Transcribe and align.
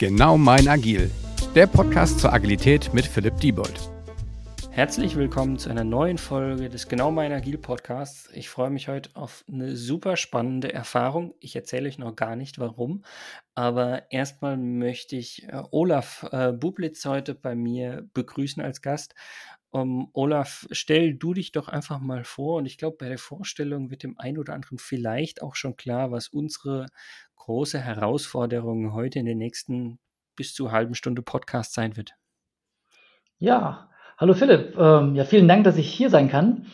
Genau 0.00 0.38
mein 0.38 0.66
Agil, 0.66 1.10
der 1.54 1.66
Podcast 1.66 2.20
zur 2.20 2.32
Agilität 2.32 2.94
mit 2.94 3.04
Philipp 3.04 3.36
Diebold. 3.36 3.90
Herzlich 4.70 5.14
willkommen 5.14 5.58
zu 5.58 5.68
einer 5.68 5.84
neuen 5.84 6.16
Folge 6.16 6.70
des 6.70 6.88
Genau 6.88 7.10
mein 7.10 7.32
Agil 7.32 7.58
Podcasts. 7.58 8.30
Ich 8.32 8.48
freue 8.48 8.70
mich 8.70 8.88
heute 8.88 9.10
auf 9.12 9.44
eine 9.46 9.76
super 9.76 10.16
spannende 10.16 10.72
Erfahrung. 10.72 11.34
Ich 11.38 11.54
erzähle 11.54 11.86
euch 11.86 11.98
noch 11.98 12.16
gar 12.16 12.34
nicht 12.34 12.58
warum, 12.58 13.04
aber 13.54 14.10
erstmal 14.10 14.56
möchte 14.56 15.16
ich 15.16 15.46
äh, 15.50 15.62
Olaf 15.70 16.26
äh, 16.32 16.52
Bublitz 16.52 17.04
heute 17.04 17.34
bei 17.34 17.54
mir 17.54 18.08
begrüßen 18.14 18.62
als 18.62 18.80
Gast. 18.80 19.14
Um, 19.72 20.08
Olaf, 20.14 20.66
stell 20.72 21.14
du 21.14 21.32
dich 21.34 21.52
doch 21.52 21.68
einfach 21.68 22.00
mal 22.00 22.24
vor 22.24 22.56
und 22.56 22.66
ich 22.66 22.76
glaube, 22.76 22.96
bei 22.98 23.08
der 23.08 23.18
Vorstellung 23.18 23.90
wird 23.90 24.02
dem 24.02 24.18
einen 24.18 24.38
oder 24.38 24.54
anderen 24.54 24.78
vielleicht 24.78 25.42
auch 25.42 25.54
schon 25.54 25.76
klar, 25.76 26.10
was 26.10 26.26
unsere 26.26 26.86
große 27.40 27.80
Herausforderung 27.80 28.92
heute 28.92 29.18
in 29.18 29.24
den 29.24 29.38
nächsten 29.38 29.98
bis 30.36 30.54
zu 30.54 30.72
halben 30.72 30.94
Stunde 30.94 31.22
Podcast 31.22 31.72
sein 31.72 31.96
wird. 31.96 32.12
Ja, 33.38 33.88
hallo 34.18 34.34
Philipp. 34.34 34.76
Ähm, 34.78 35.14
ja, 35.14 35.24
vielen 35.24 35.48
Dank, 35.48 35.64
dass 35.64 35.78
ich 35.78 35.90
hier 35.90 36.10
sein 36.10 36.28
kann 36.28 36.66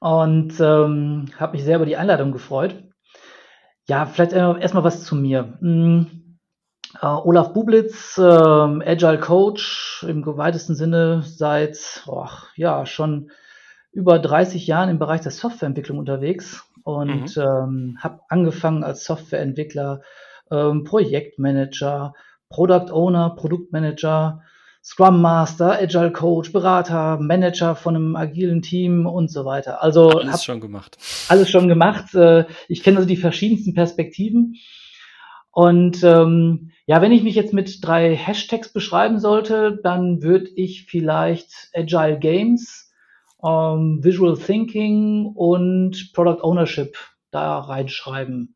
und 0.00 0.58
ähm, 0.60 1.26
habe 1.38 1.52
mich 1.52 1.64
sehr 1.64 1.76
über 1.76 1.84
die 1.84 1.98
Einladung 1.98 2.32
gefreut. 2.32 2.82
Ja, 3.86 4.06
vielleicht 4.06 4.32
äh, 4.32 4.58
erstmal 4.58 4.84
was 4.84 5.04
zu 5.04 5.14
mir. 5.14 5.58
Mhm. 5.60 6.38
Äh, 7.00 7.06
Olaf 7.06 7.52
Bublitz, 7.52 8.16
äh, 8.16 8.22
Agile 8.22 9.20
Coach 9.20 10.06
im 10.08 10.24
weitesten 10.24 10.74
Sinne 10.74 11.22
seit 11.22 12.02
oh, 12.06 12.26
ja 12.56 12.86
schon 12.86 13.30
über 13.92 14.18
30 14.18 14.66
Jahren 14.66 14.88
im 14.88 14.98
Bereich 14.98 15.20
der 15.20 15.32
Softwareentwicklung 15.32 15.98
unterwegs 15.98 16.67
und 16.88 17.36
mhm. 17.36 17.42
ähm, 17.42 17.98
habe 18.00 18.20
angefangen 18.30 18.82
als 18.82 19.04
Softwareentwickler, 19.04 20.00
ähm, 20.50 20.84
Projektmanager, 20.84 22.14
Product 22.48 22.90
Owner, 22.90 23.36
Produktmanager, 23.36 24.40
Scrum 24.82 25.20
Master, 25.20 25.78
Agile 25.78 26.12
Coach, 26.12 26.50
Berater, 26.50 27.18
Manager 27.18 27.74
von 27.74 27.94
einem 27.94 28.16
agilen 28.16 28.62
Team 28.62 29.06
und 29.06 29.30
so 29.30 29.44
weiter. 29.44 29.82
Also 29.82 30.08
alles 30.08 30.44
schon 30.44 30.62
gemacht. 30.62 30.96
Alles 31.28 31.50
schon 31.50 31.68
gemacht. 31.68 32.14
Äh, 32.14 32.46
ich 32.68 32.82
kenne 32.82 32.96
also 32.96 33.08
die 33.08 33.18
verschiedensten 33.18 33.74
Perspektiven. 33.74 34.54
Und 35.50 36.02
ähm, 36.04 36.70
ja, 36.86 37.02
wenn 37.02 37.12
ich 37.12 37.22
mich 37.22 37.34
jetzt 37.34 37.52
mit 37.52 37.84
drei 37.84 38.16
Hashtags 38.16 38.72
beschreiben 38.72 39.18
sollte, 39.18 39.78
dann 39.82 40.22
würde 40.22 40.48
ich 40.54 40.86
vielleicht 40.86 41.50
Agile 41.74 42.18
Games, 42.18 42.87
ähm, 43.44 44.02
Visual 44.02 44.36
Thinking 44.36 45.26
und 45.34 46.12
Product 46.14 46.42
Ownership 46.42 46.96
da 47.30 47.58
reinschreiben. 47.58 48.54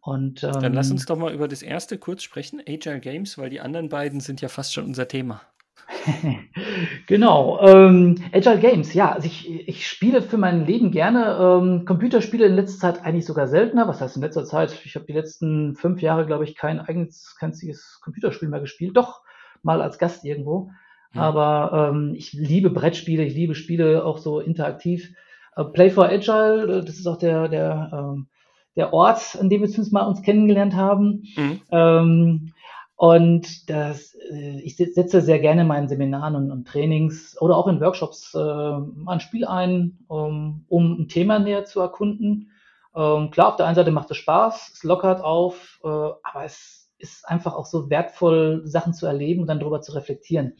Und, 0.00 0.42
ähm, 0.42 0.52
Dann 0.60 0.74
lass 0.74 0.90
uns 0.90 1.06
doch 1.06 1.16
mal 1.16 1.32
über 1.32 1.46
das 1.46 1.62
erste 1.62 1.96
kurz 1.96 2.22
sprechen, 2.24 2.60
Agile 2.66 3.00
Games, 3.00 3.38
weil 3.38 3.50
die 3.50 3.60
anderen 3.60 3.88
beiden 3.88 4.18
sind 4.20 4.40
ja 4.40 4.48
fast 4.48 4.74
schon 4.74 4.84
unser 4.84 5.06
Thema. 5.06 5.42
genau, 7.06 7.60
ähm, 7.62 8.16
Agile 8.32 8.58
Games, 8.58 8.94
ja, 8.94 9.12
also 9.12 9.26
ich, 9.26 9.68
ich 9.68 9.86
spiele 9.86 10.22
für 10.22 10.38
mein 10.38 10.66
Leben 10.66 10.90
gerne 10.90 11.38
ähm, 11.40 11.84
Computerspiele 11.84 12.46
in 12.46 12.54
letzter 12.54 12.80
Zeit 12.80 13.04
eigentlich 13.04 13.26
sogar 13.26 13.46
seltener. 13.46 13.86
Was 13.86 14.00
heißt 14.00 14.16
in 14.16 14.22
letzter 14.22 14.44
Zeit? 14.44 14.76
Ich 14.84 14.96
habe 14.96 15.06
die 15.06 15.12
letzten 15.12 15.76
fünf 15.76 16.02
Jahre, 16.02 16.26
glaube 16.26 16.44
ich, 16.44 16.56
kein 16.56 16.80
eigenes, 16.80 17.36
kein 17.38 17.50
einziges 17.50 18.00
Computerspiel 18.02 18.48
mehr 18.48 18.60
gespielt. 18.60 18.96
Doch 18.96 19.22
mal 19.62 19.80
als 19.80 19.98
Gast 19.98 20.24
irgendwo. 20.24 20.70
Mhm. 21.12 21.20
Aber 21.20 21.90
ähm, 21.92 22.14
ich 22.14 22.32
liebe 22.32 22.70
Brettspiele, 22.70 23.24
ich 23.24 23.34
liebe 23.34 23.54
Spiele 23.54 24.04
auch 24.04 24.18
so 24.18 24.40
interaktiv. 24.40 25.12
Äh, 25.56 25.64
Play 25.64 25.90
for 25.90 26.06
Agile, 26.06 26.78
äh, 26.78 26.84
das 26.84 26.96
ist 26.96 27.06
auch 27.06 27.18
der, 27.18 27.48
der, 27.48 27.90
ähm, 27.92 28.28
der 28.76 28.92
Ort, 28.92 29.36
an 29.38 29.50
dem 29.50 29.60
wir 29.60 29.68
zumindest 29.68 29.92
mal 29.92 30.06
uns 30.06 30.22
kennengelernt 30.22 30.74
haben. 30.74 31.24
Mhm. 31.36 31.60
Ähm, 31.70 32.52
und 32.96 33.68
das, 33.68 34.14
äh, 34.30 34.60
ich 34.60 34.76
setze 34.76 35.20
sehr 35.20 35.40
gerne 35.40 35.62
in 35.62 35.66
meinen 35.66 35.88
Seminaren 35.88 36.36
und, 36.36 36.50
und 36.50 36.68
Trainings 36.68 37.36
oder 37.40 37.56
auch 37.56 37.66
in 37.66 37.80
Workshops 37.80 38.32
äh, 38.34 38.38
ein 38.38 39.20
Spiel 39.20 39.44
ein, 39.44 39.98
um, 40.06 40.64
um 40.68 41.00
ein 41.00 41.08
Thema 41.08 41.38
näher 41.38 41.64
zu 41.64 41.80
erkunden. 41.80 42.52
Ähm, 42.94 43.30
klar, 43.30 43.48
auf 43.48 43.56
der 43.56 43.66
einen 43.66 43.74
Seite 43.74 43.90
macht 43.90 44.10
es 44.10 44.18
Spaß, 44.18 44.72
es 44.74 44.82
lockert 44.84 45.22
auf, 45.22 45.80
äh, 45.82 45.88
aber 45.88 46.44
es 46.44 46.90
ist 46.98 47.28
einfach 47.28 47.54
auch 47.54 47.66
so 47.66 47.90
wertvoll, 47.90 48.62
Sachen 48.64 48.94
zu 48.94 49.06
erleben 49.06 49.40
und 49.40 49.48
dann 49.48 49.58
darüber 49.58 49.80
zu 49.80 49.92
reflektieren. 49.92 50.54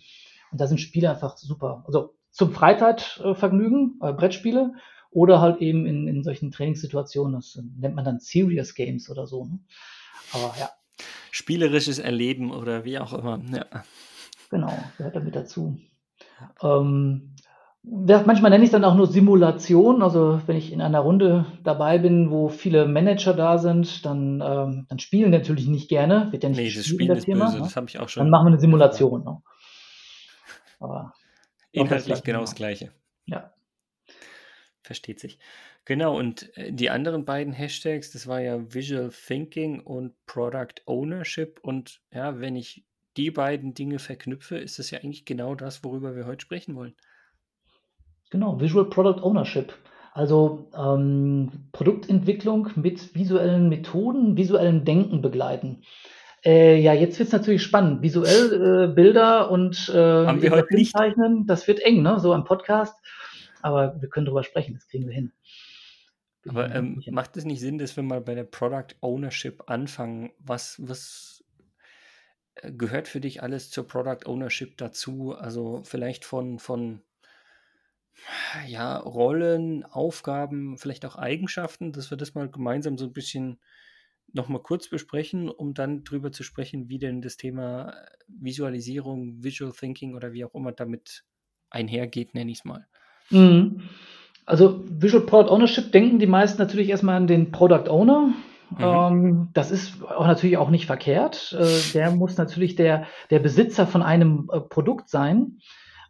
Und 0.52 0.60
da 0.60 0.66
sind 0.66 0.78
Spiele 0.78 1.10
einfach 1.10 1.36
super. 1.36 1.82
Also 1.86 2.14
zum 2.30 2.52
Freizeitvergnügen, 2.52 3.98
äh, 4.02 4.12
Brettspiele 4.12 4.74
oder 5.10 5.40
halt 5.40 5.60
eben 5.60 5.86
in, 5.86 6.06
in 6.06 6.22
solchen 6.22 6.50
Trainingssituationen. 6.50 7.34
Das 7.34 7.60
nennt 7.78 7.94
man 7.94 8.04
dann 8.04 8.20
Serious 8.20 8.74
Games 8.74 9.10
oder 9.10 9.26
so. 9.26 9.44
Ne? 9.44 9.58
Aber 10.32 10.54
ja. 10.58 10.70
Spielerisches 11.30 11.98
Erleben 11.98 12.52
oder 12.52 12.84
wie 12.84 12.98
auch 12.98 13.12
immer. 13.12 13.40
Ja. 13.52 13.66
Genau, 14.50 14.72
gehört 14.98 15.16
damit 15.16 15.34
dazu. 15.34 15.78
Ähm, 16.62 17.34
manchmal 17.82 18.50
nenne 18.50 18.64
ich 18.64 18.68
es 18.68 18.72
dann 18.72 18.84
auch 18.84 18.94
nur 18.94 19.06
Simulation. 19.06 20.02
Also 20.02 20.40
wenn 20.46 20.56
ich 20.56 20.72
in 20.72 20.80
einer 20.80 21.00
Runde 21.00 21.46
dabei 21.64 21.98
bin, 21.98 22.30
wo 22.30 22.48
viele 22.48 22.86
Manager 22.86 23.34
da 23.34 23.58
sind, 23.58 24.04
dann, 24.04 24.42
ähm, 24.44 24.86
dann 24.88 24.98
spielen 24.98 25.30
natürlich 25.30 25.66
nicht 25.68 25.88
gerne. 25.88 26.28
Wird 26.30 26.42
ja 26.42 26.48
nicht 26.50 26.58
nee, 26.58 26.72
das 26.74 26.86
Spielen 26.86 27.16
ist 27.16 27.24
Thema, 27.24 27.46
böse, 27.46 27.58
ne? 27.58 27.62
das 27.64 27.76
habe 27.76 27.86
ich 27.88 27.98
auch 27.98 28.08
schon. 28.08 28.24
Dann 28.24 28.30
machen 28.30 28.46
wir 28.46 28.52
eine 28.52 28.60
Simulation. 28.60 29.24
Ne? 29.24 29.42
Aber 30.82 31.14
Inhaltlich 31.72 32.22
genau 32.22 32.40
das 32.40 32.54
Gleiche. 32.54 32.92
Ja. 33.24 33.52
Versteht 34.82 35.20
sich. 35.20 35.38
Genau, 35.84 36.16
und 36.16 36.56
äh, 36.56 36.72
die 36.72 36.90
anderen 36.90 37.24
beiden 37.24 37.52
Hashtags, 37.52 38.10
das 38.12 38.26
war 38.26 38.40
ja 38.40 38.72
Visual 38.72 39.10
Thinking 39.10 39.80
und 39.80 40.14
Product 40.26 40.74
Ownership. 40.86 41.60
Und 41.62 42.00
ja, 42.12 42.40
wenn 42.40 42.56
ich 42.56 42.84
die 43.16 43.30
beiden 43.30 43.74
Dinge 43.74 43.98
verknüpfe, 43.98 44.58
ist 44.58 44.78
das 44.78 44.90
ja 44.90 45.00
eigentlich 45.00 45.24
genau 45.24 45.54
das, 45.54 45.82
worüber 45.82 46.14
wir 46.14 46.26
heute 46.26 46.42
sprechen 46.42 46.76
wollen. 46.76 46.94
Genau, 48.30 48.60
Visual 48.60 48.88
Product 48.88 49.22
Ownership. 49.22 49.74
Also 50.12 50.70
ähm, 50.76 51.68
Produktentwicklung 51.72 52.68
mit 52.76 53.14
visuellen 53.14 53.68
Methoden, 53.68 54.36
visuellem 54.36 54.84
Denken 54.84 55.22
begleiten. 55.22 55.82
Äh, 56.44 56.80
ja, 56.80 56.92
jetzt 56.92 57.18
wird's 57.18 57.32
natürlich 57.32 57.62
spannend. 57.62 58.02
Visuell 58.02 58.88
äh, 58.90 58.92
Bilder 58.92 59.50
und 59.50 59.88
äh, 59.88 60.26
Haben 60.26 60.42
wir 60.42 60.50
heute 60.50 60.74
nicht. 60.74 60.92
zeichnen, 60.96 61.46
das 61.46 61.68
wird 61.68 61.80
eng, 61.80 62.02
ne? 62.02 62.18
So 62.18 62.32
ein 62.32 62.44
Podcast. 62.44 62.94
Aber 63.62 64.00
wir 64.00 64.08
können 64.08 64.26
drüber 64.26 64.42
sprechen, 64.42 64.74
das 64.74 64.88
kriegen 64.88 65.06
wir 65.06 65.14
hin. 65.14 65.32
Aber 66.48 66.74
ähm, 66.74 67.00
macht 67.10 67.36
es 67.36 67.44
nicht 67.44 67.60
Sinn, 67.60 67.78
dass 67.78 67.96
wir 67.96 68.02
mal 68.02 68.20
bei 68.20 68.34
der 68.34 68.44
Product 68.44 68.96
Ownership 69.00 69.62
anfangen? 69.68 70.32
Was, 70.40 70.76
was 70.82 71.44
äh, 72.56 72.72
gehört 72.72 73.06
für 73.06 73.20
dich 73.20 73.42
alles 73.42 73.70
zur 73.70 73.86
Product 73.86 74.26
Ownership 74.26 74.76
dazu? 74.76 75.36
Also 75.36 75.82
vielleicht 75.84 76.24
von, 76.24 76.58
von 76.58 77.02
ja, 78.66 78.96
Rollen, 78.96 79.84
Aufgaben, 79.84 80.76
vielleicht 80.76 81.06
auch 81.06 81.16
Eigenschaften, 81.16 81.92
dass 81.92 82.10
wir 82.10 82.18
das 82.18 82.34
mal 82.34 82.48
gemeinsam 82.48 82.98
so 82.98 83.06
ein 83.06 83.12
bisschen 83.12 83.60
nochmal 84.32 84.62
kurz 84.62 84.88
besprechen, 84.88 85.48
um 85.48 85.74
dann 85.74 86.04
drüber 86.04 86.32
zu 86.32 86.42
sprechen, 86.42 86.88
wie 86.88 86.98
denn 86.98 87.20
das 87.20 87.36
Thema 87.36 87.94
Visualisierung, 88.28 89.42
Visual 89.42 89.72
Thinking 89.72 90.14
oder 90.14 90.32
wie 90.32 90.44
auch 90.44 90.54
immer 90.54 90.72
damit 90.72 91.24
einhergeht, 91.70 92.34
nenne 92.34 92.50
ich 92.50 92.58
es 92.58 92.64
mal. 92.64 92.86
Mhm. 93.30 93.82
Also 94.44 94.82
Visual 94.88 95.24
Product 95.24 95.50
Ownership 95.50 95.92
denken 95.92 96.18
die 96.18 96.26
meisten 96.26 96.60
natürlich 96.60 96.88
erstmal 96.88 97.16
an 97.16 97.26
den 97.26 97.52
Product 97.52 97.88
Owner. 97.88 98.34
Mhm. 98.70 98.78
Ähm, 98.80 99.48
das 99.52 99.70
ist 99.70 100.02
auch 100.02 100.26
natürlich 100.26 100.56
auch 100.56 100.70
nicht 100.70 100.86
verkehrt. 100.86 101.56
Äh, 101.58 101.92
der 101.92 102.10
muss 102.10 102.36
natürlich 102.36 102.74
der, 102.74 103.06
der 103.30 103.38
Besitzer 103.38 103.86
von 103.86 104.02
einem 104.02 104.50
äh, 104.52 104.60
Produkt 104.60 105.08
sein. 105.08 105.58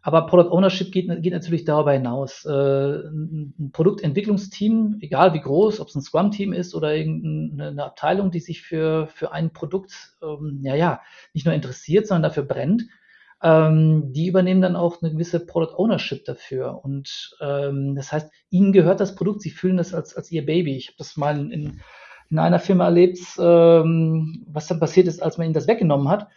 Aber 0.05 0.25
Product 0.25 0.51
Ownership 0.51 0.91
geht, 0.91 1.07
geht 1.23 1.31
natürlich 1.31 1.63
darüber 1.63 1.93
hinaus. 1.93 2.43
Äh, 2.45 2.51
ein 2.51 3.71
Produktentwicklungsteam, 3.71 4.97
egal 4.99 5.33
wie 5.33 5.39
groß, 5.39 5.79
ob 5.79 5.87
es 5.87 5.95
ein 5.95 6.01
Scrum-Team 6.01 6.51
ist 6.51 6.75
oder 6.75 6.93
irgendeine 6.93 7.85
Abteilung, 7.85 8.29
die 8.29 8.41
sich 8.41 8.61
für, 8.61 9.07
für 9.07 9.31
ein 9.31 9.53
Produkt, 9.53 10.17
ähm, 10.21 10.59
ja, 10.61 10.75
ja, 10.75 11.01
nicht 11.33 11.45
nur 11.45 11.55
interessiert, 11.55 12.05
sondern 12.05 12.23
dafür 12.23 12.43
brennt, 12.43 12.83
ähm, 13.41 14.11
die 14.11 14.27
übernehmen 14.27 14.61
dann 14.61 14.75
auch 14.75 15.01
eine 15.01 15.13
gewisse 15.13 15.45
Product 15.45 15.77
Ownership 15.77 16.25
dafür. 16.25 16.83
Und 16.83 17.37
ähm, 17.39 17.95
das 17.95 18.11
heißt, 18.11 18.29
ihnen 18.49 18.73
gehört 18.73 18.99
das 18.99 19.15
Produkt, 19.15 19.41
sie 19.41 19.51
fühlen 19.51 19.77
das 19.77 19.93
als, 19.93 20.17
als 20.17 20.29
ihr 20.31 20.45
Baby. 20.45 20.75
Ich 20.75 20.87
habe 20.87 20.97
das 20.97 21.15
mal 21.15 21.39
in, 21.39 21.79
in 22.29 22.39
einer 22.39 22.59
Firma 22.59 22.85
erlebt, 22.85 23.19
ähm, 23.39 24.43
was 24.47 24.67
dann 24.67 24.81
passiert 24.81 25.07
ist, 25.07 25.23
als 25.23 25.37
man 25.37 25.45
ihnen 25.45 25.53
das 25.53 25.67
weggenommen 25.69 26.09
hat. 26.09 26.27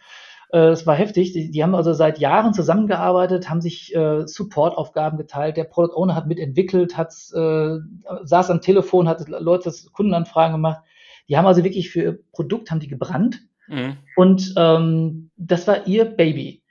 Äh, 0.51 0.69
es 0.69 0.87
war 0.87 0.95
heftig. 0.95 1.33
Die, 1.33 1.51
die, 1.51 1.63
haben 1.63 1.75
also 1.75 1.93
seit 1.93 2.19
Jahren 2.19 2.53
zusammengearbeitet, 2.53 3.49
haben 3.49 3.61
sich 3.61 3.95
äh, 3.95 4.27
Supportaufgaben 4.27 5.17
geteilt. 5.17 5.57
Der 5.57 5.65
Product 5.65 5.95
Owner 5.95 6.15
hat 6.15 6.27
mitentwickelt, 6.27 6.97
hat, 6.97 7.13
äh, 7.33 7.77
saß 8.23 8.49
am 8.49 8.61
Telefon, 8.61 9.07
hat 9.07 9.27
Leute 9.27 9.71
Kundenanfragen 9.91 10.53
gemacht. 10.53 10.81
Die 11.29 11.37
haben 11.37 11.45
also 11.45 11.63
wirklich 11.63 11.89
für 11.89 12.01
ihr 12.01 12.19
Produkt 12.31 12.71
haben 12.71 12.79
die 12.79 12.87
gebrannt. 12.87 13.41
Mhm. 13.67 13.97
Und 14.15 14.53
ähm, 14.55 15.31
das 15.35 15.67
war 15.67 15.87
ihr 15.87 16.05
Baby. 16.05 16.63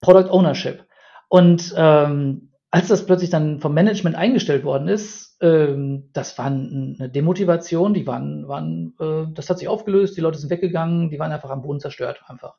Product 0.00 0.30
Ownership. 0.30 0.84
Und 1.28 1.72
ähm, 1.76 2.50
als 2.70 2.88
das 2.88 3.06
plötzlich 3.06 3.30
dann 3.30 3.60
vom 3.60 3.72
Management 3.72 4.16
eingestellt 4.16 4.64
worden 4.64 4.88
ist, 4.88 5.36
ähm, 5.40 6.10
das 6.12 6.36
war 6.38 6.46
eine 6.46 7.08
Demotivation, 7.08 7.94
die 7.94 8.06
waren, 8.06 8.48
waren, 8.48 8.94
äh, 8.98 9.32
das 9.32 9.48
hat 9.48 9.58
sich 9.58 9.68
aufgelöst, 9.68 10.16
die 10.16 10.20
Leute 10.20 10.38
sind 10.38 10.50
weggegangen, 10.50 11.10
die 11.10 11.18
waren 11.18 11.32
einfach 11.32 11.50
am 11.50 11.62
Boden 11.62 11.80
zerstört, 11.80 12.22
einfach. 12.26 12.56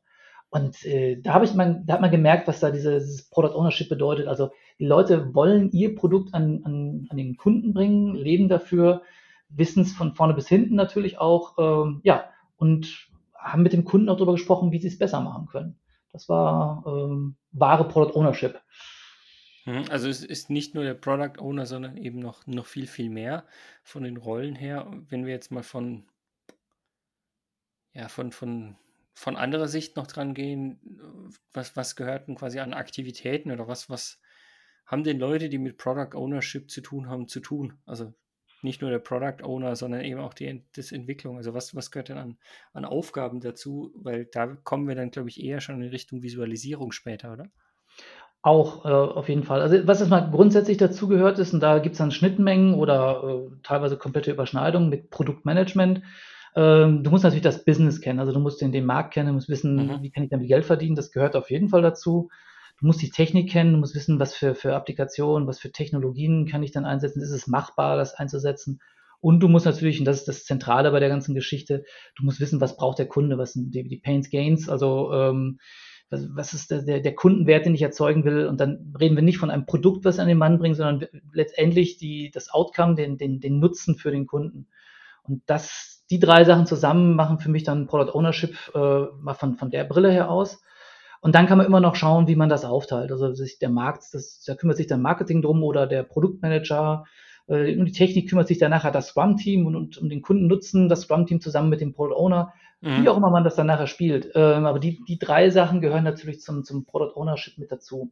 Und 0.53 0.85
äh, 0.85 1.19
da 1.19 1.33
habe 1.33 1.45
ich 1.45 1.55
man, 1.55 1.83
da 1.87 1.95
hat 1.95 2.01
man 2.01 2.11
gemerkt, 2.11 2.47
was 2.47 2.59
da 2.59 2.69
dieses 2.69 3.27
Product 3.31 3.55
Ownership 3.55 3.89
bedeutet. 3.89 4.27
Also 4.27 4.51
die 4.77 4.85
Leute 4.85 5.33
wollen 5.33 5.71
ihr 5.71 5.95
Produkt 5.95 6.35
an, 6.35 6.61
an, 6.63 7.07
an 7.09 7.17
den 7.17 7.37
Kunden 7.37 7.73
bringen, 7.73 8.13
leben 8.13 8.49
dafür, 8.49 9.01
wissen 9.49 9.81
es 9.81 9.93
von 9.93 10.13
vorne 10.13 10.35
bis 10.35 10.47
hinten 10.47 10.75
natürlich 10.75 11.17
auch, 11.17 11.55
ähm, 11.57 12.01
ja, 12.03 12.29
und 12.55 13.09
haben 13.35 13.63
mit 13.63 13.73
dem 13.73 13.83
Kunden 13.83 14.09
auch 14.09 14.15
darüber 14.15 14.33
gesprochen, 14.33 14.71
wie 14.71 14.77
sie 14.77 14.89
es 14.89 14.99
besser 14.99 15.21
machen 15.21 15.47
können. 15.47 15.75
Das 16.11 16.29
war 16.29 16.83
ähm, 16.85 17.35
wahre 17.51 17.87
Product 17.87 18.15
Ownership. 18.15 18.61
Mhm, 19.65 19.85
also 19.89 20.07
es 20.07 20.23
ist 20.23 20.51
nicht 20.51 20.75
nur 20.75 20.83
der 20.83 20.93
Product 20.93 21.39
Owner, 21.39 21.65
sondern 21.65 21.97
eben 21.97 22.19
noch, 22.19 22.45
noch 22.45 22.67
viel, 22.67 22.85
viel 22.85 23.09
mehr 23.09 23.43
von 23.81 24.03
den 24.03 24.17
Rollen 24.17 24.53
her. 24.53 24.85
Wenn 25.09 25.25
wir 25.25 25.33
jetzt 25.33 25.51
mal 25.51 25.63
von, 25.63 26.03
ja, 27.93 28.07
von, 28.07 28.31
von 28.31 28.75
von 29.13 29.35
anderer 29.35 29.67
Sicht 29.67 29.95
noch 29.95 30.07
dran 30.07 30.33
gehen, 30.33 30.79
was, 31.53 31.75
was 31.75 31.95
gehört 31.95 32.27
denn 32.27 32.35
quasi 32.35 32.59
an 32.59 32.73
Aktivitäten 32.73 33.51
oder 33.51 33.67
was, 33.67 33.89
was 33.89 34.19
haben 34.85 35.03
denn 35.03 35.19
Leute, 35.19 35.49
die 35.49 35.59
mit 35.59 35.77
Product 35.77 36.15
Ownership 36.17 36.69
zu 36.69 36.81
tun 36.81 37.09
haben, 37.09 37.27
zu 37.27 37.39
tun? 37.39 37.77
Also 37.85 38.13
nicht 38.63 38.81
nur 38.81 38.89
der 38.89 38.99
Product 38.99 39.43
Owner, 39.43 39.75
sondern 39.75 40.01
eben 40.01 40.19
auch 40.19 40.33
die 40.33 40.65
das 40.75 40.91
Entwicklung. 40.91 41.37
Also 41.37 41.53
was, 41.53 41.75
was 41.75 41.91
gehört 41.91 42.09
denn 42.09 42.17
an, 42.17 42.37
an 42.73 42.85
Aufgaben 42.85 43.39
dazu? 43.39 43.93
Weil 43.95 44.25
da 44.25 44.47
kommen 44.47 44.87
wir 44.87 44.95
dann, 44.95 45.11
glaube 45.11 45.29
ich, 45.29 45.43
eher 45.43 45.61
schon 45.61 45.81
in 45.81 45.89
Richtung 45.89 46.23
Visualisierung 46.23 46.91
später, 46.91 47.33
oder? 47.33 47.47
Auch 48.41 48.85
äh, 48.85 48.89
auf 48.89 49.29
jeden 49.29 49.43
Fall. 49.43 49.61
Also 49.61 49.87
was 49.87 49.99
erstmal 49.99 50.29
grundsätzlich 50.29 50.77
dazu 50.77 51.07
gehört 51.07 51.39
ist, 51.39 51.53
und 51.53 51.61
da 51.61 51.79
gibt 51.79 51.93
es 51.93 51.99
dann 51.99 52.11
Schnittmengen 52.11 52.73
oder 52.73 53.23
äh, 53.23 53.55
teilweise 53.63 53.97
komplette 53.97 54.31
Überschneidungen 54.31 54.89
mit 54.89 55.09
Produktmanagement. 55.09 56.01
Ähm, 56.55 57.03
du 57.03 57.09
musst 57.09 57.23
natürlich 57.23 57.43
das 57.43 57.65
Business 57.65 58.01
kennen, 58.01 58.19
also 58.19 58.31
du 58.31 58.39
musst 58.39 58.61
den, 58.61 58.71
den 58.71 58.85
Markt 58.85 59.13
kennen, 59.13 59.27
du 59.27 59.33
musst 59.33 59.49
wissen, 59.49 59.75
mhm. 59.75 60.03
wie 60.03 60.11
kann 60.11 60.23
ich 60.23 60.29
damit 60.29 60.47
Geld 60.47 60.65
verdienen, 60.65 60.95
das 60.95 61.11
gehört 61.11 61.35
auf 61.35 61.49
jeden 61.49 61.69
Fall 61.69 61.81
dazu. 61.81 62.29
Du 62.79 62.87
musst 62.87 63.01
die 63.01 63.11
Technik 63.11 63.49
kennen, 63.49 63.73
du 63.73 63.77
musst 63.77 63.95
wissen, 63.95 64.19
was 64.19 64.35
für, 64.35 64.55
für 64.55 64.75
Applikationen, 64.75 65.47
was 65.47 65.59
für 65.59 65.71
Technologien 65.71 66.47
kann 66.47 66.63
ich 66.63 66.71
dann 66.71 66.85
einsetzen, 66.85 67.21
ist 67.21 67.31
es 67.31 67.47
machbar, 67.47 67.97
das 67.97 68.15
einzusetzen. 68.15 68.79
Und 69.19 69.39
du 69.39 69.47
musst 69.47 69.65
natürlich, 69.65 69.99
und 69.99 70.05
das 70.05 70.17
ist 70.17 70.27
das 70.27 70.43
Zentrale 70.43 70.91
bei 70.91 70.99
der 70.99 71.07
ganzen 71.07 71.33
Geschichte, 71.33 71.85
du 72.17 72.25
musst 72.25 72.41
wissen, 72.41 72.59
was 72.59 72.75
braucht 72.75 72.99
der 72.99 73.07
Kunde, 73.07 73.37
was 73.37 73.53
sind 73.53 73.73
die, 73.73 73.87
die 73.87 73.99
Pains, 73.99 74.29
Gains, 74.29 74.67
also 74.67 75.13
ähm, 75.13 75.59
was, 76.09 76.27
was 76.35 76.53
ist 76.53 76.71
der, 76.71 76.81
der, 76.81 76.99
der 76.99 77.15
Kundenwert, 77.15 77.65
den 77.65 77.73
ich 77.73 77.81
erzeugen 77.81 78.25
will. 78.25 78.47
Und 78.47 78.59
dann 78.59 78.93
reden 78.99 79.15
wir 79.15 79.23
nicht 79.23 79.37
von 79.37 79.49
einem 79.49 79.65
Produkt, 79.65 80.03
was 80.03 80.19
an 80.19 80.27
den 80.27 80.37
Mann 80.37 80.59
bringt, 80.59 80.75
sondern 80.75 81.07
letztendlich 81.31 81.97
die, 81.97 82.31
das 82.31 82.49
Outcome, 82.49 82.95
den, 82.95 83.17
den, 83.17 83.39
den 83.39 83.59
Nutzen 83.59 83.95
für 83.95 84.11
den 84.11 84.27
Kunden. 84.27 84.67
Und 85.23 85.41
das, 85.45 86.03
die 86.09 86.19
drei 86.19 86.43
Sachen 86.43 86.65
zusammen 86.65 87.15
machen 87.15 87.39
für 87.39 87.49
mich 87.49 87.63
dann 87.63 87.87
Product 87.87 88.13
Ownership 88.13 88.55
äh, 88.75 89.05
mal 89.21 89.33
von, 89.33 89.55
von 89.55 89.71
der 89.71 89.83
Brille 89.85 90.11
her 90.11 90.29
aus. 90.29 90.61
Und 91.21 91.35
dann 91.35 91.47
kann 91.47 91.57
man 91.57 91.67
immer 91.67 91.79
noch 91.79 91.95
schauen, 91.95 92.27
wie 92.27 92.35
man 92.35 92.49
das 92.49 92.65
aufteilt. 92.65 93.11
Also 93.11 93.33
sich 93.33 93.57
der 93.57 93.69
Markt, 93.69 94.03
das, 94.11 94.43
da 94.45 94.55
kümmert 94.55 94.75
sich 94.75 94.87
der 94.87 94.97
Marketing 94.97 95.41
drum 95.41 95.63
oder 95.63 95.87
der 95.87 96.03
Produktmanager. 96.03 97.05
Äh, 97.47 97.77
um 97.77 97.85
die 97.85 97.93
Technik 97.93 98.29
kümmert 98.29 98.49
sich 98.49 98.57
dann 98.57 98.71
nachher 98.71 98.91
das 98.91 99.07
Scrum-Team 99.07 99.65
und, 99.65 99.75
und 99.75 99.97
um 99.97 100.09
den 100.09 100.21
Kundennutzen 100.21 100.89
das 100.89 101.01
Scrum-Team 101.01 101.39
zusammen 101.39 101.69
mit 101.69 101.79
dem 101.79 101.93
Product 101.93 102.17
Owner. 102.17 102.53
Mhm. 102.81 103.03
Wie 103.03 103.09
auch 103.09 103.15
immer 103.15 103.29
man 103.29 103.45
das 103.45 103.55
dann 103.55 103.67
nachher 103.67 103.87
spielt. 103.87 104.31
Ähm, 104.35 104.65
aber 104.65 104.79
die, 104.79 105.01
die 105.07 105.17
drei 105.17 105.49
Sachen 105.49 105.79
gehören 105.79 106.03
natürlich 106.03 106.41
zum, 106.41 106.65
zum 106.65 106.83
Product 106.83 107.15
Ownership 107.15 107.57
mit 107.57 107.71
dazu. 107.71 108.11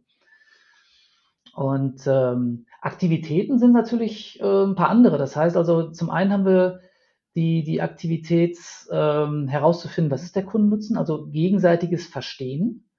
Und 1.54 2.08
ähm, 2.08 2.66
Aktivitäten 2.82 3.60
sind 3.60 3.74
natürlich 3.74 4.40
äh, 4.40 4.64
ein 4.64 4.76
paar 4.76 4.88
andere. 4.88 5.18
Das 5.18 5.36
heißt 5.36 5.58
also, 5.58 5.92
zum 5.92 6.10
einen 6.10 6.32
haben 6.32 6.46
wir 6.46 6.80
die, 7.36 7.64
die 7.64 7.82
Aktivität 7.82 8.58
ähm, 8.92 9.48
herauszufinden, 9.48 10.12
was 10.12 10.24
ist 10.24 10.36
der 10.36 10.46
Kundennutzen, 10.46 10.98
also 10.98 11.28
gegenseitiges 11.28 12.08
Verstehen, 12.08 12.90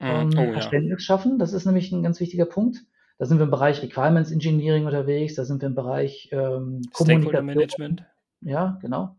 mhm. 0.00 0.06
ähm, 0.06 0.30
oh, 0.36 0.52
Verständnis 0.52 1.02
ja. 1.02 1.04
schaffen, 1.04 1.38
das 1.38 1.52
ist 1.52 1.66
nämlich 1.66 1.92
ein 1.92 2.02
ganz 2.02 2.20
wichtiger 2.20 2.46
Punkt. 2.46 2.78
Da 3.18 3.26
sind 3.26 3.38
wir 3.38 3.44
im 3.44 3.50
Bereich 3.50 3.82
Requirements 3.82 4.30
Engineering 4.30 4.86
unterwegs, 4.86 5.34
da 5.34 5.44
sind 5.44 5.60
wir 5.60 5.68
im 5.68 5.74
Bereich 5.74 6.28
ähm, 6.32 6.82
Kommunikation. 6.92 7.46
Management. 7.46 8.04
Ja, 8.40 8.78
genau. 8.80 9.16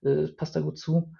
Das 0.00 0.34
passt 0.34 0.56
da 0.56 0.60
gut 0.60 0.78
zu. 0.78 1.12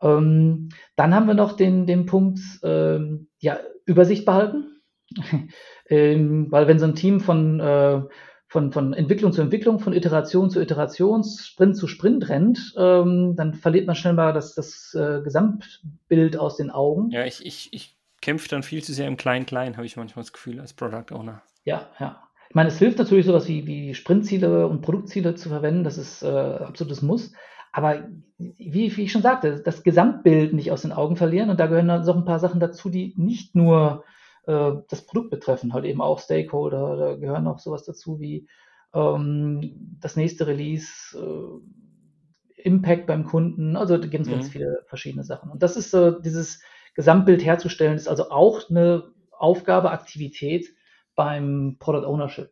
Ähm, 0.00 0.70
dann 0.96 1.14
haben 1.14 1.26
wir 1.26 1.34
noch 1.34 1.52
den, 1.52 1.86
den 1.86 2.06
Punkt, 2.06 2.40
ähm, 2.62 3.28
ja, 3.38 3.58
Übersicht 3.84 4.24
behalten. 4.24 4.80
ähm, 5.88 6.50
weil 6.50 6.68
wenn 6.68 6.78
so 6.78 6.86
ein 6.86 6.94
Team 6.94 7.20
von 7.20 7.60
äh, 7.60 8.02
von, 8.48 8.72
von 8.72 8.94
Entwicklung 8.94 9.32
zu 9.32 9.42
Entwicklung, 9.42 9.78
von 9.78 9.92
Iteration 9.92 10.50
zu 10.50 10.60
Iteration, 10.60 11.22
Sprint 11.22 11.76
zu 11.76 11.86
Sprint 11.86 12.28
rennt, 12.28 12.74
ähm, 12.78 13.34
dann 13.36 13.54
verliert 13.54 13.86
man 13.86 13.94
schnell 13.94 14.14
mal 14.14 14.32
das, 14.32 14.54
das 14.54 14.94
äh, 14.94 15.20
Gesamtbild 15.22 16.38
aus 16.38 16.56
den 16.56 16.70
Augen. 16.70 17.10
Ja, 17.10 17.24
ich, 17.26 17.44
ich, 17.44 17.68
ich 17.72 17.96
kämpfe 18.22 18.48
dann 18.48 18.62
viel 18.62 18.82
zu 18.82 18.94
sehr 18.94 19.06
im 19.06 19.18
Klein-Klein, 19.18 19.76
habe 19.76 19.86
ich 19.86 19.96
manchmal 19.96 20.22
das 20.22 20.32
Gefühl, 20.32 20.60
als 20.60 20.72
Product 20.72 21.12
Owner. 21.12 21.42
Ja, 21.64 21.88
ja. 22.00 22.22
Ich 22.48 22.54
meine, 22.54 22.70
es 22.70 22.78
hilft 22.78 22.98
natürlich 22.98 23.26
sowas 23.26 23.46
wie, 23.46 23.66
wie 23.66 23.94
Sprintziele 23.94 24.66
und 24.66 24.80
Produktziele 24.80 25.34
zu 25.34 25.50
verwenden, 25.50 25.84
das 25.84 25.98
ist 25.98 26.22
äh, 26.22 26.26
absolutes 26.26 27.02
Muss. 27.02 27.32
Aber 27.70 28.08
wie, 28.38 28.96
wie 28.96 29.02
ich 29.02 29.12
schon 29.12 29.20
sagte, 29.20 29.60
das 29.62 29.82
Gesamtbild 29.82 30.54
nicht 30.54 30.72
aus 30.72 30.82
den 30.82 30.92
Augen 30.92 31.16
verlieren 31.16 31.50
und 31.50 31.60
da 31.60 31.66
gehören 31.66 31.88
dann 31.88 32.06
noch 32.06 32.16
ein 32.16 32.24
paar 32.24 32.38
Sachen 32.38 32.60
dazu, 32.60 32.88
die 32.88 33.12
nicht 33.18 33.54
nur 33.54 34.04
äh, 34.48 34.82
das 34.88 35.04
Produkt 35.06 35.30
betreffen, 35.30 35.74
halt 35.74 35.84
eben 35.84 36.00
auch 36.00 36.18
Stakeholder, 36.18 36.96
da 36.96 37.14
gehören 37.16 37.46
auch 37.46 37.58
sowas 37.58 37.84
dazu 37.84 38.18
wie 38.18 38.48
ähm, 38.94 39.96
das 40.00 40.16
nächste 40.16 40.46
Release, 40.46 41.16
äh, 41.16 42.62
Impact 42.62 43.06
beim 43.06 43.24
Kunden, 43.24 43.76
also 43.76 43.98
da 43.98 44.06
gibt 44.06 44.22
es 44.22 44.28
mhm. 44.28 44.32
ganz 44.32 44.48
viele 44.48 44.82
verschiedene 44.86 45.22
Sachen. 45.22 45.50
Und 45.50 45.62
das 45.62 45.76
ist 45.76 45.90
so, 45.90 46.10
dieses 46.10 46.60
Gesamtbild 46.94 47.44
herzustellen, 47.44 47.94
ist 47.94 48.08
also 48.08 48.30
auch 48.30 48.68
eine 48.70 49.12
Aufgabe, 49.30 49.90
Aktivität 49.90 50.66
beim 51.14 51.76
Product 51.78 52.06
Ownership. 52.06 52.50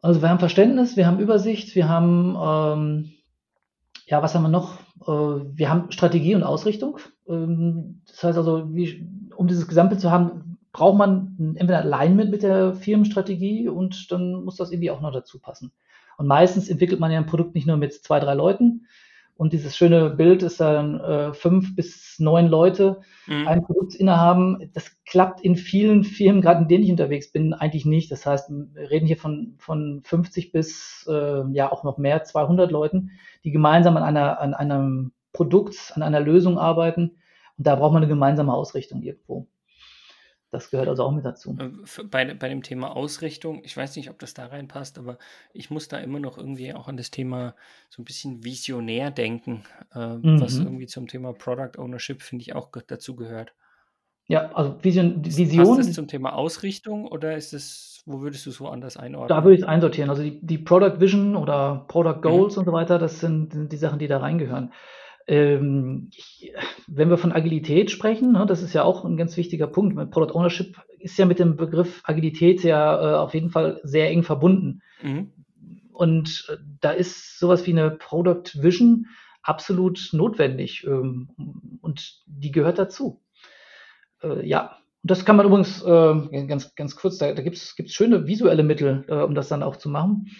Also 0.00 0.22
wir 0.22 0.28
haben 0.28 0.38
Verständnis, 0.38 0.96
wir 0.96 1.06
haben 1.06 1.18
Übersicht, 1.18 1.74
wir 1.74 1.88
haben, 1.88 2.36
ähm, 2.40 3.12
ja, 4.06 4.22
was 4.22 4.34
haben 4.34 4.42
wir 4.42 4.48
noch? 4.48 4.78
Äh, 5.02 5.06
wir 5.06 5.70
haben 5.70 5.90
Strategie 5.90 6.34
und 6.34 6.42
Ausrichtung. 6.42 6.98
Ähm, 7.28 8.02
das 8.06 8.22
heißt 8.22 8.38
also, 8.38 8.74
wie, 8.74 9.06
um 9.36 9.46
dieses 9.46 9.68
Gesamtbild 9.68 10.00
zu 10.00 10.10
haben, 10.10 10.58
braucht 10.72 10.98
man 10.98 11.54
entweder 11.56 11.80
Alignment 11.80 12.30
mit 12.30 12.42
der 12.42 12.74
Firmenstrategie 12.74 13.68
und 13.68 14.10
dann 14.10 14.44
muss 14.44 14.56
das 14.56 14.72
irgendwie 14.72 14.90
auch 14.90 15.00
noch 15.00 15.12
dazu 15.12 15.38
passen. 15.38 15.72
Und 16.18 16.26
meistens 16.26 16.68
entwickelt 16.68 17.00
man 17.00 17.12
ja 17.12 17.18
ein 17.18 17.26
Produkt 17.26 17.54
nicht 17.54 17.66
nur 17.66 17.76
mit 17.76 17.92
zwei, 17.92 18.20
drei 18.20 18.34
Leuten. 18.34 18.86
Und 19.36 19.52
dieses 19.52 19.76
schöne 19.76 20.10
Bild 20.10 20.44
ist 20.44 20.60
dann 20.60 21.00
äh, 21.00 21.32
fünf 21.32 21.74
bis 21.74 22.16
neun 22.20 22.46
Leute 22.46 23.00
mhm. 23.26 23.48
ein 23.48 23.64
Produkt 23.64 23.96
innehaben. 23.96 24.70
Das 24.74 24.96
klappt 25.04 25.40
in 25.40 25.56
vielen 25.56 26.04
Firmen, 26.04 26.40
gerade 26.40 26.62
in 26.62 26.68
denen 26.68 26.84
ich 26.84 26.90
unterwegs 26.90 27.32
bin, 27.32 27.52
eigentlich 27.52 27.84
nicht. 27.84 28.12
Das 28.12 28.26
heißt, 28.26 28.50
wir 28.50 28.90
reden 28.90 29.06
hier 29.06 29.16
von, 29.16 29.54
von 29.58 30.02
50 30.04 30.52
bis 30.52 31.06
äh, 31.10 31.42
ja 31.52 31.72
auch 31.72 31.82
noch 31.82 31.98
mehr, 31.98 32.22
200 32.22 32.70
Leuten, 32.70 33.10
die 33.42 33.50
gemeinsam 33.50 33.96
an, 33.96 34.04
einer, 34.04 34.40
an 34.40 34.54
einem 34.54 35.12
Produkt, 35.32 35.92
an 35.96 36.02
einer 36.02 36.20
Lösung 36.20 36.56
arbeiten. 36.56 37.16
Und 37.58 37.66
da 37.66 37.74
braucht 37.74 37.92
man 37.92 38.02
eine 38.02 38.10
gemeinsame 38.10 38.54
Ausrichtung 38.54 39.02
irgendwo. 39.02 39.48
Das 40.54 40.70
gehört 40.70 40.88
also 40.88 41.04
auch 41.04 41.10
mit 41.10 41.24
dazu. 41.24 41.56
Äh, 41.58 42.04
bei, 42.04 42.32
bei 42.32 42.48
dem 42.48 42.62
Thema 42.62 42.96
Ausrichtung, 42.96 43.62
ich 43.64 43.76
weiß 43.76 43.96
nicht, 43.96 44.08
ob 44.08 44.18
das 44.20 44.34
da 44.34 44.46
reinpasst, 44.46 44.98
aber 44.98 45.18
ich 45.52 45.70
muss 45.70 45.88
da 45.88 45.98
immer 45.98 46.20
noch 46.20 46.38
irgendwie 46.38 46.72
auch 46.72 46.86
an 46.86 46.96
das 46.96 47.10
Thema 47.10 47.54
so 47.90 48.00
ein 48.00 48.04
bisschen 48.04 48.44
visionär 48.44 49.10
denken, 49.10 49.64
äh, 49.94 50.16
mhm. 50.16 50.40
was 50.40 50.56
irgendwie 50.58 50.86
zum 50.86 51.08
Thema 51.08 51.32
Product 51.32 51.78
Ownership, 51.78 52.22
finde 52.22 52.42
ich, 52.42 52.54
auch 52.54 52.70
dazu 52.86 53.16
gehört. 53.16 53.52
Ja, 54.26 54.52
also 54.52 54.76
Vision. 54.82 55.24
Vision 55.24 55.66
Passt 55.66 55.80
das 55.80 55.92
zum 55.92 56.08
Thema 56.08 56.34
Ausrichtung 56.34 57.06
oder 57.06 57.36
ist 57.36 57.52
es, 57.52 58.02
wo 58.06 58.20
würdest 58.22 58.46
du 58.46 58.50
es 58.50 58.60
woanders 58.60 58.96
einordnen? 58.96 59.28
Da 59.28 59.44
würde 59.44 59.56
ich 59.56 59.62
es 59.62 59.66
einsortieren. 59.66 60.08
Also 60.08 60.22
die, 60.22 60.40
die 60.40 60.58
Product 60.58 61.00
Vision 61.00 61.36
oder 61.36 61.84
Product 61.88 62.16
mhm. 62.18 62.22
Goals 62.22 62.54
mhm. 62.54 62.60
und 62.60 62.64
so 62.66 62.72
weiter, 62.72 62.98
das 62.98 63.20
sind, 63.20 63.52
sind 63.52 63.72
die 63.72 63.76
Sachen, 63.76 63.98
die 63.98 64.06
da 64.06 64.18
reingehören. 64.18 64.72
Ähm, 65.26 66.10
ich, 66.14 66.52
wenn 66.86 67.10
wir 67.10 67.18
von 67.18 67.32
Agilität 67.32 67.90
sprechen, 67.90 68.32
ne, 68.32 68.44
das 68.46 68.62
ist 68.62 68.74
ja 68.74 68.84
auch 68.84 69.04
ein 69.04 69.16
ganz 69.16 69.36
wichtiger 69.36 69.66
Punkt. 69.66 70.10
Product 70.10 70.34
Ownership 70.34 70.76
ist 70.98 71.18
ja 71.18 71.26
mit 71.26 71.38
dem 71.38 71.56
Begriff 71.56 72.02
Agilität 72.04 72.62
ja 72.62 73.12
äh, 73.12 73.16
auf 73.16 73.34
jeden 73.34 73.50
Fall 73.50 73.80
sehr 73.82 74.10
eng 74.10 74.22
verbunden. 74.22 74.82
Mhm. 75.02 75.32
Und 75.92 76.46
äh, 76.50 76.56
da 76.80 76.90
ist 76.90 77.38
sowas 77.38 77.66
wie 77.66 77.72
eine 77.72 77.90
Product 77.90 78.62
Vision 78.62 79.06
absolut 79.42 80.08
notwendig 80.12 80.84
ähm, 80.86 81.28
und 81.80 82.22
die 82.26 82.50
gehört 82.50 82.78
dazu. 82.78 83.22
Äh, 84.22 84.46
ja, 84.46 84.78
das 85.02 85.24
kann 85.24 85.36
man 85.36 85.46
übrigens 85.46 85.82
äh, 85.82 86.46
ganz, 86.46 86.74
ganz 86.74 86.96
kurz, 86.96 87.18
da, 87.18 87.32
da 87.32 87.42
gibt 87.42 87.56
es 87.56 87.76
schöne 87.86 88.26
visuelle 88.26 88.62
Mittel, 88.62 89.04
äh, 89.08 89.16
um 89.16 89.34
das 89.34 89.48
dann 89.48 89.62
auch 89.62 89.76
zu 89.76 89.88
machen. 89.88 90.30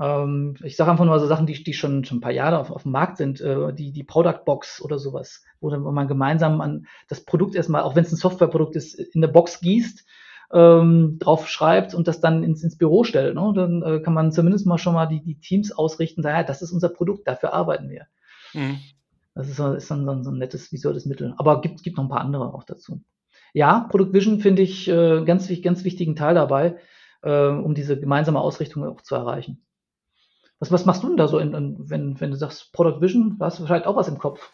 Ähm, 0.00 0.56
ich 0.64 0.76
sage 0.76 0.90
einfach 0.90 1.04
nur 1.04 1.18
so 1.20 1.26
Sachen, 1.26 1.46
die, 1.46 1.62
die 1.62 1.74
schon, 1.74 2.04
schon 2.04 2.18
ein 2.18 2.20
paar 2.20 2.32
Jahre 2.32 2.58
auf, 2.58 2.70
auf 2.70 2.82
dem 2.82 2.92
Markt 2.92 3.16
sind, 3.18 3.40
äh, 3.40 3.72
die, 3.72 3.92
die 3.92 4.04
Product 4.04 4.44
Box 4.44 4.82
oder 4.82 4.98
sowas, 4.98 5.44
wo, 5.60 5.70
dann, 5.70 5.82
man 5.82 6.08
gemeinsam 6.08 6.60
an 6.60 6.86
das 7.08 7.24
Produkt 7.24 7.54
erstmal, 7.54 7.82
auch 7.82 7.94
wenn 7.94 8.04
es 8.04 8.12
ein 8.12 8.16
Softwareprodukt 8.16 8.76
ist, 8.76 8.94
in 8.94 9.22
eine 9.22 9.32
Box 9.32 9.60
gießt, 9.60 10.04
ähm, 10.52 11.18
drauf 11.20 11.48
schreibt 11.48 11.94
und 11.94 12.08
das 12.08 12.20
dann 12.20 12.42
ins, 12.42 12.62
ins 12.62 12.76
Büro 12.76 13.04
stellt. 13.04 13.34
Ne? 13.34 13.52
Dann 13.54 13.82
äh, 13.82 14.00
kann 14.00 14.14
man 14.14 14.32
zumindest 14.32 14.66
mal 14.66 14.78
schon 14.78 14.94
mal 14.94 15.06
die, 15.06 15.22
die 15.22 15.38
Teams 15.38 15.72
ausrichten, 15.72 16.22
sagen, 16.22 16.36
ja, 16.36 16.42
das 16.44 16.62
ist 16.62 16.72
unser 16.72 16.88
Produkt, 16.88 17.28
dafür 17.28 17.52
arbeiten 17.52 17.88
wir. 17.88 18.06
Mhm. 18.52 18.78
Das 19.34 19.48
ist, 19.48 19.56
so, 19.56 19.72
ist 19.72 19.90
dann, 19.90 20.06
dann 20.06 20.22
so 20.22 20.30
ein 20.30 20.38
nettes 20.38 20.72
visuelles 20.72 21.06
Mittel. 21.06 21.34
Aber 21.38 21.60
gibt, 21.60 21.82
gibt 21.82 21.96
noch 21.96 22.04
ein 22.04 22.10
paar 22.10 22.20
andere 22.20 22.54
auch 22.54 22.64
dazu. 22.64 23.02
Ja, 23.52 23.86
Product 23.90 24.12
Vision 24.12 24.40
finde 24.40 24.62
ich 24.62 24.88
äh, 24.88 25.24
ganz, 25.24 25.50
ganz 25.62 25.84
wichtigen 25.84 26.16
Teil 26.16 26.34
dabei, 26.34 26.76
äh, 27.22 27.48
um 27.48 27.74
diese 27.74 27.98
gemeinsame 27.98 28.40
Ausrichtung 28.40 28.84
auch 28.84 29.00
zu 29.00 29.14
erreichen. 29.14 29.64
Was, 30.64 30.72
was 30.72 30.86
machst 30.86 31.02
du 31.02 31.08
denn 31.08 31.18
da 31.18 31.28
so, 31.28 31.38
in, 31.38 31.52
in, 31.52 31.90
wenn, 31.90 32.18
wenn 32.20 32.30
du 32.30 32.36
sagst 32.36 32.72
Product 32.72 33.02
Vision? 33.02 33.36
Da 33.38 33.46
hast 33.46 33.58
du 33.58 33.66
vielleicht 33.66 33.86
auch 33.86 33.96
was 33.96 34.08
im 34.08 34.18
Kopf. 34.18 34.50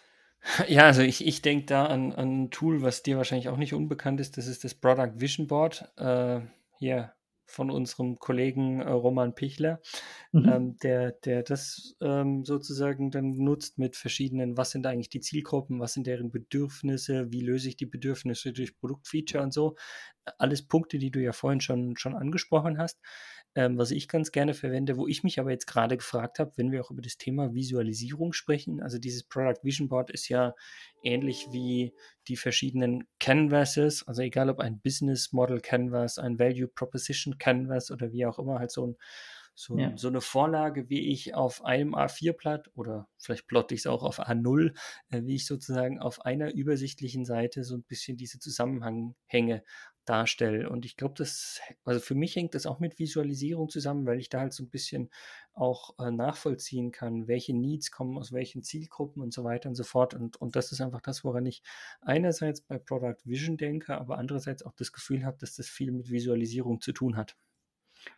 Ja, 0.66 0.84
also 0.84 1.02
ich, 1.02 1.24
ich 1.24 1.42
denke 1.42 1.66
da 1.66 1.86
an, 1.86 2.12
an 2.12 2.44
ein 2.44 2.50
Tool, 2.50 2.82
was 2.82 3.02
dir 3.02 3.16
wahrscheinlich 3.16 3.48
auch 3.48 3.58
nicht 3.58 3.74
unbekannt 3.74 4.20
ist. 4.20 4.38
Das 4.38 4.46
ist 4.46 4.64
das 4.64 4.74
Product 4.74 5.12
Vision 5.20 5.46
Board. 5.46 5.92
Äh, 5.96 6.40
hier 6.78 7.12
von 7.50 7.70
unserem 7.70 8.16
Kollegen 8.18 8.80
äh, 8.80 8.90
Roman 8.90 9.34
Pichler, 9.34 9.80
mhm. 10.32 10.48
ähm, 10.48 10.76
der, 10.82 11.12
der 11.12 11.42
das 11.42 11.96
ähm, 12.00 12.44
sozusagen 12.44 13.10
dann 13.10 13.30
nutzt 13.32 13.78
mit 13.78 13.96
verschiedenen, 13.96 14.56
was 14.56 14.70
sind 14.70 14.86
eigentlich 14.86 15.10
die 15.10 15.20
Zielgruppen, 15.20 15.80
was 15.80 15.94
sind 15.94 16.06
deren 16.06 16.30
Bedürfnisse, 16.30 17.32
wie 17.32 17.42
löse 17.42 17.68
ich 17.68 17.76
die 17.76 17.86
Bedürfnisse 17.86 18.52
durch 18.52 18.76
Produktfeature 18.78 19.42
und 19.42 19.52
so. 19.52 19.76
Alles 20.38 20.66
Punkte, 20.66 20.98
die 20.98 21.10
du 21.10 21.20
ja 21.20 21.32
vorhin 21.32 21.60
schon, 21.60 21.96
schon 21.96 22.14
angesprochen 22.14 22.78
hast. 22.78 23.00
Ähm, 23.56 23.78
was 23.78 23.90
ich 23.90 24.06
ganz 24.06 24.30
gerne 24.30 24.54
verwende, 24.54 24.96
wo 24.96 25.08
ich 25.08 25.24
mich 25.24 25.40
aber 25.40 25.50
jetzt 25.50 25.66
gerade 25.66 25.96
gefragt 25.96 26.38
habe, 26.38 26.52
wenn 26.56 26.70
wir 26.70 26.84
auch 26.84 26.92
über 26.92 27.02
das 27.02 27.16
Thema 27.16 27.52
Visualisierung 27.52 28.32
sprechen. 28.32 28.80
Also 28.80 28.98
dieses 28.98 29.24
Product 29.24 29.58
Vision 29.64 29.88
Board 29.88 30.10
ist 30.10 30.28
ja 30.28 30.54
ähnlich 31.02 31.48
wie 31.50 31.92
die 32.28 32.36
verschiedenen 32.36 33.08
Canvases, 33.18 34.06
also 34.06 34.22
egal 34.22 34.50
ob 34.50 34.60
ein 34.60 34.80
Business 34.80 35.32
Model 35.32 35.60
Canvas, 35.60 36.18
ein 36.18 36.38
Value 36.38 36.68
Proposition 36.68 37.38
Canvas 37.38 37.90
oder 37.90 38.12
wie 38.12 38.24
auch 38.24 38.38
immer, 38.38 38.60
halt 38.60 38.70
so 38.70 38.86
ein 38.86 38.96
so, 39.60 39.76
ja. 39.76 39.94
so 39.94 40.08
eine 40.08 40.22
Vorlage, 40.22 40.88
wie 40.88 41.10
ich 41.10 41.34
auf 41.34 41.64
einem 41.64 41.94
A4-Blatt 41.94 42.70
oder 42.74 43.08
vielleicht 43.18 43.46
plotte 43.46 43.74
ich 43.74 43.80
es 43.80 43.86
auch 43.86 44.02
auf 44.02 44.20
A0, 44.20 44.74
äh, 45.10 45.22
wie 45.24 45.34
ich 45.34 45.46
sozusagen 45.46 45.98
auf 45.98 46.24
einer 46.24 46.54
übersichtlichen 46.54 47.26
Seite 47.26 47.62
so 47.62 47.76
ein 47.76 47.82
bisschen 47.82 48.16
diese 48.16 48.38
Zusammenhänge 48.38 49.62
darstelle. 50.04 50.68
Und 50.68 50.84
ich 50.84 50.96
glaube, 50.96 51.14
das, 51.16 51.60
also 51.84 52.00
für 52.00 52.14
mich 52.14 52.36
hängt 52.36 52.54
das 52.54 52.66
auch 52.66 52.80
mit 52.80 52.98
Visualisierung 52.98 53.68
zusammen, 53.68 54.06
weil 54.06 54.18
ich 54.18 54.28
da 54.28 54.40
halt 54.40 54.52
so 54.52 54.64
ein 54.64 54.70
bisschen 54.70 55.10
auch 55.52 55.94
äh, 55.98 56.10
nachvollziehen 56.10 56.90
kann, 56.92 57.28
welche 57.28 57.54
Needs 57.54 57.90
kommen 57.90 58.18
aus 58.18 58.32
welchen 58.32 58.62
Zielgruppen 58.62 59.22
und 59.22 59.32
so 59.32 59.44
weiter 59.44 59.68
und 59.68 59.74
so 59.74 59.84
fort. 59.84 60.14
Und, 60.14 60.36
und 60.36 60.56
das 60.56 60.72
ist 60.72 60.80
einfach 60.80 61.00
das, 61.00 61.24
woran 61.24 61.46
ich 61.46 61.62
einerseits 62.00 62.60
bei 62.60 62.78
Product 62.78 63.18
Vision 63.24 63.56
denke, 63.56 63.98
aber 63.98 64.18
andererseits 64.18 64.64
auch 64.64 64.72
das 64.72 64.92
Gefühl 64.92 65.24
habe, 65.24 65.38
dass 65.38 65.54
das 65.54 65.68
viel 65.68 65.92
mit 65.92 66.10
Visualisierung 66.10 66.80
zu 66.80 66.92
tun 66.92 67.16
hat. 67.16 67.36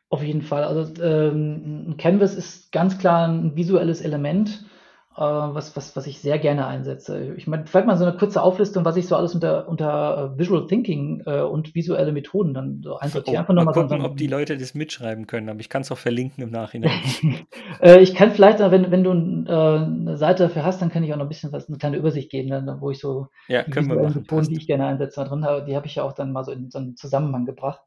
Auf 0.08 0.22
jeden 0.22 0.42
Fall. 0.42 0.64
Also 0.64 1.02
ähm, 1.02 1.90
ein 1.90 1.96
Canvas 1.96 2.34
ist 2.34 2.70
ganz 2.70 2.98
klar 2.98 3.28
ein 3.28 3.56
visuelles 3.56 4.00
Element, 4.00 4.64
was, 5.14 5.76
was, 5.76 5.94
was 5.94 6.06
ich 6.06 6.20
sehr 6.20 6.38
gerne 6.38 6.66
einsetze. 6.66 7.34
Ich 7.36 7.46
meine, 7.46 7.66
vielleicht 7.66 7.86
mal 7.86 7.98
so 7.98 8.04
eine 8.04 8.16
kurze 8.16 8.42
Auflistung, 8.42 8.84
was 8.84 8.96
ich 8.96 9.06
so 9.06 9.14
alles 9.14 9.34
unter, 9.34 9.68
unter 9.68 10.32
äh, 10.34 10.38
Visual 10.38 10.66
Thinking 10.66 11.22
äh, 11.26 11.40
und 11.40 11.74
visuelle 11.74 12.12
Methoden 12.12 12.54
dann 12.54 12.80
so 12.82 12.96
einsortiere. 12.96 13.36
Oh, 13.36 13.40
Einfach 13.40 13.54
mal 13.54 13.72
gucken, 13.72 14.00
so, 14.00 14.06
ob 14.06 14.16
die 14.16 14.26
Leute 14.26 14.56
das 14.56 14.74
mitschreiben 14.74 15.26
können, 15.26 15.50
aber 15.50 15.60
ich 15.60 15.68
kann 15.68 15.82
es 15.82 15.92
auch 15.92 15.98
verlinken 15.98 16.42
im 16.42 16.50
Nachhinein. 16.50 16.98
äh, 17.82 17.98
ich 17.98 18.14
kann 18.14 18.32
vielleicht, 18.32 18.60
wenn, 18.60 18.90
wenn 18.90 19.04
du 19.04 19.10
äh, 19.10 19.52
eine 19.52 20.16
Seite 20.16 20.44
dafür 20.44 20.64
hast, 20.64 20.80
dann 20.80 20.90
kann 20.90 21.04
ich 21.04 21.12
auch 21.12 21.18
noch 21.18 21.26
ein 21.26 21.28
bisschen 21.28 21.52
was, 21.52 21.68
eine 21.68 21.78
kleine 21.78 21.98
Übersicht 21.98 22.30
geben, 22.30 22.48
dann, 22.48 22.80
wo 22.80 22.90
ich 22.90 22.98
so 22.98 23.28
ja, 23.48 23.64
die 23.64 23.74
visuellen 23.74 24.14
Methoden, 24.14 24.48
die 24.48 24.56
ich 24.56 24.66
gerne 24.66 24.86
einsetze, 24.86 25.24
drin 25.24 25.44
habe, 25.44 25.64
die 25.64 25.76
habe 25.76 25.86
ich 25.86 25.96
ja 25.96 26.04
auch 26.04 26.12
dann 26.12 26.32
mal 26.32 26.44
so 26.44 26.52
in 26.52 26.70
so 26.70 26.78
einen 26.78 26.96
Zusammenhang 26.96 27.44
gebracht. 27.44 27.80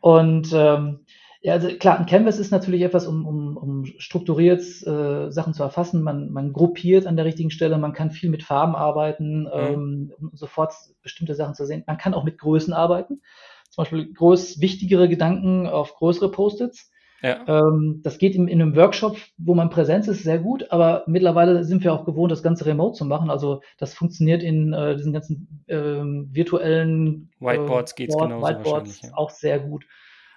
Und 0.00 0.52
ähm, 0.52 1.06
ja, 1.44 1.52
also 1.52 1.68
klar, 1.68 1.98
ein 1.98 2.06
Canvas 2.06 2.38
ist 2.38 2.52
natürlich 2.52 2.80
etwas, 2.80 3.06
um, 3.06 3.26
um, 3.26 3.58
um 3.58 3.84
strukturiert 3.98 4.62
äh, 4.86 5.30
Sachen 5.30 5.52
zu 5.52 5.62
erfassen. 5.62 6.02
Man, 6.02 6.32
man 6.32 6.54
gruppiert 6.54 7.06
an 7.06 7.16
der 7.16 7.26
richtigen 7.26 7.50
Stelle, 7.50 7.76
man 7.76 7.92
kann 7.92 8.10
viel 8.10 8.30
mit 8.30 8.42
Farben 8.42 8.74
arbeiten, 8.74 9.42
mhm. 9.42 9.50
ähm, 9.52 10.12
um 10.18 10.30
sofort 10.32 10.72
bestimmte 11.02 11.34
Sachen 11.34 11.54
zu 11.54 11.66
sehen. 11.66 11.84
Man 11.86 11.98
kann 11.98 12.14
auch 12.14 12.24
mit 12.24 12.38
Größen 12.38 12.72
arbeiten. 12.72 13.20
Zum 13.68 13.82
Beispiel 13.82 14.10
groß 14.14 14.62
wichtigere 14.62 15.06
Gedanken 15.06 15.66
auf 15.66 15.94
größere 15.96 16.30
Post-its. 16.30 16.90
Ja. 17.20 17.44
Ähm, 17.46 18.00
das 18.02 18.16
geht 18.16 18.34
in, 18.34 18.48
in, 18.48 18.62
einem 18.62 18.74
Workshop, 18.74 19.18
wo 19.36 19.54
man 19.54 19.68
Präsenz 19.68 20.08
ist, 20.08 20.22
sehr 20.22 20.38
gut, 20.38 20.72
aber 20.72 21.04
mittlerweile 21.06 21.62
sind 21.64 21.84
wir 21.84 21.92
auch 21.92 22.06
gewohnt, 22.06 22.32
das 22.32 22.42
Ganze 22.42 22.64
remote 22.64 22.96
zu 22.96 23.04
machen. 23.04 23.28
Also 23.28 23.60
das 23.76 23.92
funktioniert 23.92 24.42
in 24.42 24.72
äh, 24.72 24.96
diesen 24.96 25.12
ganzen 25.12 25.64
ähm, 25.68 26.30
virtuellen 26.32 27.30
Whiteboards 27.38 27.92
äh, 27.92 27.96
geht's 27.96 28.16
genauso 28.16 28.46
Whiteboards 28.46 29.02
ja. 29.02 29.10
auch 29.12 29.28
sehr 29.28 29.58
gut. 29.58 29.84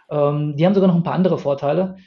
Ähm, 0.10 0.56
die 0.56 0.66
haben 0.66 0.74
sogar 0.74 0.88
noch 0.88 0.96
ein 0.96 1.04
paar 1.04 1.14
andere 1.14 1.38
Vorteile. 1.38 1.98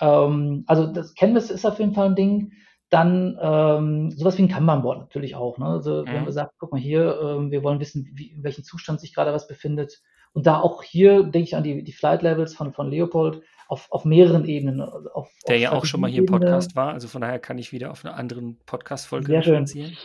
Ähm, 0.00 0.64
also 0.66 0.86
das 0.86 1.14
Canvas 1.14 1.50
ist 1.50 1.66
auf 1.66 1.78
jeden 1.78 1.94
Fall 1.94 2.06
ein 2.06 2.16
Ding. 2.16 2.52
Dann 2.90 3.38
ähm, 3.40 4.10
sowas 4.12 4.38
wie 4.38 4.42
ein 4.42 4.48
Kanban-Board 4.48 4.98
natürlich 4.98 5.34
auch. 5.34 5.58
Ne? 5.58 5.66
Also 5.66 6.02
mhm. 6.02 6.06
wir 6.06 6.14
haben 6.14 6.26
gesagt, 6.26 6.54
guck 6.58 6.72
mal 6.72 6.80
hier, 6.80 7.20
ähm, 7.22 7.50
wir 7.50 7.62
wollen 7.62 7.80
wissen, 7.80 8.10
wie, 8.14 8.32
in 8.32 8.42
welchem 8.42 8.64
Zustand 8.64 9.00
sich 9.00 9.14
gerade 9.14 9.32
was 9.32 9.46
befindet. 9.46 10.00
Und 10.32 10.46
da 10.46 10.60
auch 10.60 10.82
hier 10.82 11.22
denke 11.22 11.48
ich 11.48 11.56
an 11.56 11.64
die, 11.64 11.84
die 11.84 11.92
Flight 11.92 12.22
Levels 12.22 12.54
von, 12.54 12.72
von 12.72 12.90
Leopold 12.90 13.42
auf, 13.68 13.86
auf 13.90 14.04
mehreren 14.04 14.46
Ebenen. 14.46 14.80
Also 14.80 15.10
auf, 15.12 15.30
Der 15.46 15.56
auf 15.56 15.62
ja 15.62 15.72
auch 15.72 15.84
schon 15.84 16.00
mal 16.00 16.10
hier 16.10 16.20
im 16.20 16.26
Podcast 16.26 16.74
war, 16.74 16.94
also 16.94 17.06
von 17.06 17.20
daher 17.20 17.38
kann 17.38 17.58
ich 17.58 17.70
wieder 17.70 17.90
auf 17.90 18.04
einer 18.04 18.16
anderen 18.16 18.58
Podcast-Folge 18.66 19.32
referenzieren. 19.32 19.96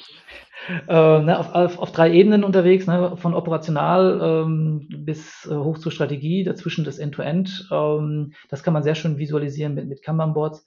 Äh, 0.87 1.19
ne, 1.21 1.39
auf, 1.39 1.53
auf, 1.55 1.79
auf, 1.79 1.91
drei 1.91 2.13
Ebenen 2.13 2.43
unterwegs, 2.43 2.87
ne, 2.87 3.17
von 3.17 3.33
operational 3.33 4.19
ähm, 4.21 4.87
bis 4.89 5.45
äh, 5.45 5.55
hoch 5.55 5.77
zur 5.77 5.91
Strategie, 5.91 6.43
dazwischen 6.43 6.85
das 6.85 6.99
End-to-End. 6.99 7.67
-End, 7.69 7.99
ähm, 7.99 8.33
das 8.49 8.63
kann 8.63 8.73
man 8.73 8.83
sehr 8.83 8.95
schön 8.95 9.17
visualisieren 9.17 9.73
mit, 9.73 9.87
mit 9.87 10.03
Kanban-Boards. 10.03 10.65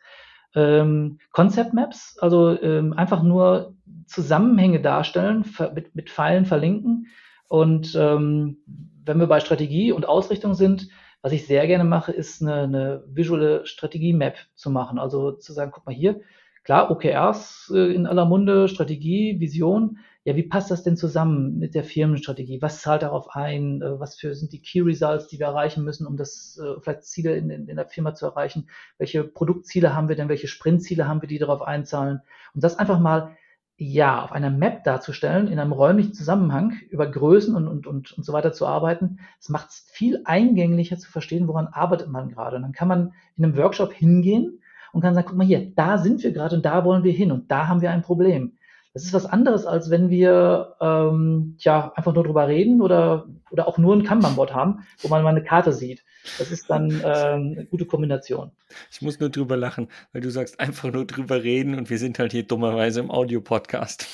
Ähm, 0.54 1.18
Concept 1.32 1.74
Maps, 1.74 2.16
also 2.18 2.60
ähm, 2.60 2.94
einfach 2.94 3.22
nur 3.22 3.74
Zusammenhänge 4.06 4.80
darstellen, 4.80 5.44
mit, 5.74 5.94
mit 5.94 6.10
Pfeilen 6.10 6.46
verlinken. 6.46 7.06
Und 7.48 7.94
ähm, 7.94 8.58
wenn 9.04 9.18
wir 9.18 9.26
bei 9.26 9.40
Strategie 9.40 9.92
und 9.92 10.08
Ausrichtung 10.08 10.54
sind, 10.54 10.88
was 11.26 11.32
ich 11.32 11.44
sehr 11.48 11.66
gerne 11.66 11.82
mache, 11.82 12.12
ist 12.12 12.40
eine, 12.40 12.54
eine 12.54 13.04
visuelle 13.08 13.66
Strategie-Map 13.66 14.36
zu 14.54 14.70
machen. 14.70 15.00
Also 15.00 15.32
zu 15.32 15.52
sagen, 15.52 15.72
guck 15.74 15.84
mal 15.84 15.92
hier, 15.92 16.20
klar, 16.62 16.88
OKRs 16.88 17.72
äh, 17.74 17.92
in 17.92 18.06
aller 18.06 18.26
Munde, 18.26 18.68
Strategie, 18.68 19.40
Vision. 19.40 19.98
Ja, 20.22 20.36
wie 20.36 20.44
passt 20.44 20.70
das 20.70 20.84
denn 20.84 20.96
zusammen 20.96 21.58
mit 21.58 21.74
der 21.74 21.82
Firmenstrategie? 21.82 22.62
Was 22.62 22.80
zahlt 22.80 23.02
darauf 23.02 23.34
ein? 23.34 23.82
Äh, 23.82 23.98
was 23.98 24.14
für 24.14 24.36
sind 24.36 24.52
die 24.52 24.62
Key 24.62 24.82
Results, 24.82 25.26
die 25.26 25.40
wir 25.40 25.46
erreichen 25.46 25.82
müssen, 25.82 26.06
um 26.06 26.16
das 26.16 26.60
äh, 26.62 26.80
vielleicht 26.80 27.02
Ziele 27.02 27.36
in, 27.36 27.50
in, 27.50 27.66
in 27.66 27.74
der 27.74 27.88
Firma 27.88 28.14
zu 28.14 28.24
erreichen? 28.26 28.68
Welche 28.96 29.24
Produktziele 29.24 29.96
haben 29.96 30.08
wir 30.08 30.14
denn? 30.14 30.28
Welche 30.28 30.46
Sprintziele 30.46 31.08
haben 31.08 31.22
wir, 31.22 31.28
die 31.28 31.38
darauf 31.38 31.62
einzahlen? 31.62 32.20
Und 32.54 32.62
das 32.62 32.78
einfach 32.78 33.00
mal 33.00 33.36
ja, 33.78 34.22
auf 34.22 34.32
einer 34.32 34.50
Map 34.50 34.84
darzustellen, 34.84 35.48
in 35.48 35.58
einem 35.58 35.72
räumlichen 35.72 36.14
Zusammenhang 36.14 36.74
über 36.88 37.06
Größen 37.06 37.54
und, 37.54 37.68
und, 37.68 37.86
und, 37.86 38.12
und 38.12 38.24
so 38.24 38.32
weiter 38.32 38.52
zu 38.52 38.66
arbeiten, 38.66 39.18
das 39.38 39.50
macht 39.50 39.68
es 39.68 39.86
viel 39.92 40.22
eingänglicher 40.24 40.96
zu 40.96 41.10
verstehen, 41.10 41.46
woran 41.46 41.66
arbeitet 41.66 42.08
man 42.08 42.30
gerade. 42.30 42.56
Und 42.56 42.62
dann 42.62 42.72
kann 42.72 42.88
man 42.88 43.12
in 43.36 43.44
einem 43.44 43.56
Workshop 43.56 43.92
hingehen 43.92 44.60
und 44.92 45.02
kann 45.02 45.14
sagen, 45.14 45.26
guck 45.28 45.36
mal 45.36 45.46
hier, 45.46 45.74
da 45.74 45.98
sind 45.98 46.22
wir 46.22 46.32
gerade 46.32 46.56
und 46.56 46.64
da 46.64 46.84
wollen 46.86 47.04
wir 47.04 47.12
hin 47.12 47.30
und 47.32 47.50
da 47.50 47.68
haben 47.68 47.82
wir 47.82 47.90
ein 47.90 48.02
Problem. 48.02 48.56
Das 48.94 49.04
ist 49.04 49.12
was 49.12 49.26
anderes, 49.26 49.66
als 49.66 49.90
wenn 49.90 50.08
wir 50.08 50.76
ähm, 50.80 51.56
ja, 51.58 51.92
einfach 51.96 52.14
nur 52.14 52.24
drüber 52.24 52.48
reden 52.48 52.80
oder, 52.80 53.26
oder 53.50 53.68
auch 53.68 53.76
nur 53.76 53.94
ein 53.94 54.04
Kanban-Board 54.04 54.54
haben, 54.54 54.86
wo 55.00 55.08
man 55.08 55.22
mal 55.22 55.28
eine 55.28 55.44
Karte 55.44 55.74
sieht. 55.74 56.02
Das 56.38 56.50
ist 56.50 56.68
dann 56.70 56.90
ähm, 56.90 57.54
eine 57.56 57.66
gute 57.70 57.84
Kombination. 57.84 58.50
Ich 58.90 59.02
muss 59.02 59.20
nur 59.20 59.30
drüber 59.30 59.56
lachen, 59.56 59.88
weil 60.12 60.22
du 60.22 60.30
sagst 60.30 60.60
einfach 60.60 60.92
nur 60.92 61.06
drüber 61.06 61.42
reden 61.42 61.74
und 61.74 61.90
wir 61.90 61.98
sind 61.98 62.18
halt 62.18 62.32
hier 62.32 62.42
dummerweise 62.42 63.00
im 63.00 63.10
Audio-Podcast. 63.10 64.06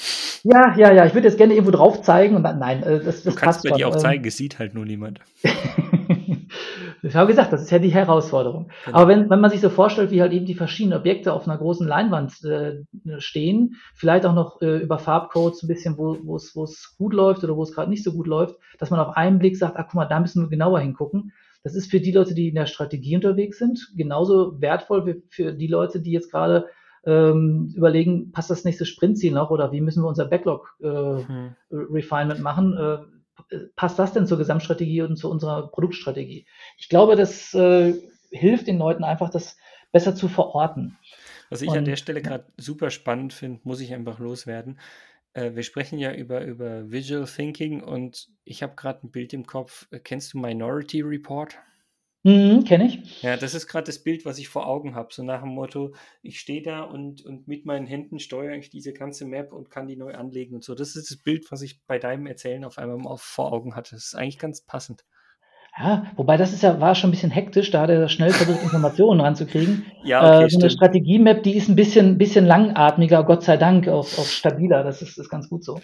Ja, 0.44 0.76
ja, 0.76 0.92
ja. 0.92 1.06
Ich 1.06 1.14
würde 1.14 1.28
jetzt 1.28 1.38
gerne 1.38 1.54
irgendwo 1.54 1.70
drauf 1.70 2.02
zeigen 2.02 2.36
und 2.36 2.42
dann, 2.42 2.58
nein, 2.58 2.82
äh, 2.82 2.98
das, 2.98 3.22
das 3.22 3.34
Du 3.34 3.40
kannst 3.40 3.64
mir 3.64 3.72
die 3.72 3.84
auch 3.84 3.94
ähm. 3.94 4.00
zeigen, 4.00 4.24
es 4.26 4.36
sieht 4.36 4.58
halt 4.58 4.74
nur 4.74 4.84
niemand. 4.84 5.20
Ich 7.04 7.16
habe 7.16 7.26
gesagt, 7.26 7.52
das 7.52 7.62
ist 7.62 7.70
ja 7.70 7.80
die 7.80 7.92
Herausforderung. 7.92 8.70
Genau. 8.84 8.98
Aber 8.98 9.08
wenn, 9.08 9.28
wenn 9.28 9.40
man 9.40 9.50
sich 9.50 9.60
so 9.60 9.70
vorstellt, 9.70 10.12
wie 10.12 10.20
halt 10.20 10.32
eben 10.32 10.46
die 10.46 10.54
verschiedenen 10.54 10.98
Objekte 10.98 11.32
auf 11.32 11.48
einer 11.48 11.58
großen 11.58 11.86
Leinwand 11.86 12.44
äh, 12.44 12.84
stehen, 13.18 13.74
vielleicht 13.94 14.24
auch 14.24 14.34
noch 14.34 14.62
äh, 14.62 14.78
über 14.78 14.98
Farbcodes 14.98 15.64
ein 15.64 15.68
bisschen, 15.68 15.98
wo 15.98 16.36
es 16.36 16.54
wo 16.54 16.62
es 16.62 16.94
gut 16.96 17.12
läuft 17.12 17.42
oder 17.42 17.56
wo 17.56 17.62
es 17.64 17.74
gerade 17.74 17.90
nicht 17.90 18.04
so 18.04 18.12
gut 18.12 18.28
läuft, 18.28 18.54
dass 18.78 18.90
man 18.90 19.00
auf 19.00 19.16
einen 19.16 19.40
Blick 19.40 19.56
sagt, 19.56 19.76
ah, 19.76 19.82
guck 19.82 19.94
mal, 19.94 20.06
da 20.06 20.20
müssen 20.20 20.42
wir 20.42 20.48
genauer 20.48 20.78
hingucken. 20.78 21.32
Das 21.62 21.74
ist 21.74 21.90
für 21.90 22.00
die 22.00 22.12
Leute, 22.12 22.34
die 22.34 22.48
in 22.48 22.54
der 22.54 22.66
Strategie 22.66 23.14
unterwegs 23.14 23.58
sind, 23.58 23.92
genauso 23.96 24.60
wertvoll 24.60 25.06
wie 25.06 25.22
für 25.28 25.52
die 25.52 25.68
Leute, 25.68 26.00
die 26.00 26.10
jetzt 26.10 26.30
gerade 26.30 26.68
ähm, 27.04 27.72
überlegen, 27.76 28.32
passt 28.32 28.50
das 28.50 28.64
nächste 28.64 28.86
Sprintziel 28.86 29.32
noch 29.32 29.50
oder 29.50 29.72
wie 29.72 29.80
müssen 29.80 30.02
wir 30.02 30.08
unser 30.08 30.26
Backlog 30.26 30.76
äh, 30.80 30.86
hm. 30.86 31.54
Refinement 31.70 32.40
machen? 32.40 32.76
Äh, 32.76 33.58
passt 33.76 33.98
das 33.98 34.12
denn 34.12 34.26
zur 34.26 34.38
Gesamtstrategie 34.38 35.02
und 35.02 35.16
zu 35.16 35.30
unserer 35.30 35.68
Produktstrategie? 35.68 36.46
Ich 36.78 36.88
glaube, 36.88 37.16
das 37.16 37.54
äh, 37.54 37.94
hilft 38.30 38.66
den 38.66 38.78
Leuten 38.78 39.04
einfach, 39.04 39.30
das 39.30 39.56
besser 39.90 40.14
zu 40.14 40.28
verorten. 40.28 40.98
Was 41.50 41.60
ich 41.60 41.68
und, 41.68 41.78
an 41.78 41.84
der 41.84 41.96
Stelle 41.96 42.22
gerade 42.22 42.46
super 42.56 42.90
spannend 42.90 43.32
finde, 43.32 43.60
muss 43.64 43.80
ich 43.80 43.92
einfach 43.92 44.18
loswerden. 44.18 44.78
Äh, 45.34 45.54
wir 45.54 45.62
sprechen 45.62 45.98
ja 45.98 46.14
über, 46.14 46.44
über 46.44 46.90
Visual 46.90 47.26
Thinking 47.26 47.82
und 47.82 48.28
ich 48.44 48.62
habe 48.62 48.74
gerade 48.76 49.06
ein 49.06 49.10
Bild 49.10 49.32
im 49.32 49.46
Kopf. 49.46 49.88
Kennst 50.04 50.34
du 50.34 50.38
Minority 50.38 51.00
Report? 51.02 51.58
Mhm, 52.24 52.62
kenne 52.64 52.86
ich. 52.86 53.22
Ja, 53.22 53.36
das 53.36 53.52
ist 53.52 53.66
gerade 53.66 53.86
das 53.86 53.98
Bild, 53.98 54.24
was 54.24 54.38
ich 54.38 54.48
vor 54.48 54.66
Augen 54.66 54.94
habe. 54.94 55.12
So 55.12 55.24
nach 55.24 55.40
dem 55.40 55.50
Motto, 55.50 55.92
ich 56.22 56.38
stehe 56.38 56.62
da 56.62 56.82
und, 56.82 57.24
und 57.24 57.48
mit 57.48 57.66
meinen 57.66 57.86
Händen 57.86 58.20
steuere 58.20 58.54
ich 58.56 58.70
diese 58.70 58.92
ganze 58.92 59.24
Map 59.24 59.52
und 59.52 59.70
kann 59.70 59.88
die 59.88 59.96
neu 59.96 60.14
anlegen 60.14 60.54
und 60.54 60.62
so. 60.62 60.76
Das 60.76 60.94
ist 60.94 61.10
das 61.10 61.18
Bild, 61.18 61.50
was 61.50 61.62
ich 61.62 61.84
bei 61.84 61.98
deinem 61.98 62.26
Erzählen 62.26 62.64
auf 62.64 62.78
einmal 62.78 62.98
mal 62.98 63.16
vor 63.16 63.52
Augen 63.52 63.74
hatte. 63.74 63.96
Das 63.96 64.04
ist 64.04 64.14
eigentlich 64.14 64.38
ganz 64.38 64.60
passend. 64.64 65.04
Ja, 65.76 66.06
wobei 66.16 66.36
das 66.36 66.52
ist 66.52 66.62
ja, 66.62 66.80
war 66.80 66.94
schon 66.94 67.08
ein 67.08 67.12
bisschen 67.12 67.30
hektisch, 67.30 67.70
da 67.70 67.80
hat 67.80 67.90
er 67.90 68.08
schnell 68.08 68.30
versucht, 68.30 68.62
Informationen 68.62 69.20
ranzukriegen. 69.20 69.86
Ja, 70.04 70.36
okay, 70.36 70.44
äh, 70.44 70.50
so 70.50 70.60
eine 70.60 70.70
Strategie-Map, 70.70 71.42
die 71.42 71.56
ist 71.56 71.68
ein 71.68 71.76
bisschen, 71.76 72.18
bisschen 72.18 72.44
langatmiger, 72.44 73.24
Gott 73.24 73.42
sei 73.42 73.56
Dank, 73.56 73.88
auch, 73.88 74.06
auch 74.18 74.26
stabiler. 74.26 74.84
Das 74.84 75.00
ist, 75.00 75.18
ist 75.18 75.30
ganz 75.30 75.48
gut 75.48 75.64
so. 75.64 75.80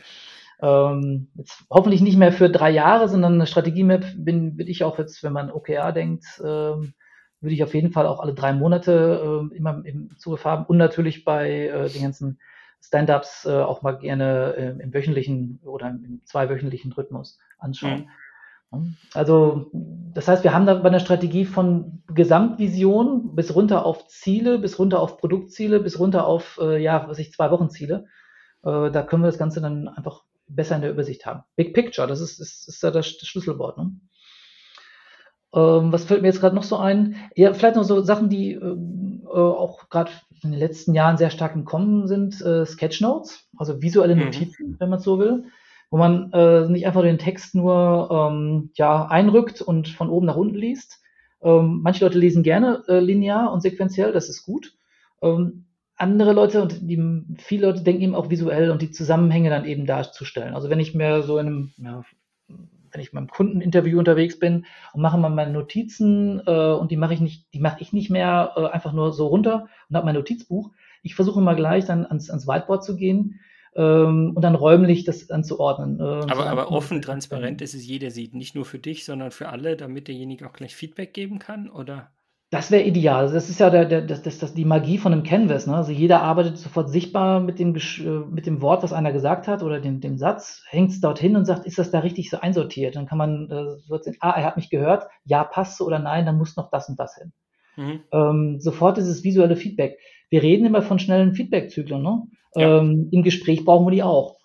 Ähm, 0.60 1.28
jetzt 1.36 1.64
hoffentlich 1.70 2.02
nicht 2.02 2.18
mehr 2.18 2.32
für 2.32 2.50
drei 2.50 2.70
Jahre, 2.70 3.08
sondern 3.08 3.34
eine 3.34 3.46
Strategie-Map 3.46 4.04
bin, 4.16 4.56
bin 4.56 4.66
ich 4.66 4.84
auch 4.84 4.98
jetzt, 4.98 5.22
wenn 5.22 5.32
man 5.32 5.50
OKR 5.50 5.92
denkt, 5.92 6.24
ähm, 6.44 6.92
würde 7.40 7.54
ich 7.54 7.62
auf 7.62 7.74
jeden 7.74 7.92
Fall 7.92 8.06
auch 8.06 8.20
alle 8.20 8.34
drei 8.34 8.52
Monate 8.52 9.48
äh, 9.52 9.56
immer 9.56 9.82
im 9.84 10.10
Zugriff 10.18 10.44
haben 10.44 10.66
und 10.66 10.76
natürlich 10.76 11.24
bei 11.24 11.68
äh, 11.68 11.88
den 11.88 12.02
ganzen 12.02 12.40
Stand-ups 12.80 13.46
äh, 13.46 13.50
auch 13.50 13.82
mal 13.82 13.98
gerne 13.98 14.54
äh, 14.56 14.82
im 14.82 14.92
wöchentlichen 14.92 15.60
oder 15.64 15.88
im 15.88 16.20
zweiwöchentlichen 16.24 16.92
Rhythmus 16.92 17.38
anschauen. 17.58 18.00
Mhm. 18.00 18.08
Also, 19.14 19.70
das 19.72 20.28
heißt, 20.28 20.44
wir 20.44 20.52
haben 20.52 20.66
da 20.66 20.74
bei 20.74 20.88
einer 20.88 21.00
Strategie 21.00 21.46
von 21.46 22.02
Gesamtvision 22.08 23.34
bis 23.34 23.54
runter 23.54 23.86
auf 23.86 24.08
Ziele, 24.08 24.58
bis 24.58 24.78
runter 24.78 25.00
auf 25.00 25.16
Produktziele, 25.16 25.80
bis 25.80 25.98
runter 25.98 26.26
auf, 26.26 26.58
äh, 26.62 26.82
ja, 26.82 27.08
was 27.08 27.18
ich, 27.18 27.32
zwei 27.32 27.50
Wochenziele. 27.50 28.06
Äh, 28.62 28.90
da 28.90 29.02
können 29.02 29.22
wir 29.22 29.28
das 29.28 29.38
Ganze 29.38 29.60
dann 29.60 29.88
einfach 29.88 30.24
besser 30.48 30.76
in 30.76 30.82
der 30.82 30.90
Übersicht 30.90 31.24
haben. 31.24 31.44
Big 31.56 31.74
Picture, 31.74 32.06
das 32.06 32.20
ist, 32.20 32.40
ist, 32.40 32.68
ist 32.68 32.82
da 32.82 32.90
das 32.90 33.06
Schlüsselwort. 33.06 33.78
Ne? 33.78 33.92
Ähm, 35.54 35.92
was 35.92 36.04
fällt 36.04 36.22
mir 36.22 36.28
jetzt 36.28 36.40
gerade 36.40 36.54
noch 36.54 36.62
so 36.62 36.76
ein? 36.76 37.16
Ja, 37.34 37.54
vielleicht 37.54 37.76
noch 37.76 37.84
so 37.84 38.02
Sachen, 38.02 38.28
die 38.28 38.52
äh, 38.52 39.30
auch 39.30 39.88
gerade 39.88 40.10
in 40.42 40.50
den 40.50 40.60
letzten 40.60 40.94
Jahren 40.94 41.16
sehr 41.16 41.30
stark 41.30 41.54
im 41.54 41.64
Kommen 41.64 42.06
sind. 42.06 42.40
Äh, 42.42 42.66
Sketchnotes, 42.66 43.48
also 43.56 43.80
visuelle 43.80 44.14
mhm. 44.14 44.24
Notizen, 44.24 44.70
mhm. 44.70 44.76
wenn 44.78 44.90
man 44.90 45.00
so 45.00 45.18
will, 45.18 45.44
wo 45.90 45.96
man 45.96 46.32
äh, 46.32 46.68
nicht 46.68 46.86
einfach 46.86 47.02
den 47.02 47.18
Text 47.18 47.54
nur 47.54 48.08
ähm, 48.10 48.70
ja, 48.74 49.06
einrückt 49.06 49.62
und 49.62 49.88
von 49.88 50.10
oben 50.10 50.26
nach 50.26 50.36
unten 50.36 50.56
liest. 50.56 51.00
Ähm, 51.42 51.80
manche 51.82 52.04
Leute 52.04 52.18
lesen 52.18 52.42
gerne 52.42 52.82
äh, 52.88 52.98
linear 52.98 53.52
und 53.52 53.62
sequenziell, 53.62 54.12
das 54.12 54.28
ist 54.28 54.44
gut. 54.44 54.74
Ähm, 55.22 55.64
andere 55.96 56.32
Leute 56.32 56.62
und 56.62 56.78
die, 56.82 57.24
viele 57.38 57.66
Leute 57.66 57.82
denken 57.82 58.02
eben 58.02 58.14
auch 58.14 58.30
visuell 58.30 58.70
und 58.70 58.82
die 58.82 58.90
Zusammenhänge 58.90 59.50
dann 59.50 59.64
eben 59.64 59.86
darzustellen. 59.86 60.54
Also 60.54 60.70
wenn 60.70 60.80
ich 60.80 60.94
mir 60.94 61.22
so 61.22 61.38
in 61.38 61.46
einem, 61.46 61.72
ja, 61.78 62.04
wenn 62.90 63.00
ich 63.00 63.12
beim 63.12 63.28
Kundeninterview 63.28 63.98
unterwegs 63.98 64.38
bin 64.38 64.64
und 64.92 65.02
mache 65.02 65.18
mal 65.18 65.28
meine 65.28 65.52
Notizen 65.52 66.40
äh, 66.46 66.72
und 66.72 66.90
die 66.90 66.96
mache 66.96 67.14
ich 67.14 67.20
nicht, 67.20 67.52
die 67.52 67.60
mache 67.60 67.80
ich 67.80 67.92
nicht 67.92 68.10
mehr 68.10 68.52
äh, 68.56 68.66
einfach 68.66 68.92
nur 68.92 69.12
so 69.12 69.26
runter 69.26 69.68
und 69.88 69.96
habe 69.96 70.06
mein 70.06 70.14
Notizbuch. 70.14 70.70
Ich 71.02 71.14
versuche 71.14 71.40
mal 71.40 71.56
gleich 71.56 71.84
dann 71.84 72.06
ans, 72.06 72.30
ans 72.30 72.46
Whiteboard 72.46 72.84
zu 72.84 72.96
gehen 72.96 73.40
ähm, 73.78 74.32
und 74.34 74.42
dann 74.42 74.56
räumlich 74.56 75.04
das 75.04 75.30
anzuordnen. 75.30 76.00
Äh, 76.00 76.02
aber, 76.02 76.46
aber 76.46 76.72
offen, 76.72 77.00
transparent, 77.00 77.60
dass 77.60 77.74
es 77.74 77.86
jeder 77.86 78.10
sieht, 78.10 78.34
nicht 78.34 78.56
nur 78.56 78.64
für 78.64 78.80
dich, 78.80 79.04
sondern 79.04 79.30
für 79.30 79.48
alle, 79.48 79.76
damit 79.76 80.08
derjenige 80.08 80.46
auch 80.46 80.52
gleich 80.52 80.74
Feedback 80.74 81.14
geben 81.14 81.38
kann, 81.38 81.70
oder? 81.70 82.10
Das 82.50 82.70
wäre 82.70 82.82
ideal. 82.82 83.30
Das 83.30 83.50
ist 83.50 83.60
ja 83.60 83.68
der, 83.68 83.84
der, 83.84 84.00
das, 84.00 84.22
das, 84.22 84.38
das, 84.38 84.54
die 84.54 84.64
Magie 84.64 84.96
von 84.96 85.12
einem 85.12 85.22
Canvas. 85.22 85.66
Ne? 85.66 85.76
Also 85.76 85.92
jeder 85.92 86.22
arbeitet 86.22 86.56
sofort 86.56 86.88
sichtbar 86.88 87.40
mit 87.40 87.58
dem, 87.58 87.76
äh, 87.76 88.08
mit 88.30 88.46
dem 88.46 88.62
Wort, 88.62 88.82
was 88.82 88.94
einer 88.94 89.12
gesagt 89.12 89.46
hat 89.46 89.62
oder 89.62 89.80
dem, 89.80 90.00
dem 90.00 90.16
Satz, 90.16 90.64
hängt 90.66 90.90
es 90.90 91.00
dorthin 91.00 91.36
und 91.36 91.44
sagt, 91.44 91.66
ist 91.66 91.78
das 91.78 91.90
da 91.90 92.00
richtig 92.00 92.30
so 92.30 92.40
einsortiert? 92.40 92.96
Dann 92.96 93.06
kann 93.06 93.18
man 93.18 93.50
äh, 93.50 93.78
so 93.86 93.98
sehen, 93.98 94.16
ah, 94.20 94.30
er 94.30 94.44
hat 94.44 94.56
mich 94.56 94.70
gehört, 94.70 95.08
ja, 95.24 95.44
passt 95.44 95.76
so 95.76 95.84
oder 95.84 95.98
nein, 95.98 96.26
dann 96.26 96.38
muss 96.38 96.56
noch 96.56 96.70
das 96.70 96.88
und 96.88 96.98
das 96.98 97.16
hin. 97.16 97.32
Mhm. 97.78 98.00
Ähm, 98.12 98.60
sofort 98.60 98.98
ist 98.98 99.06
es 99.06 99.22
visuelle 99.22 99.56
Feedback. 99.56 99.98
Wir 100.30 100.42
reden 100.42 100.66
immer 100.66 100.82
von 100.82 100.98
schnellen 100.98 101.34
Feedback-Zyklen. 101.34 102.02
Ne? 102.02 102.22
Ja. 102.56 102.80
Ähm, 102.80 103.08
Im 103.12 103.22
Gespräch 103.22 103.64
brauchen 103.64 103.86
wir 103.86 103.92
die 103.92 104.02
auch. 104.02 104.36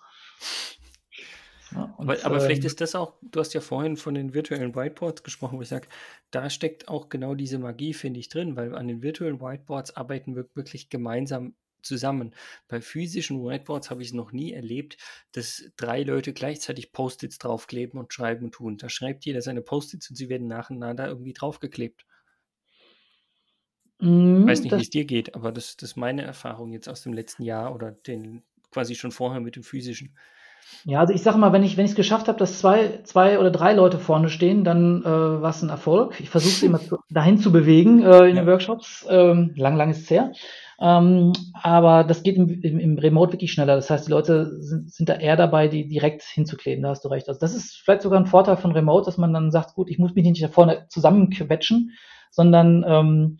Ja, 1.72 1.92
aber, 1.98 2.16
aber 2.24 2.40
vielleicht 2.40 2.62
ähm, 2.62 2.66
ist 2.66 2.80
das 2.80 2.94
auch, 2.94 3.14
du 3.22 3.40
hast 3.40 3.52
ja 3.52 3.60
vorhin 3.60 3.96
von 3.96 4.14
den 4.14 4.32
virtuellen 4.34 4.76
Whiteboards 4.76 5.24
gesprochen, 5.24 5.58
wo 5.58 5.62
ich 5.62 5.68
sage, 5.68 5.88
da 6.30 6.48
steckt 6.48 6.86
auch 6.86 7.08
genau 7.08 7.34
diese 7.34 7.58
Magie, 7.58 7.92
finde 7.92 8.20
ich, 8.20 8.28
drin, 8.28 8.54
weil 8.54 8.76
an 8.76 8.86
den 8.86 9.02
virtuellen 9.02 9.40
Whiteboards 9.40 9.96
arbeiten 9.96 10.36
wir 10.36 10.46
wirklich 10.54 10.88
gemeinsam 10.88 11.56
zusammen. 11.82 12.34
Bei 12.68 12.80
physischen 12.80 13.44
Whiteboards 13.44 13.90
habe 13.90 14.02
ich 14.02 14.08
es 14.08 14.14
noch 14.14 14.30
nie 14.30 14.52
erlebt, 14.52 14.96
dass 15.32 15.64
drei 15.76 16.04
Leute 16.04 16.32
gleichzeitig 16.32 16.92
Post-its 16.92 17.38
draufkleben 17.38 17.98
und 17.98 18.12
schreiben 18.12 18.44
und 18.44 18.52
tun. 18.52 18.76
Da 18.76 18.88
schreibt 18.88 19.24
jeder 19.24 19.42
seine 19.42 19.60
Post-its 19.60 20.08
und 20.08 20.16
sie 20.16 20.28
werden 20.28 20.46
nacheinander 20.46 21.08
irgendwie 21.08 21.32
draufgeklebt. 21.32 22.06
Ich 24.04 24.46
weiß 24.46 24.62
nicht, 24.62 24.76
wie 24.76 24.82
es 24.82 24.90
dir 24.90 25.04
geht, 25.04 25.34
aber 25.34 25.52
das, 25.52 25.76
das 25.76 25.90
ist 25.90 25.96
meine 25.96 26.22
Erfahrung 26.22 26.72
jetzt 26.72 26.88
aus 26.88 27.02
dem 27.02 27.12
letzten 27.12 27.42
Jahr 27.42 27.74
oder 27.74 27.92
den 27.92 28.42
quasi 28.70 28.94
schon 28.94 29.12
vorher 29.12 29.40
mit 29.40 29.56
dem 29.56 29.62
physischen. 29.62 30.14
Ja, 30.84 31.00
also 31.00 31.12
ich 31.14 31.22
sage 31.22 31.38
mal, 31.38 31.52
wenn 31.52 31.62
ich 31.62 31.76
wenn 31.76 31.84
ich 31.84 31.92
es 31.92 31.96
geschafft 31.96 32.28
habe, 32.28 32.38
dass 32.38 32.58
zwei, 32.58 33.00
zwei 33.04 33.38
oder 33.38 33.50
drei 33.50 33.72
Leute 33.72 33.98
vorne 33.98 34.28
stehen, 34.28 34.64
dann 34.64 35.02
äh, 35.02 35.06
war 35.06 35.50
es 35.50 35.62
ein 35.62 35.68
Erfolg. 35.68 36.20
Ich 36.20 36.30
versuche 36.30 36.52
sie 36.52 36.66
immer 36.66 36.80
zu, 36.80 36.98
dahin 37.10 37.38
zu 37.38 37.52
bewegen 37.52 38.02
äh, 38.02 38.28
in 38.28 38.36
ja. 38.36 38.42
den 38.42 38.46
Workshops. 38.46 39.06
Ähm, 39.08 39.52
lang, 39.56 39.76
lang 39.76 39.90
ist 39.90 40.02
es 40.02 40.10
her. 40.10 40.32
Ähm, 40.80 41.32
aber 41.62 42.04
das 42.04 42.22
geht 42.22 42.36
im, 42.36 42.48
im, 42.62 42.78
im, 42.78 42.98
Remote 42.98 43.32
wirklich 43.32 43.52
schneller. 43.52 43.76
Das 43.76 43.88
heißt, 43.90 44.06
die 44.06 44.10
Leute 44.10 44.60
sind, 44.60 44.92
sind 44.92 45.08
da 45.08 45.14
eher 45.14 45.36
dabei, 45.36 45.68
die 45.68 45.86
direkt 45.86 46.22
hinzukleben. 46.22 46.82
Da 46.82 46.90
hast 46.90 47.04
du 47.04 47.08
recht. 47.08 47.28
Also 47.28 47.40
das 47.40 47.54
ist 47.54 47.76
vielleicht 47.76 48.02
sogar 48.02 48.18
ein 48.18 48.26
Vorteil 48.26 48.56
von 48.56 48.72
Remote, 48.72 49.06
dass 49.06 49.16
man 49.16 49.32
dann 49.32 49.50
sagt, 49.50 49.74
gut, 49.74 49.88
ich 49.88 49.98
muss 49.98 50.14
mich 50.14 50.24
nicht 50.24 50.42
da 50.42 50.48
vorne 50.48 50.86
zusammenquetschen, 50.88 51.92
sondern 52.30 52.84
ähm, 52.86 53.38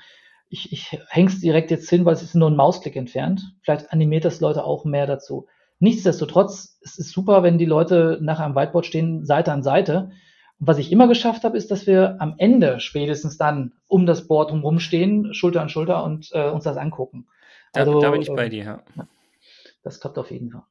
ich, 0.55 0.73
ich 0.73 1.01
häng's 1.09 1.41
direkt 1.41 1.73
jetzt 1.73 1.91
hin, 1.91 2.05
weil 2.05 2.15
es 2.15 2.23
ist 2.23 2.37
nur 2.37 2.49
ein 2.49 2.55
Mausklick 2.55 2.95
entfernt. 2.95 3.43
Vielleicht 3.63 3.93
animiert 3.93 4.25
das 4.25 4.41
Leute 4.41 4.65
auch 4.65 4.85
mehr 4.85 5.07
dazu. 5.07 5.49
Nichtsdestotrotz, 5.81 6.79
es 6.81 6.97
ist 6.97 7.11
super, 7.11 7.43
wenn 7.43 7.59
die 7.59 7.65
Leute 7.65 8.19
nach 8.23 8.39
einem 8.39 8.55
Whiteboard 8.55 8.87
stehen, 8.87 9.27
Seite 9.27 9.53
an 9.53 9.65
Seite. 9.65 10.13
Und 10.61 10.69
was 10.69 10.79
ich 10.79 10.93
immer 10.93 11.09
geschafft 11.09 11.43
habe, 11.43 11.57
ist, 11.57 11.73
dass 11.73 11.89
wir 11.89 12.21
am 12.21 12.37
Ende 12.39 12.79
spätestens 12.79 13.37
dann 13.37 13.73
um 13.89 14.07
das 14.07 14.29
Board 14.29 14.53
drumherum 14.53 14.79
stehen, 14.79 15.35
Schulter 15.35 15.61
an 15.61 15.69
Schulter 15.69 16.05
und 16.05 16.31
äh, 16.33 16.49
uns 16.49 16.63
das 16.63 16.77
angucken. 16.77 17.27
Also, 17.73 18.01
da, 18.01 18.13
bin 18.13 18.23
ich 18.23 18.29
bei 18.29 18.45
ähm, 18.45 18.51
dir, 18.51 18.65
ja. 18.65 18.83
Das 19.83 19.99
klappt 19.99 20.19
auf 20.19 20.31
jeden 20.31 20.53
Fall. 20.53 20.63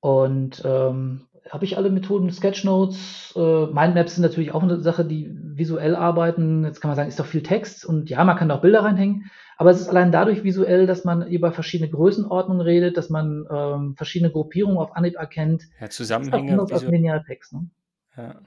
Und 0.00 0.60
ähm, 0.64 1.28
habe 1.50 1.64
ich 1.64 1.76
alle 1.76 1.90
Methoden, 1.90 2.30
Sketchnotes, 2.30 3.34
äh, 3.36 3.66
Mindmaps 3.66 4.14
sind 4.14 4.22
natürlich 4.22 4.52
auch 4.52 4.62
eine 4.62 4.80
Sache, 4.80 5.04
die 5.04 5.30
visuell 5.30 5.94
arbeiten. 5.94 6.64
Jetzt 6.64 6.80
kann 6.80 6.88
man 6.88 6.96
sagen, 6.96 7.08
ist 7.08 7.20
doch 7.20 7.26
viel 7.26 7.42
Text 7.42 7.84
und 7.84 8.10
ja, 8.10 8.24
man 8.24 8.36
kann 8.36 8.50
auch 8.50 8.62
Bilder 8.62 8.82
reinhängen. 8.82 9.30
Aber 9.56 9.70
es 9.70 9.80
ist 9.80 9.88
allein 9.88 10.10
dadurch 10.10 10.42
visuell, 10.42 10.86
dass 10.86 11.04
man 11.04 11.26
über 11.26 11.52
verschiedene 11.52 11.90
Größenordnungen 11.90 12.62
redet, 12.62 12.96
dass 12.96 13.08
man 13.08 13.46
ähm, 13.50 13.94
verschiedene 13.96 14.32
Gruppierungen 14.32 14.78
auf 14.78 14.96
Anhieb 14.96 15.14
erkennt. 15.14 15.68
Ja, 15.80 15.90
Zusammenhänge. 15.90 16.56
Das 16.68 16.82
ist 16.82 16.88
Lineartext, 16.88 17.52
ne? 17.52 17.70
Ja. 18.16 18.40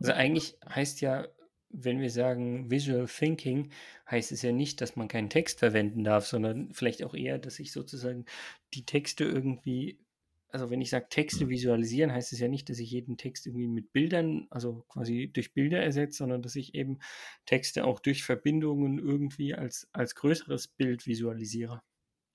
Also 0.00 0.12
eigentlich 0.12 0.56
heißt 0.68 1.00
ja, 1.00 1.26
wenn 1.68 2.00
wir 2.00 2.10
sagen 2.10 2.70
Visual 2.70 3.06
Thinking, 3.06 3.70
heißt 4.10 4.32
es 4.32 4.42
ja 4.42 4.50
nicht, 4.50 4.80
dass 4.80 4.96
man 4.96 5.06
keinen 5.06 5.30
Text 5.30 5.60
verwenden 5.60 6.02
darf, 6.02 6.26
sondern 6.26 6.72
vielleicht 6.72 7.04
auch 7.04 7.14
eher, 7.14 7.38
dass 7.38 7.60
ich 7.60 7.70
sozusagen 7.70 8.24
die 8.74 8.84
Texte 8.84 9.24
irgendwie 9.24 9.98
also 10.52 10.70
wenn 10.70 10.80
ich 10.80 10.90
sage 10.90 11.06
Texte 11.08 11.46
mhm. 11.46 11.50
visualisieren, 11.50 12.12
heißt 12.12 12.32
es 12.32 12.40
ja 12.40 12.48
nicht, 12.48 12.68
dass 12.68 12.78
ich 12.78 12.90
jeden 12.90 13.16
Text 13.16 13.46
irgendwie 13.46 13.68
mit 13.68 13.92
Bildern, 13.92 14.46
also 14.50 14.84
quasi 14.88 15.30
durch 15.32 15.54
Bilder 15.54 15.82
ersetze, 15.82 16.18
sondern 16.18 16.42
dass 16.42 16.56
ich 16.56 16.74
eben 16.74 16.98
Texte 17.46 17.84
auch 17.84 18.00
durch 18.00 18.24
Verbindungen 18.24 18.98
irgendwie 18.98 19.54
als, 19.54 19.88
als 19.92 20.14
größeres 20.14 20.68
Bild 20.68 21.06
visualisiere. 21.06 21.82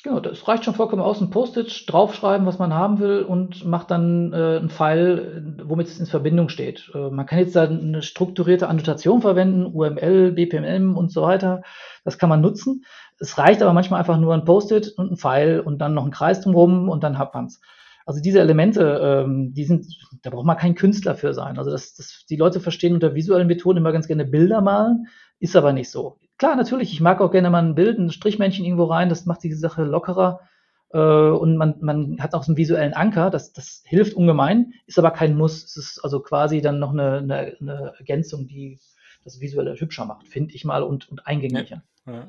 Genau, 0.03 0.19
das 0.19 0.47
reicht 0.47 0.65
schon 0.65 0.75
vollkommen 0.75 1.01
aus. 1.01 1.19
Ein 1.19 1.31
Post-it, 1.31 1.85
draufschreiben, 1.87 2.45
was 2.45 2.59
man 2.59 2.71
haben 2.71 2.99
will 2.99 3.23
und 3.23 3.65
macht 3.65 3.89
dann 3.89 4.33
äh, 4.33 4.57
einen 4.57 4.69
Pfeil, 4.69 5.57
womit 5.63 5.87
es 5.87 5.99
in 5.99 6.05
Verbindung 6.05 6.49
steht. 6.49 6.91
Äh, 6.93 7.09
man 7.09 7.25
kann 7.25 7.39
jetzt 7.39 7.55
da 7.55 7.63
eine 7.63 8.03
strukturierte 8.03 8.67
Annotation 8.67 9.21
verwenden, 9.21 9.65
UML, 9.65 10.33
BPMN 10.33 10.93
und 10.95 11.11
so 11.11 11.23
weiter. 11.23 11.63
Das 12.03 12.19
kann 12.19 12.29
man 12.29 12.41
nutzen. 12.41 12.85
Es 13.17 13.39
reicht 13.39 13.63
aber 13.63 13.73
manchmal 13.73 13.99
einfach 13.99 14.19
nur 14.19 14.35
ein 14.35 14.45
Post-it 14.45 14.93
und 14.95 15.13
ein 15.13 15.17
Pfeil 15.17 15.59
und 15.59 15.79
dann 15.79 15.95
noch 15.95 16.05
ein 16.05 16.11
Kreis 16.11 16.41
drumherum 16.41 16.87
und 16.87 17.03
dann 17.03 17.17
hat 17.17 17.33
man's. 17.33 17.59
Also 18.05 18.21
diese 18.21 18.39
Elemente, 18.39 19.23
ähm, 19.25 19.53
die 19.53 19.65
sind, 19.65 19.87
da 20.21 20.29
braucht 20.29 20.45
man 20.45 20.57
kein 20.57 20.75
Künstler 20.75 21.15
für 21.15 21.33
sein. 21.33 21.57
Also 21.57 21.71
das, 21.71 21.95
das, 21.95 22.25
die 22.29 22.35
Leute 22.35 22.59
verstehen 22.59 22.93
unter 22.93 23.15
visuellen 23.15 23.47
Methoden 23.47 23.79
immer 23.79 23.91
ganz 23.91 24.07
gerne 24.07 24.25
Bilder 24.25 24.61
malen, 24.61 25.07
ist 25.39 25.55
aber 25.55 25.73
nicht 25.73 25.89
so. 25.89 26.19
Klar, 26.37 26.55
natürlich, 26.55 26.93
ich 26.93 27.01
mag 27.01 27.19
auch 27.19 27.31
gerne 27.31 27.49
mal 27.49 27.63
ein 27.63 27.75
Bild, 27.75 27.97
ein 27.97 28.11
Strichmännchen 28.11 28.63
irgendwo 28.63 28.85
rein, 28.85 29.09
das 29.09 29.25
macht 29.25 29.43
die 29.43 29.53
Sache 29.53 29.83
lockerer. 29.83 30.41
Äh, 30.91 30.99
und 30.99 31.57
man, 31.57 31.75
man 31.81 32.17
hat 32.19 32.35
auch 32.35 32.43
so 32.43 32.51
einen 32.51 32.57
visuellen 32.57 32.93
Anker, 32.93 33.31
das, 33.31 33.53
das 33.53 33.81
hilft 33.85 34.13
ungemein, 34.13 34.73
ist 34.85 34.99
aber 34.99 35.11
kein 35.11 35.35
Muss. 35.35 35.63
Es 35.63 35.75
ist 35.75 35.99
also 36.03 36.19
quasi 36.19 36.61
dann 36.61 36.77
noch 36.77 36.91
eine, 36.91 37.17
eine, 37.17 37.57
eine 37.59 37.93
Ergänzung, 37.97 38.47
die 38.47 38.79
das 39.23 39.41
visuelle 39.41 39.79
hübscher 39.79 40.05
macht, 40.05 40.27
finde 40.27 40.53
ich 40.53 40.63
mal, 40.63 40.83
und, 40.83 41.09
und 41.09 41.25
eingänglicher. 41.25 41.81
Ja. 42.05 42.13
Ja. 42.13 42.27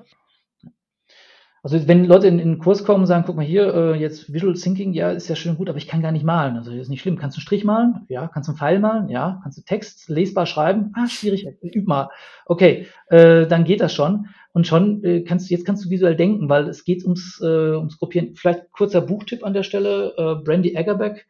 Also 1.67 1.89
wenn 1.89 2.05
Leute 2.05 2.29
in, 2.29 2.39
in 2.39 2.51
den 2.51 2.59
Kurs 2.61 2.85
kommen 2.85 3.01
und 3.01 3.07
sagen, 3.09 3.25
guck 3.27 3.35
mal 3.35 3.45
hier, 3.45 3.75
äh, 3.75 3.95
jetzt 3.97 4.33
Visual 4.33 4.55
Thinking, 4.55 4.93
ja, 4.93 5.11
ist 5.11 5.27
ja 5.27 5.35
schön 5.35 5.57
gut, 5.57 5.69
aber 5.69 5.79
ich 5.79 5.89
kann 5.89 6.01
gar 6.01 6.13
nicht 6.13 6.25
malen. 6.25 6.57
Also 6.57 6.71
ist 6.71 6.89
nicht 6.89 7.01
schlimm. 7.01 7.19
Kannst 7.19 7.37
du 7.37 7.41
einen 7.41 7.43
Strich 7.43 7.65
malen? 7.65 8.07
Ja. 8.07 8.29
Kannst 8.29 8.47
du 8.47 8.53
einen 8.53 8.59
Pfeil 8.59 8.79
malen? 8.79 9.09
Ja. 9.09 9.41
Kannst 9.43 9.59
du 9.59 9.63
Text 9.63 10.09
lesbar 10.09 10.47
schreiben? 10.47 10.93
Ah, 10.95 11.09
schwierig, 11.09 11.45
üb 11.65 11.89
mal. 11.89 12.09
Okay, 12.45 12.87
äh, 13.09 13.49
dann 13.49 13.65
geht 13.65 13.81
das 13.81 13.93
schon. 13.93 14.29
Und 14.53 14.69
schon 14.69 15.03
äh, 15.03 15.23
kannst 15.23 15.51
du, 15.51 15.55
jetzt 15.55 15.67
kannst 15.67 15.85
du 15.85 15.91
visuell 15.91 16.15
denken, 16.15 16.49
weil 16.49 16.69
es 16.69 16.85
geht 16.85 17.03
ums, 17.03 17.41
äh, 17.43 17.75
ums 17.75 17.99
Gruppieren. 17.99 18.37
Vielleicht 18.37 18.71
kurzer 18.71 19.01
Buchtipp 19.01 19.45
an 19.45 19.53
der 19.53 19.65
Stelle, 19.65 20.15
äh, 20.17 20.45
Brandy 20.45 20.77
Eggerbeck, 20.77 21.27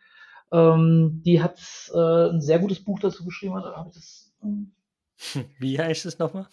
ähm, 0.52 1.22
die 1.24 1.42
hat 1.42 1.58
äh, 1.94 2.28
ein 2.28 2.42
sehr 2.42 2.58
gutes 2.58 2.84
Buch 2.84 3.00
dazu 3.00 3.24
geschrieben. 3.24 3.54
Habe 3.54 3.88
ich 3.88 3.94
das. 3.94 4.34
Hm. 4.42 4.70
Wie 5.58 5.78
heißt 5.78 6.04
es 6.04 6.18
nochmal? 6.18 6.46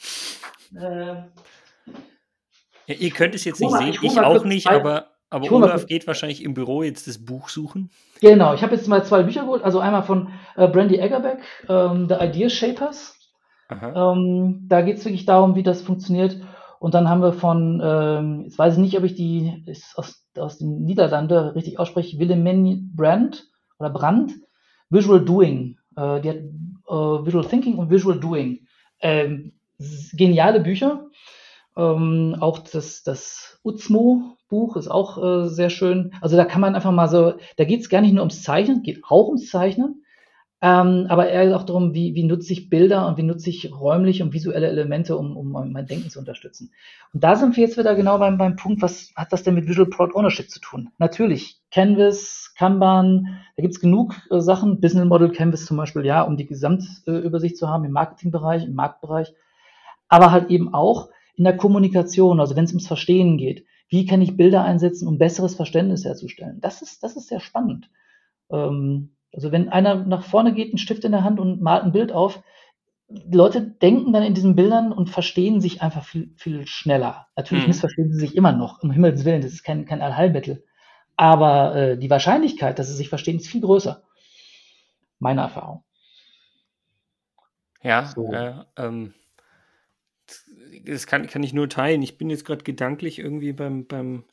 Äh, 0.74 1.24
ja, 2.88 2.96
ihr 2.96 3.12
könnt 3.12 3.36
es 3.36 3.46
jetzt 3.46 3.60
nicht 3.60 3.72
sehen, 3.72 3.90
ich, 3.90 4.04
ich 4.04 4.20
auch 4.20 4.44
nicht, 4.46 4.68
aber, 4.68 5.08
aber 5.30 5.52
Olaf 5.52 5.86
geht 5.86 6.08
wahrscheinlich 6.08 6.44
im 6.44 6.54
Büro 6.54 6.84
jetzt 6.84 7.08
das 7.08 7.24
Buch 7.24 7.50
suchen. 7.50 7.90
Genau, 8.22 8.54
ich 8.54 8.62
habe 8.62 8.76
jetzt 8.76 8.88
mal 8.88 9.04
zwei 9.04 9.24
Bücher 9.24 9.42
geholt, 9.42 9.64
also 9.64 9.80
einmal 9.80 10.04
von 10.04 10.30
äh, 10.56 10.68
Brandy 10.68 10.98
Eggerbeck, 10.98 11.40
ähm, 11.70 12.08
The 12.08 12.16
Idea 12.16 12.50
Shapers. 12.50 13.18
Ähm, 13.70 14.66
da 14.68 14.82
geht 14.82 14.98
es 14.98 15.06
wirklich 15.06 15.26
darum, 15.26 15.56
wie 15.56 15.64
das 15.64 15.82
funktioniert. 15.82 16.38
Und 16.80 16.94
dann 16.94 17.08
haben 17.08 17.22
wir 17.22 17.34
von, 17.34 17.82
ähm, 17.84 18.42
jetzt 18.44 18.60
weiß 18.60 18.74
ich 18.74 18.80
nicht, 18.80 18.98
ob 18.98 19.04
ich 19.06 19.16
die 19.16 19.64
aus, 19.96 20.26
aus 20.38 20.58
den 20.58 20.84
Niederlanden 20.84 21.50
richtig 21.50 21.80
ausspreche, 21.80 22.20
Wilhelmine 22.20 22.82
Brandt 22.94 23.48
oder 23.80 23.90
Brandt, 23.90 24.34
Visual 24.90 25.24
Doing. 25.24 25.78
Äh, 25.96 26.22
die 26.22 26.30
hat 26.30 26.38
äh, 26.38 27.26
Visual 27.26 27.46
Thinking 27.46 27.78
und 27.78 27.90
Visual 27.90 28.20
Doing. 28.20 28.68
Ähm, 29.00 29.54
geniale 30.14 30.60
Bücher. 30.60 31.06
Ähm, 31.76 32.36
auch 32.40 32.60
das, 32.60 33.04
das 33.04 33.60
Uzmo-Buch 33.64 34.78
ist 34.78 34.90
auch 34.90 35.18
äh, 35.24 35.50
sehr 35.50 35.70
schön. 35.70 36.14
Also 36.22 36.38
da 36.38 36.46
kann 36.46 36.62
man 36.62 36.76
einfach 36.76 36.92
mal 36.92 37.08
so, 37.08 37.34
da 37.58 37.64
geht 37.64 37.82
es 37.82 37.90
gar 37.90 38.02
nicht 38.02 38.14
nur 38.14 38.22
ums 38.22 38.44
Zeichnen, 38.44 38.84
geht 38.84 39.04
auch 39.04 39.28
ums 39.28 39.50
Zeichnen, 39.50 40.04
ähm, 40.62 41.08
aber 41.10 41.28
eher 41.28 41.58
auch 41.58 41.64
darum, 41.64 41.94
wie, 41.94 42.16
wie 42.16 42.24
nutze 42.24 42.54
ich 42.54 42.70
Bilder 42.70 43.08
und 43.08 43.18
wie 43.18 43.24
nutze 43.24 43.50
ich 43.50 43.70
räumliche 43.74 44.24
und 44.24 44.34
visuelle 44.34 44.68
Elemente, 44.68 45.18
um, 45.18 45.36
um 45.36 45.52
mein 45.52 45.88
Denken 45.88 46.10
zu 46.10 46.20
unterstützen. 46.20 46.72
Und 47.12 47.24
da 47.24 47.36
sind 47.36 47.58
wir 47.58 47.66
jetzt 47.66 47.78
wieder 47.78 47.96
genau 47.96 48.18
beim, 48.20 48.38
beim 48.38 48.56
Punkt, 48.56 48.82
was 48.82 49.12
hat 49.16 49.34
das 49.34 49.44
denn 49.44 49.56
mit 49.56 49.68
Visual 49.68 49.90
Product 49.90 50.16
Ownership 50.16 50.50
zu 50.50 50.62
tun? 50.62 50.90
Natürlich, 51.00 51.60
Canvas, 51.70 52.54
Kanban, 52.58 53.42
da 53.58 53.62
gibt 53.62 53.74
es 53.74 53.82
genug 53.82 54.16
äh, 54.30 54.40
Sachen, 54.40 54.80
Business 54.80 55.06
Model 55.06 55.32
Canvas 55.32 55.66
zum 55.66 55.76
Beispiel, 55.76 56.06
ja, 56.06 56.22
um 56.22 56.38
die 56.38 56.46
Gesamtübersicht 56.46 57.56
äh, 57.56 57.58
zu 57.58 57.68
haben 57.68 57.84
im 57.84 57.92
Marketingbereich, 57.92 58.64
im 58.64 58.76
Marktbereich, 58.76 59.34
aber 60.08 60.32
halt 60.32 60.50
eben 60.50 60.74
auch, 60.74 61.10
in 61.36 61.44
der 61.44 61.58
Kommunikation, 61.58 62.40
also 62.40 62.56
wenn 62.56 62.66
es 62.66 62.72
ums 62.72 62.88
Verstehen 62.88 63.38
geht, 63.38 63.66
wie 63.90 64.06
kann 64.06 64.22
ich 64.22 64.38
Bilder 64.38 64.64
einsetzen, 64.64 65.08
um 65.08 65.18
besseres 65.18 65.56
Verständnis 65.56 66.06
herzustellen? 66.06 66.60
Das 66.62 66.82
ist, 66.82 67.04
das 67.04 67.16
ist 67.16 67.28
sehr 67.28 67.40
spannend. 67.40 67.90
Ähm, 68.52 69.16
also 69.34 69.52
wenn 69.52 69.70
einer 69.70 69.96
nach 70.06 70.24
vorne 70.24 70.54
geht, 70.54 70.70
einen 70.70 70.78
Stift 70.78 71.04
in 71.06 71.12
der 71.12 71.24
Hand 71.24 71.40
und 71.40 71.62
malt 71.62 71.84
ein 71.84 71.92
Bild 71.92 72.12
auf, 72.12 72.42
die 73.10 73.36
Leute 73.36 73.62
denken 73.62 74.14
dann 74.14 74.24
in 74.24 74.34
diesen 74.34 74.56
Bildern 74.56 74.92
und 74.92 75.10
verstehen 75.10 75.62
sich 75.62 75.82
einfach 75.82 76.04
viel, 76.04 76.34
viel 76.38 76.66
schneller. 76.66 77.28
Natürlich 77.36 77.64
mhm. 77.66 77.70
missverstehen 77.70 78.12
sie 78.12 78.20
sich 78.20 78.36
immer 78.36 78.52
noch, 78.52 78.82
um 78.82 78.92
Himmels 78.92 79.26
Willen, 79.26 79.42
das 79.42 79.54
ist 79.54 79.64
kein, 79.64 79.86
kein 79.86 80.02
Allheilmittel. 80.02 80.66
Aber 81.16 81.76
äh, 81.76 81.98
die 81.98 82.10
Wahrscheinlichkeit, 82.10 82.80
dass 82.80 82.88
sie 82.88 82.96
sich 82.96 83.10
verstehen, 83.10 83.38
ist 83.38 83.48
viel 83.48 83.62
größer. 83.62 84.04
Meine 85.20 85.42
Erfahrung. 85.42 85.84
Ja, 87.84 88.06
so. 88.06 88.32
äh, 88.32 88.56
ähm, 88.78 89.14
das 90.84 91.08
kann, 91.08 91.28
kann 91.28 91.44
ich 91.44 91.54
nur 91.54 91.70
teilen. 91.70 92.02
Ich 92.02 92.18
bin 92.18 92.30
jetzt 92.30 92.46
gerade 92.46 92.64
gedanklich 92.64 93.20
irgendwie 93.20 93.54
beim, 93.54 93.86
beim 93.86 94.26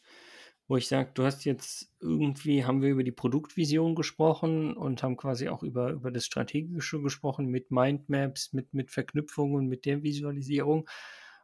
wo 0.70 0.76
ich 0.76 0.86
sage, 0.86 1.10
du 1.14 1.24
hast 1.24 1.44
jetzt 1.44 1.92
irgendwie, 1.98 2.64
haben 2.64 2.80
wir 2.80 2.90
über 2.90 3.02
die 3.02 3.10
Produktvision 3.10 3.96
gesprochen 3.96 4.76
und 4.76 5.02
haben 5.02 5.16
quasi 5.16 5.48
auch 5.48 5.64
über, 5.64 5.90
über 5.90 6.12
das 6.12 6.26
Strategische 6.26 7.02
gesprochen 7.02 7.46
mit 7.46 7.72
Mindmaps, 7.72 8.52
mit, 8.52 8.72
mit 8.72 8.92
Verknüpfungen, 8.92 9.66
mit 9.66 9.84
der 9.84 10.04
Visualisierung, 10.04 10.88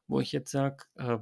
wo 0.07 0.21
ich 0.21 0.31
jetzt 0.31 0.53
sage, 0.53 0.85
äh, 0.95 1.19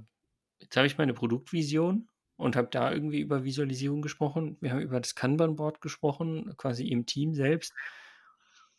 jetzt 0.61 0.77
habe 0.77 0.87
ich 0.87 0.99
meine 0.99 1.15
Produktvision 1.15 2.11
und 2.37 2.57
habe 2.57 2.69
da 2.71 2.93
irgendwie 2.93 3.21
über 3.21 3.43
Visualisierung 3.43 4.03
gesprochen. 4.03 4.59
Wir 4.61 4.73
haben 4.73 4.83
über 4.83 5.01
das 5.01 5.15
Kanban-Board 5.15 5.81
gesprochen, 5.81 6.53
quasi 6.59 6.87
im 6.89 7.07
Team 7.07 7.33
selbst. 7.33 7.73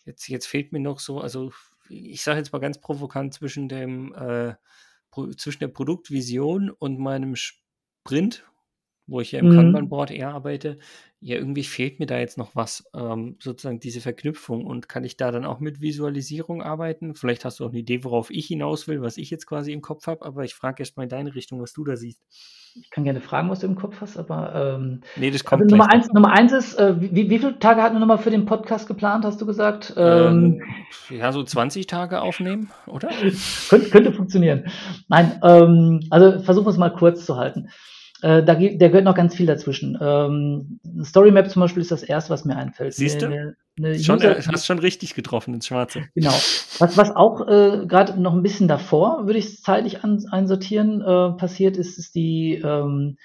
Jetzt, 0.05 0.27
jetzt 0.27 0.45
fehlt 0.45 0.71
mir 0.71 0.79
noch 0.79 0.99
so, 0.99 1.19
also 1.19 1.51
ich 1.89 2.24
sage 2.24 2.39
jetzt 2.39 2.52
mal 2.54 2.60
ganz 2.60 2.80
provokant, 2.80 3.34
zwischen 3.34 3.69
dem 3.69 4.13
äh, 4.13 4.56
zwischen 5.38 5.60
der 5.60 5.69
Produktvision 5.69 6.69
und 6.69 7.00
meinem 7.00 7.36
Sprint, 7.36 8.45
wo 9.08 9.22
ich 9.22 9.32
ja 9.32 9.39
im 9.39 9.50
mhm. 9.50 9.56
Kanban-Board 9.56 10.12
eher 10.12 10.34
arbeite, 10.34 10.78
ja, 11.22 11.38
irgendwie 11.38 11.63
fehlt 11.63 12.00
mir 12.00 12.06
da 12.06 12.20
jetzt 12.20 12.38
noch 12.38 12.56
was, 12.56 12.84
ähm, 12.96 13.38
sozusagen 13.39 13.80
diese 13.80 14.00
Verknüpfung. 14.00 14.65
Und 14.65 14.88
kann 14.88 15.04
ich 15.04 15.18
da 15.18 15.32
dann 15.32 15.44
auch 15.44 15.60
mit 15.60 15.82
Visualisierung 15.82 16.62
arbeiten? 16.62 17.15
Vielleicht 17.15 17.46
hast 17.46 17.60
du 17.60 17.65
auch 17.65 17.70
eine 17.70 17.80
Idee, 17.80 18.04
worauf 18.04 18.30
ich 18.30 18.46
hinaus 18.46 18.88
will, 18.88 19.02
was 19.02 19.18
ich 19.18 19.32
jetzt 19.32 19.48
quasi 19.48 19.72
im 19.72 19.82
Kopf 19.82 20.06
habe, 20.06 20.24
aber 20.24 20.44
ich 20.44 20.54
frage 20.54 20.84
erst 20.84 20.98
mal 20.98 21.04
in 21.04 21.10
deine 21.10 21.34
Richtung, 21.34 21.60
was 21.62 21.74
du 21.74 21.84
da 21.84 21.96
siehst. 21.96 22.22
Ich 22.76 22.91
kann 22.91 23.06
gerne 23.06 23.22
fragen, 23.22 23.50
was 23.50 23.62
du 23.62 23.68
im 23.68 23.76
Kopf 23.76 24.02
hast, 24.02 24.18
aber 24.18 24.78
ähm, 24.78 25.02
nee, 25.15 25.32
das 25.32 25.44
kommt 25.44 25.63
also 25.63 25.76
Nummer, 25.76 25.91
eins, 25.91 26.12
Nummer 26.12 26.32
eins 26.32 26.52
ist, 26.52 26.76
äh, 26.76 27.00
wie, 27.00 27.30
wie 27.30 27.39
viele 27.39 27.58
Tage 27.58 27.82
hatten 27.82 27.96
wir 27.96 28.02
nochmal 28.02 28.18
für 28.18 28.32
den 28.32 28.46
Podcast 28.46 28.86
geplant, 28.88 29.26
hast 29.26 29.41
du 29.41 29.48
gesagt? 29.48 29.94
Ähm, 29.98 30.62
ähm, 31.10 31.18
ja, 31.18 31.32
so 31.32 31.41
20 31.41 31.88
Tage 31.88 32.22
aufnehmen, 32.22 32.70
oder? 32.86 33.10
könnte, 33.70 33.89
könnte 33.89 34.13
funktionieren. 34.13 34.65
Nein, 35.08 35.39
ähm, 35.41 36.02
also 36.12 36.39
versuchen 36.41 36.68
wir 36.68 36.72
es 36.72 36.78
mal 36.78 36.94
kurz 36.94 37.26
zu 37.26 37.38
halten. 37.38 37.70
Äh, 38.21 38.43
da, 38.43 38.56
da 38.56 38.88
gehört 38.88 39.04
noch 39.04 39.15
ganz 39.15 39.36
viel 39.36 39.45
dazwischen. 39.45 39.97
Ähm, 40.01 40.80
Storymap 41.04 41.49
zum 41.49 41.62
Beispiel 41.62 41.82
ist 41.82 41.91
das 41.91 42.04
erste, 42.04 42.32
was 42.32 42.45
mir 42.45 42.56
einfällt. 42.56 42.93
Siehst 42.93 43.21
du? 43.21 43.28
Eine, 43.28 43.56
eine 43.78 43.99
schon, 43.99 44.17
User, 44.17 44.38
hast 44.38 44.65
schon 44.65 44.80
richtig 44.80 45.15
getroffen 45.15 45.54
ins 45.54 45.67
Schwarze. 45.67 46.04
Genau. 46.15 46.32
Was, 46.80 46.97
was 46.97 47.15
auch 47.15 47.41
äh, 47.47 47.86
gerade 47.86 48.19
noch 48.19 48.34
ein 48.34 48.41
bisschen 48.41 48.67
davor, 48.67 49.25
würde 49.25 49.39
ich 49.39 49.45
es 49.45 49.62
zeitlich 49.62 50.04
an, 50.04 50.25
einsortieren, 50.32 51.01
äh, 51.01 51.38
passiert 51.38 51.75
ist, 51.75 51.97
ist 51.97 52.15
die 52.15 52.62
ähm, 52.63 53.17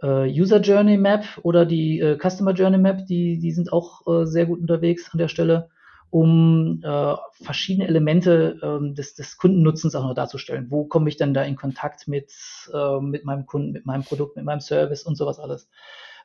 äh, 0.00 0.28
User 0.30 0.60
Journey 0.60 0.96
Map 0.96 1.24
oder 1.42 1.66
die 1.66 1.98
äh, 1.98 2.16
Customer 2.16 2.52
Journey 2.52 2.78
Map. 2.78 3.06
Die, 3.06 3.38
die 3.40 3.52
sind 3.52 3.72
auch 3.72 4.06
äh, 4.06 4.26
sehr 4.26 4.46
gut 4.46 4.60
unterwegs 4.60 5.10
an 5.12 5.18
der 5.18 5.28
Stelle 5.28 5.70
um 6.10 6.80
äh, 6.82 7.14
verschiedene 7.42 7.88
Elemente 7.88 8.58
ähm, 8.62 8.94
des, 8.94 9.14
des 9.14 9.36
Kundennutzens 9.36 9.94
auch 9.94 10.04
noch 10.04 10.14
darzustellen. 10.14 10.66
Wo 10.70 10.84
komme 10.84 11.08
ich 11.08 11.16
denn 11.16 11.34
da 11.34 11.42
in 11.42 11.56
Kontakt 11.56 12.08
mit, 12.08 12.32
äh, 12.72 13.00
mit 13.00 13.24
meinem 13.24 13.46
Kunden, 13.46 13.72
mit 13.72 13.86
meinem 13.86 14.04
Produkt, 14.04 14.36
mit 14.36 14.44
meinem 14.44 14.60
Service 14.60 15.02
und 15.02 15.16
sowas 15.16 15.38
alles. 15.38 15.68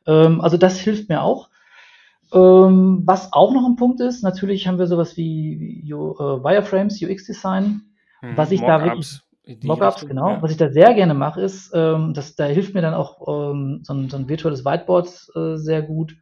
Ähm, 0.06 0.42
also 0.42 0.58
das 0.58 0.80
hilft 0.80 1.10
mir 1.10 1.22
auch. 1.22 1.50
Ähm, 2.34 3.02
was 3.06 3.34
auch 3.34 3.54
noch 3.54 3.66
ein 3.66 3.76
Punkt 3.76 4.00
ist, 4.00 4.24
natürlich 4.24 4.68
haben 4.68 4.80
wir 4.80 4.88
sowas 4.88 5.18
wie, 5.18 5.84
wie 5.84 5.94
uh, 5.94 6.42
Wireframes, 6.42 7.02
UX-Design, 7.02 7.82
hm, 8.22 8.38
was 8.38 8.52
ich 8.52 8.62
da 8.62 8.84
wirklich 8.84 9.20
Mockups, 9.64 10.06
genau. 10.08 10.30
Ja. 10.30 10.42
Was 10.42 10.52
ich 10.52 10.58
da 10.58 10.70
sehr 10.70 10.94
gerne 10.94 11.14
mache, 11.14 11.42
ist, 11.42 11.72
ähm, 11.74 12.14
dass 12.14 12.36
da 12.36 12.46
hilft 12.46 12.74
mir 12.74 12.82
dann 12.82 12.94
auch 12.94 13.28
ähm, 13.28 13.82
so, 13.84 13.94
ein, 13.94 14.10
so 14.10 14.18
ein 14.18 14.30
virtuelles 14.30 14.64
Whiteboard 14.64 15.08
äh, 15.36 15.58
sehr 15.58 15.82
gut, 15.82 16.16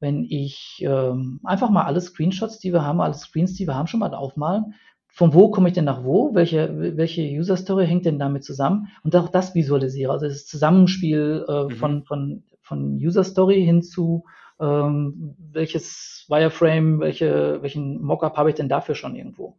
wenn 0.00 0.24
ich 0.24 0.82
ähm, 0.84 1.40
einfach 1.44 1.70
mal 1.70 1.84
alle 1.84 2.00
Screenshots, 2.00 2.58
die 2.58 2.72
wir 2.72 2.84
haben, 2.84 3.00
alle 3.00 3.14
Screens, 3.14 3.54
die 3.54 3.66
wir 3.66 3.74
haben, 3.74 3.86
schon 3.86 4.00
mal 4.00 4.14
aufmalen. 4.14 4.74
Von 5.08 5.34
wo 5.34 5.50
komme 5.50 5.68
ich 5.68 5.74
denn 5.74 5.84
nach 5.84 6.04
wo? 6.04 6.34
Welche, 6.34 6.96
welche 6.96 7.22
User 7.22 7.56
Story 7.56 7.86
hängt 7.86 8.06
denn 8.06 8.18
damit 8.18 8.44
zusammen? 8.44 8.88
Und 9.02 9.14
auch 9.14 9.28
das 9.28 9.54
visualisiere. 9.54 10.12
Also 10.12 10.26
das 10.26 10.46
Zusammenspiel 10.46 11.44
äh, 11.48 11.64
mhm. 11.64 11.70
von, 11.70 12.04
von, 12.04 12.44
von 12.62 12.96
User 12.96 13.24
Story 13.24 13.62
hin 13.64 13.82
zu 13.82 14.24
ähm, 14.60 15.34
welches 15.52 16.24
Wireframe, 16.28 17.00
welche, 17.00 17.58
welchen 17.62 18.00
Mockup 18.02 18.36
habe 18.36 18.50
ich 18.50 18.56
denn 18.56 18.68
dafür 18.68 18.94
schon 18.94 19.16
irgendwo? 19.16 19.56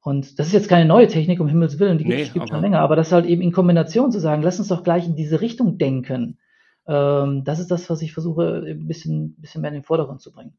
Und 0.00 0.38
das 0.38 0.48
ist 0.48 0.52
jetzt 0.52 0.68
keine 0.68 0.86
neue 0.86 1.08
Technik, 1.08 1.40
um 1.40 1.48
Himmels 1.48 1.78
Willen, 1.78 1.98
die 1.98 2.04
nee, 2.04 2.24
gibt 2.24 2.44
es 2.44 2.50
schon 2.50 2.60
länger, 2.60 2.80
aber 2.80 2.94
das 2.94 3.10
halt 3.10 3.26
eben 3.26 3.42
in 3.42 3.52
Kombination 3.52 4.12
zu 4.12 4.20
sagen, 4.20 4.42
lass 4.42 4.58
uns 4.58 4.68
doch 4.68 4.84
gleich 4.84 5.06
in 5.06 5.16
diese 5.16 5.40
Richtung 5.40 5.78
denken. 5.78 6.38
Ähm, 6.86 7.44
das 7.44 7.58
ist 7.58 7.70
das, 7.70 7.88
was 7.90 8.02
ich 8.02 8.12
versuche, 8.12 8.64
ein 8.66 8.86
bisschen, 8.86 9.34
bisschen 9.40 9.62
mehr 9.62 9.70
in 9.70 9.76
den 9.76 9.84
Vordergrund 9.84 10.20
zu 10.20 10.32
bringen. 10.32 10.56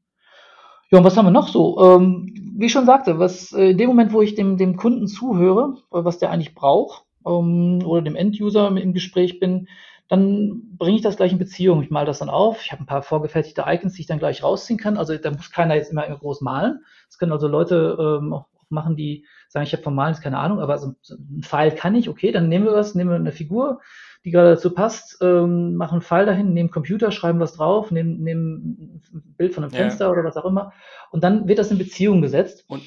Ja, 0.89 0.99
und 0.99 1.03
was 1.03 1.17
haben 1.17 1.25
wir 1.25 1.31
noch 1.31 1.49
so? 1.49 1.79
Ähm, 1.81 2.33
wie 2.57 2.67
ich 2.67 2.71
schon 2.71 2.85
sagte, 2.85 3.19
was 3.19 3.51
äh, 3.51 3.71
in 3.71 3.77
dem 3.77 3.87
Moment, 3.87 4.13
wo 4.13 4.21
ich 4.21 4.35
dem, 4.35 4.57
dem 4.57 4.77
Kunden 4.77 5.07
zuhöre, 5.07 5.75
äh, 5.91 6.03
was 6.03 6.17
der 6.17 6.31
eigentlich 6.31 6.55
braucht, 6.55 7.03
ähm, 7.25 7.81
oder 7.85 8.01
dem 8.01 8.15
Enduser 8.15 8.69
im 8.69 8.93
Gespräch 8.93 9.39
bin, 9.39 9.67
dann 10.07 10.77
bringe 10.77 10.95
ich 10.95 11.01
das 11.01 11.17
gleich 11.17 11.33
in 11.33 11.37
Beziehung. 11.37 11.83
Ich 11.83 11.89
male 11.89 12.05
das 12.05 12.19
dann 12.19 12.29
auf. 12.29 12.63
Ich 12.63 12.71
habe 12.71 12.83
ein 12.83 12.85
paar 12.85 13.01
vorgefertigte 13.01 13.65
Icons, 13.67 13.93
die 13.93 14.01
ich 14.01 14.07
dann 14.07 14.19
gleich 14.19 14.41
rausziehen 14.41 14.79
kann. 14.79 14.97
Also 14.97 15.17
da 15.17 15.31
muss 15.31 15.51
keiner 15.51 15.75
jetzt 15.75 15.91
immer, 15.91 16.03
groß 16.03 16.39
malen. 16.41 16.79
Das 17.07 17.17
können 17.17 17.33
also 17.33 17.49
Leute 17.49 17.97
ähm, 17.99 18.31
auch 18.31 18.47
machen, 18.69 18.95
die 18.95 19.25
sagen, 19.49 19.65
ich 19.65 19.73
habe 19.73 19.83
vom 19.83 19.95
Malen 19.95 20.15
keine 20.15 20.39
Ahnung, 20.39 20.59
aber 20.59 20.77
so 20.77 20.93
ein 21.09 21.41
Pfeil 21.41 21.71
kann 21.71 21.95
ich. 21.95 22.09
Okay, 22.09 22.31
dann 22.31 22.49
nehmen 22.49 22.65
wir 22.65 22.73
was, 22.73 22.95
nehmen 22.95 23.09
wir 23.09 23.15
eine 23.15 23.31
Figur, 23.31 23.81
die 24.27 24.31
gerade 24.31 24.55
dazu 24.55 24.73
passt, 24.73 25.19
ähm, 25.21 25.75
machen 25.75 25.93
einen 25.93 26.01
Pfeil 26.01 26.25
dahin, 26.25 26.53
nehmen 26.53 26.69
Computer, 26.69 27.11
schreiben 27.11 27.39
was 27.39 27.53
drauf, 27.53 27.91
nehmen, 27.91 28.21
nehmen 28.21 29.01
ein 29.13 29.35
Bild 29.37 29.53
von 29.53 29.63
einem 29.63 29.71
Fenster 29.71 30.07
ja. 30.07 30.11
oder 30.11 30.25
was 30.25 30.35
auch 30.35 30.43
immer. 30.43 30.73
Und 31.11 31.23
dann 31.23 31.47
wird 31.47 31.59
das 31.59 31.71
in 31.71 31.77
Beziehung 31.77 32.21
gesetzt. 32.21 32.65
Und 32.67 32.83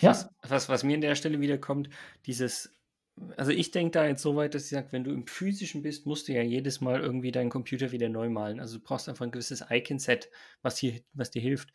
ja? 0.00 0.08
was, 0.10 0.28
was, 0.42 0.68
was 0.68 0.82
mir 0.82 0.96
an 0.96 1.02
der 1.02 1.14
Stelle 1.14 1.40
wiederkommt, 1.40 1.88
dieses 2.26 2.74
also 3.36 3.52
ich 3.52 3.70
denke 3.70 3.92
da 3.92 4.06
jetzt 4.06 4.22
so 4.22 4.36
weit, 4.36 4.54
dass 4.54 4.64
ich 4.64 4.70
sage, 4.70 4.88
wenn 4.90 5.04
du 5.04 5.12
im 5.12 5.26
physischen 5.26 5.82
bist, 5.82 6.06
musst 6.06 6.28
du 6.28 6.32
ja 6.32 6.42
jedes 6.42 6.80
Mal 6.80 7.00
irgendwie 7.00 7.30
deinen 7.30 7.50
Computer 7.50 7.92
wieder 7.92 8.08
neu 8.08 8.28
malen. 8.28 8.58
Also 8.58 8.78
du 8.78 8.84
brauchst 8.84 9.08
einfach 9.08 9.24
ein 9.24 9.30
gewisses 9.30 9.64
Icon-Set, 9.68 10.30
was, 10.62 10.82
was 11.12 11.30
dir 11.30 11.42
hilft. 11.42 11.72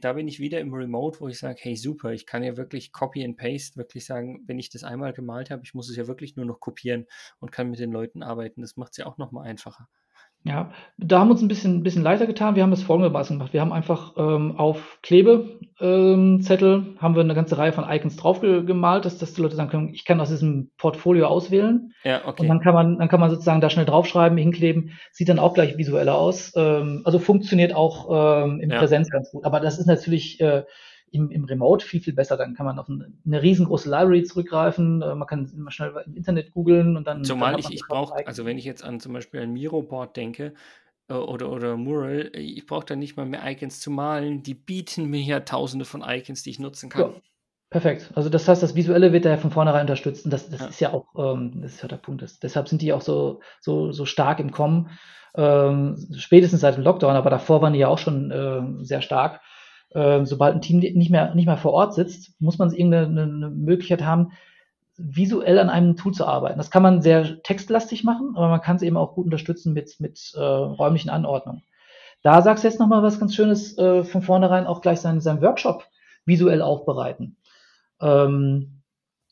Da 0.00 0.12
bin 0.14 0.28
ich 0.28 0.40
wieder 0.40 0.60
im 0.60 0.72
Remote, 0.72 1.20
wo 1.20 1.28
ich 1.28 1.38
sage, 1.38 1.58
hey 1.60 1.76
super, 1.76 2.12
ich 2.12 2.26
kann 2.26 2.42
ja 2.42 2.56
wirklich 2.56 2.90
Copy 2.90 3.22
and 3.24 3.36
Paste, 3.36 3.76
wirklich 3.76 4.04
sagen, 4.04 4.42
wenn 4.46 4.58
ich 4.58 4.70
das 4.70 4.82
einmal 4.82 5.12
gemalt 5.12 5.50
habe, 5.50 5.62
ich 5.64 5.74
muss 5.74 5.90
es 5.90 5.96
ja 5.96 6.06
wirklich 6.06 6.36
nur 6.36 6.46
noch 6.46 6.58
kopieren 6.58 7.06
und 7.38 7.52
kann 7.52 7.70
mit 7.70 7.78
den 7.78 7.92
Leuten 7.92 8.22
arbeiten. 8.22 8.62
Das 8.62 8.76
macht 8.76 8.92
es 8.92 8.96
ja 8.96 9.06
auch 9.06 9.18
nochmal 9.18 9.46
einfacher. 9.46 9.88
Ja, 10.44 10.72
da 10.98 11.20
haben 11.20 11.28
wir 11.28 11.32
uns 11.32 11.42
ein 11.42 11.48
bisschen, 11.48 11.76
ein 11.76 11.82
bisschen 11.84 12.02
leichter 12.02 12.26
getan. 12.26 12.56
Wir 12.56 12.64
haben 12.64 12.72
das 12.72 12.82
folgendermaßen 12.82 13.38
gemacht. 13.38 13.52
Wir 13.52 13.60
haben 13.60 13.72
einfach 13.72 14.14
ähm, 14.16 14.56
auf 14.56 14.98
Klebezettel 15.02 16.74
ähm, 16.74 16.96
haben 16.98 17.14
wir 17.14 17.20
eine 17.20 17.36
ganze 17.36 17.58
Reihe 17.58 17.72
von 17.72 17.88
Icons 17.88 18.16
drauf 18.16 18.40
gemalt, 18.40 19.04
dass, 19.04 19.18
dass 19.18 19.34
die 19.34 19.40
Leute 19.40 19.54
sagen 19.54 19.70
können, 19.70 19.90
ich 19.94 20.04
kann 20.04 20.20
aus 20.20 20.30
diesem 20.30 20.72
Portfolio 20.78 21.26
auswählen. 21.26 21.92
Ja, 22.02 22.22
okay. 22.26 22.42
Und 22.42 22.48
dann 22.48 22.60
kann 22.60 22.74
man, 22.74 22.98
dann 22.98 23.08
kann 23.08 23.20
man 23.20 23.30
sozusagen 23.30 23.60
da 23.60 23.70
schnell 23.70 23.84
draufschreiben, 23.86 24.36
hinkleben. 24.36 24.98
Sieht 25.12 25.28
dann 25.28 25.38
auch 25.38 25.54
gleich 25.54 25.76
visueller 25.76 26.16
aus. 26.16 26.52
Ähm, 26.56 27.02
also 27.04 27.20
funktioniert 27.20 27.72
auch 27.72 28.44
ähm, 28.44 28.58
im 28.60 28.70
ja. 28.70 28.78
Präsenz 28.78 29.10
ganz 29.10 29.30
gut. 29.30 29.44
Aber 29.44 29.60
das 29.60 29.78
ist 29.78 29.86
natürlich 29.86 30.40
äh, 30.40 30.64
im, 31.12 31.30
im 31.30 31.44
Remote 31.44 31.84
viel, 31.84 32.00
viel 32.00 32.14
besser. 32.14 32.36
Dann 32.36 32.54
kann 32.54 32.66
man 32.66 32.78
auf 32.78 32.88
eine, 32.88 33.12
eine 33.24 33.42
riesengroße 33.42 33.88
Library 33.88 34.24
zurückgreifen. 34.24 35.02
Äh, 35.02 35.14
man 35.14 35.28
kann 35.28 35.50
immer 35.54 35.70
schnell 35.70 35.92
im 36.06 36.16
Internet 36.16 36.52
googeln 36.52 36.96
und 36.96 37.06
dann. 37.06 37.24
Zumal 37.24 37.52
dann 37.52 37.60
ich, 37.60 37.70
ich 37.70 37.82
brauche, 37.86 38.26
also 38.26 38.44
wenn 38.44 38.58
ich 38.58 38.64
jetzt 38.64 38.82
an 38.82 38.98
zum 38.98 39.12
Beispiel 39.12 39.40
ein 39.40 39.52
Miro-Board 39.52 40.16
denke, 40.16 40.54
äh, 41.08 41.14
oder, 41.14 41.50
oder 41.50 41.76
Mural, 41.76 42.30
äh, 42.34 42.40
ich 42.40 42.66
brauche 42.66 42.86
da 42.86 42.96
nicht 42.96 43.16
mal 43.16 43.26
mehr 43.26 43.42
Icons 43.44 43.80
zu 43.80 43.90
malen. 43.90 44.42
Die 44.42 44.54
bieten 44.54 45.06
mir 45.06 45.22
ja 45.22 45.40
tausende 45.40 45.84
von 45.84 46.02
Icons, 46.06 46.42
die 46.42 46.50
ich 46.50 46.58
nutzen 46.58 46.88
kann. 46.90 47.12
Ja, 47.12 47.20
perfekt. 47.70 48.10
Also 48.14 48.28
das 48.28 48.48
heißt, 48.48 48.62
das 48.62 48.74
Visuelle 48.74 49.12
wird 49.12 49.24
da 49.24 49.30
ja 49.30 49.36
von 49.36 49.50
vornherein 49.50 49.82
unterstützt. 49.82 50.24
Und 50.24 50.32
das, 50.32 50.48
das 50.48 50.60
ja. 50.60 50.66
ist 50.66 50.80
ja 50.80 50.92
auch, 50.92 51.06
ähm, 51.16 51.60
das 51.60 51.74
ist 51.74 51.82
ja 51.82 51.88
der 51.88 51.96
Punkt. 51.96 52.22
Das, 52.22 52.38
deshalb 52.38 52.68
sind 52.68 52.82
die 52.82 52.92
auch 52.92 53.02
so, 53.02 53.40
so, 53.60 53.92
so 53.92 54.06
stark 54.06 54.40
im 54.40 54.50
Kommen. 54.50 54.90
Ähm, 55.34 55.96
spätestens 56.14 56.60
seit 56.60 56.76
dem 56.76 56.84
Lockdown, 56.84 57.16
aber 57.16 57.30
davor 57.30 57.62
waren 57.62 57.72
die 57.72 57.78
ja 57.78 57.88
auch 57.88 57.98
schon 57.98 58.30
äh, 58.30 58.84
sehr 58.84 59.02
stark. 59.02 59.40
Ähm, 59.94 60.26
sobald 60.26 60.54
ein 60.54 60.62
Team 60.62 60.78
nicht 60.78 61.10
mehr, 61.10 61.34
nicht 61.34 61.46
mehr 61.46 61.56
vor 61.56 61.72
Ort 61.72 61.94
sitzt, 61.94 62.40
muss 62.40 62.58
man 62.58 62.72
irgendeine 62.72 63.22
eine 63.22 63.50
Möglichkeit 63.50 64.04
haben, 64.04 64.32
visuell 64.96 65.58
an 65.58 65.70
einem 65.70 65.96
Tool 65.96 66.12
zu 66.12 66.26
arbeiten. 66.26 66.58
Das 66.58 66.70
kann 66.70 66.82
man 66.82 67.02
sehr 67.02 67.42
textlastig 67.42 68.04
machen, 68.04 68.32
aber 68.36 68.48
man 68.48 68.60
kann 68.60 68.76
es 68.76 68.82
eben 68.82 68.96
auch 68.96 69.14
gut 69.14 69.26
unterstützen 69.26 69.72
mit, 69.72 70.00
mit 70.00 70.32
äh, 70.34 70.40
räumlichen 70.40 71.10
Anordnungen. 71.10 71.62
Da 72.22 72.40
sagst 72.40 72.62
du 72.62 72.68
jetzt 72.68 72.78
nochmal 72.78 73.02
was 73.02 73.18
ganz 73.18 73.34
Schönes 73.34 73.76
äh, 73.78 74.04
von 74.04 74.22
vornherein, 74.22 74.66
auch 74.66 74.80
gleich 74.80 75.00
seinen, 75.00 75.20
seinen 75.20 75.42
Workshop 75.42 75.84
visuell 76.24 76.62
aufbereiten. 76.62 77.36
Ähm, 78.00 78.82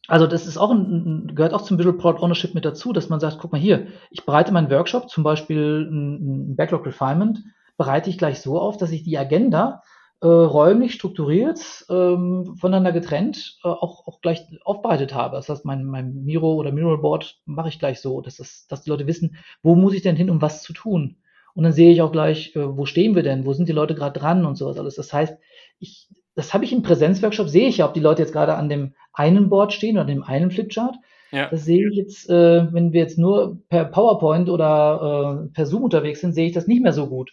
also 0.09 0.27
das 0.27 0.47
ist 0.47 0.59
auch 0.59 0.73
ein, 0.73 1.33
gehört 1.37 1.55
auch 1.55 1.63
zum 1.63 1.79
Visual 1.79 1.97
Product 1.97 2.23
Ownership 2.25 2.55
mit 2.55 2.65
dazu, 2.65 2.93
dass 2.93 3.09
man 3.09 3.21
sagt, 3.21 3.39
guck 3.39 3.53
mal 3.53 3.61
hier, 3.61 3.87
ich 4.11 4.27
bereite 4.27 4.53
meinen 4.53 4.71
Workshop, 4.71 5.09
zum 5.09 5.23
Beispiel 5.23 5.89
ein, 5.89 6.51
ein 6.51 6.57
Backlog 6.57 6.85
Refinement, 6.85 7.45
bereite 7.77 8.11
ich 8.11 8.19
gleich 8.19 8.41
so 8.41 8.59
auf, 8.59 8.77
dass 8.77 8.91
ich 8.91 9.05
die 9.05 9.19
Agenda 9.19 9.83
äh, 10.23 10.27
räumlich 10.27 10.93
strukturiert, 10.95 11.87
ähm, 11.89 12.55
voneinander 12.57 12.93
getrennt, 12.93 13.59
äh, 13.65 13.69
auch, 13.69 14.07
auch 14.07 14.21
gleich 14.21 14.45
aufbereitet 14.65 15.15
habe. 15.15 15.37
Das 15.37 15.49
heißt, 15.49 15.65
mein, 15.65 15.85
mein 15.85 16.25
Miro 16.25 16.55
oder 16.55 16.73
Mural 16.73 16.99
Board 16.99 17.41
mache 17.47 17.69
ich 17.69 17.79
gleich 17.79 18.01
so, 18.01 18.21
dass, 18.21 18.37
das, 18.37 18.67
dass 18.69 18.83
die 18.83 18.91
Leute 18.91 19.07
wissen, 19.07 19.37
wo 19.63 19.75
muss 19.75 19.95
ich 19.95 20.03
denn 20.03 20.17
hin, 20.17 20.31
um 20.31 20.43
was 20.43 20.63
zu 20.63 20.73
tun. 20.73 21.17
Und 21.55 21.65
dann 21.65 21.73
sehe 21.73 21.91
ich 21.91 22.03
auch 22.03 22.13
gleich, 22.13 22.55
äh, 22.55 22.77
wo 22.77 22.85
stehen 22.85 23.15
wir 23.15 23.23
denn, 23.23 23.47
wo 23.47 23.55
sind 23.55 23.69
die 23.69 23.73
Leute 23.73 23.95
gerade 23.95 24.19
dran 24.19 24.45
und 24.45 24.57
sowas 24.57 24.79
alles. 24.79 24.97
Das 24.97 25.13
heißt, 25.13 25.39
ich, 25.79 26.09
das 26.35 26.53
habe 26.53 26.65
ich 26.65 26.73
im 26.73 26.83
Präsenzworkshop, 26.83 27.49
sehe 27.49 27.69
ich 27.69 27.79
ja, 27.79 27.87
ob 27.87 27.95
die 27.95 28.01
Leute 28.01 28.23
jetzt 28.23 28.33
gerade 28.33 28.55
an 28.55 28.69
dem 28.69 28.95
einen 29.15 29.49
Board 29.49 29.73
stehen 29.73 29.97
oder 29.97 30.03
an 30.03 30.09
dem 30.09 30.23
einen 30.23 30.51
Flipchart. 30.51 30.97
Ja. 31.33 31.49
Das 31.49 31.65
sehe 31.65 31.89
ich 31.89 31.97
jetzt, 31.97 32.29
äh, 32.29 32.73
wenn 32.73 32.93
wir 32.93 33.01
jetzt 33.01 33.19
nur 33.19 33.59
per 33.69 33.85
PowerPoint 33.87 34.51
oder 34.51 35.47
äh, 35.47 35.53
per 35.55 35.65
Zoom 35.65 35.85
unterwegs 35.85 36.21
sind, 36.21 36.35
sehe 36.35 36.47
ich 36.47 36.53
das 36.53 36.67
nicht 36.67 36.83
mehr 36.83 36.93
so 36.93 37.07
gut. 37.07 37.33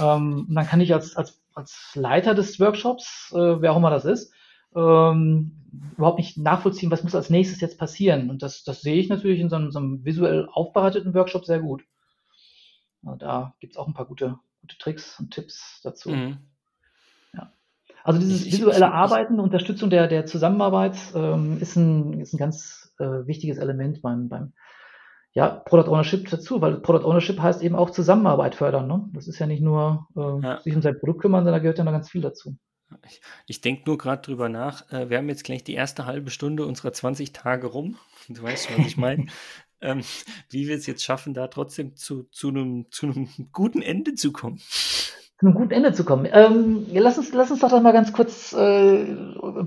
Ähm, 0.00 0.46
dann 0.48 0.66
kann 0.66 0.80
ich 0.80 0.94
als, 0.94 1.16
als 1.16 1.43
als 1.54 1.92
Leiter 1.94 2.34
des 2.34 2.58
Workshops, 2.60 3.32
äh, 3.34 3.60
wer 3.60 3.72
auch 3.72 3.76
immer 3.76 3.90
das 3.90 4.04
ist, 4.04 4.32
ähm, 4.74 5.52
überhaupt 5.96 6.18
nicht 6.18 6.36
nachvollziehen, 6.36 6.90
was 6.90 7.04
muss 7.04 7.14
als 7.14 7.30
nächstes 7.30 7.60
jetzt 7.60 7.78
passieren. 7.78 8.30
Und 8.30 8.42
das, 8.42 8.64
das 8.64 8.80
sehe 8.80 8.96
ich 8.96 9.08
natürlich 9.08 9.40
in 9.40 9.48
so 9.48 9.56
einem, 9.56 9.70
so 9.70 9.78
einem 9.78 10.04
visuell 10.04 10.48
aufbereiteten 10.52 11.14
Workshop 11.14 11.44
sehr 11.44 11.60
gut. 11.60 11.84
Also 13.04 13.18
da 13.18 13.54
gibt 13.60 13.74
es 13.74 13.76
auch 13.76 13.86
ein 13.86 13.94
paar 13.94 14.06
gute, 14.06 14.38
gute 14.60 14.78
Tricks 14.78 15.18
und 15.20 15.30
Tipps 15.32 15.80
dazu. 15.82 16.10
Mhm. 16.10 16.38
Ja. 17.34 17.52
Also 18.02 18.20
dieses 18.20 18.46
visuelle 18.46 18.92
Arbeiten, 18.92 19.40
Unterstützung 19.40 19.90
der, 19.90 20.08
der 20.08 20.26
Zusammenarbeit 20.26 20.96
ähm, 21.14 21.58
ist, 21.60 21.76
ein, 21.76 22.20
ist 22.20 22.34
ein 22.34 22.38
ganz 22.38 22.94
äh, 22.98 23.26
wichtiges 23.26 23.58
Element 23.58 24.02
beim, 24.02 24.28
beim 24.28 24.52
ja, 25.34 25.48
Product 25.48 25.90
Ownership 25.90 26.30
dazu, 26.30 26.60
weil 26.60 26.76
Product 26.80 27.04
Ownership 27.04 27.40
heißt 27.40 27.62
eben 27.62 27.74
auch 27.74 27.90
Zusammenarbeit 27.90 28.54
fördern. 28.54 28.86
Ne? 28.86 29.08
Das 29.12 29.26
ist 29.26 29.40
ja 29.40 29.46
nicht 29.46 29.62
nur 29.62 30.06
äh, 30.16 30.42
ja. 30.42 30.60
sich 30.60 30.74
um 30.74 30.82
sein 30.82 30.98
Produkt 30.98 31.22
kümmern, 31.22 31.44
sondern 31.44 31.54
da 31.54 31.58
gehört 31.58 31.78
ja 31.78 31.84
noch 31.84 31.92
ganz 31.92 32.08
viel 32.08 32.22
dazu. 32.22 32.56
Ich, 33.06 33.20
ich 33.46 33.60
denke 33.60 33.82
nur 33.86 33.98
gerade 33.98 34.22
drüber 34.22 34.48
nach. 34.48 34.90
Äh, 34.92 35.10
wir 35.10 35.18
haben 35.18 35.28
jetzt 35.28 35.42
gleich 35.42 35.64
die 35.64 35.74
erste 35.74 36.06
halbe 36.06 36.30
Stunde 36.30 36.64
unserer 36.64 36.92
20 36.92 37.32
Tage 37.32 37.66
rum. 37.66 37.98
Du 38.28 38.42
weißt, 38.42 38.78
was 38.78 38.86
ich 38.86 38.96
meine. 38.96 39.26
ähm, 39.80 40.02
wie 40.50 40.68
wir 40.68 40.76
es 40.76 40.86
jetzt 40.86 41.02
schaffen, 41.02 41.34
da 41.34 41.48
trotzdem 41.48 41.96
zu, 41.96 42.22
zu, 42.30 42.48
einem, 42.48 42.86
zu 42.90 43.06
einem 43.06 43.28
guten 43.52 43.82
Ende 43.82 44.14
zu 44.14 44.32
kommen 44.32 44.60
zu 45.38 45.46
einem 45.46 45.54
guten 45.54 45.72
Ende 45.72 45.92
zu 45.92 46.04
kommen. 46.04 46.28
Ähm, 46.32 46.86
lass, 46.92 47.18
uns, 47.18 47.32
lass 47.32 47.50
uns 47.50 47.60
doch 47.60 47.82
mal 47.82 47.92
ganz 47.92 48.12
kurz 48.12 48.52
äh, 48.52 49.16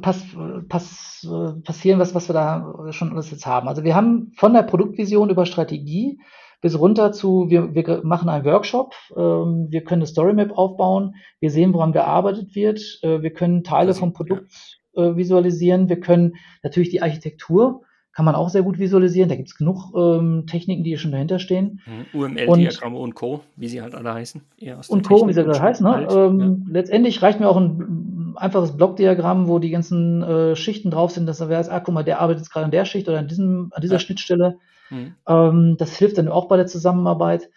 pass, 0.02 0.24
pass, 0.70 1.28
passieren, 1.64 2.00
was, 2.00 2.16
was 2.16 2.30
wir 2.30 2.34
da 2.34 2.92
schon 2.92 3.12
alles 3.12 3.32
jetzt 3.32 3.46
haben. 3.46 3.68
Also 3.68 3.84
wir 3.84 3.96
haben 3.96 4.32
von 4.38 4.54
der 4.54 4.64
Produktvision 4.64 5.30
über 5.30 5.46
Strategie 5.46 6.20
bis 6.62 6.80
runter 6.80 7.12
zu, 7.12 7.50
wir, 7.50 7.76
wir 7.76 8.02
machen 8.04 8.30
einen 8.30 8.46
Workshop, 8.46 8.96
ähm, 9.16 9.68
wir 9.70 9.84
können 9.84 10.02
eine 10.02 10.08
Storymap 10.08 10.52
aufbauen, 10.58 11.16
wir 11.40 11.52
sehen, 11.52 11.74
woran 11.74 11.92
gearbeitet 11.92 12.56
wird, 12.56 13.00
äh, 13.04 13.22
wir 13.22 13.32
können 13.32 13.64
Teile 13.64 13.94
vom 13.94 14.14
Produkt 14.14 14.80
äh, 14.96 15.16
visualisieren, 15.16 15.90
wir 15.90 16.00
können 16.00 16.36
natürlich 16.64 16.90
die 16.90 17.02
Architektur 17.02 17.84
kann 18.18 18.26
man 18.26 18.34
auch 18.34 18.50
sehr 18.50 18.64
gut 18.64 18.80
visualisieren. 18.80 19.30
Da 19.30 19.36
gibt 19.36 19.50
es 19.50 19.56
genug 19.56 19.94
ähm, 19.96 20.48
Techniken, 20.48 20.84
die 20.84 20.98
schon 20.98 21.12
dahinter 21.12 21.38
stehen. 21.38 21.82
Mhm. 21.86 22.20
UML-Diagramme 22.20 22.98
und, 22.98 23.14
Co., 23.14 23.42
wie 23.58 23.68
sie 23.68 23.80
halt 23.80 23.94
alle 23.94 24.12
heißen. 24.12 24.42
und 24.88 25.08
Co., 25.08 25.28
wie 25.28 25.34
sie 25.34 25.42
alle 25.42 25.62
heißen. 25.62 25.86
Ne? 25.86 25.94
Halt, 25.94 26.12
ähm, 26.12 26.40
ja. 26.40 26.74
Letztendlich 26.74 27.22
reicht 27.22 27.40
mir 27.40 27.48
auch 27.48 27.58
ein 27.58 28.34
einfaches 28.36 28.76
Blockdiagramm, 28.76 29.48
wo 29.48 29.60
die 29.60 29.70
ganzen 29.70 30.24
äh, 30.24 30.56
Schichten 30.56 30.90
drauf 30.90 31.12
sind, 31.12 31.28
dass 31.28 31.42
er 31.42 31.50
weiß, 31.50 31.70
ah, 31.70 31.80
guck 31.80 31.94
mal, 31.94 32.02
der 32.02 32.20
arbeitet 32.20 32.42
jetzt 32.42 32.50
gerade 32.50 32.66
an 32.66 32.72
der 32.72 32.86
Schicht 32.86 33.08
oder 33.08 33.20
an, 33.20 33.28
diesem, 33.28 33.72
an 33.72 33.84
dieser 33.84 33.98
ja. 33.98 34.00
Schnittstelle. 34.00 34.58
Mhm. 34.90 35.14
Ähm, 35.28 35.76
das 35.78 35.96
hilft 35.96 36.18
dann 36.18 36.28
auch 36.28 36.48
bei 36.48 36.58
der 36.58 36.66
Zusammenarbeit. 36.66 37.52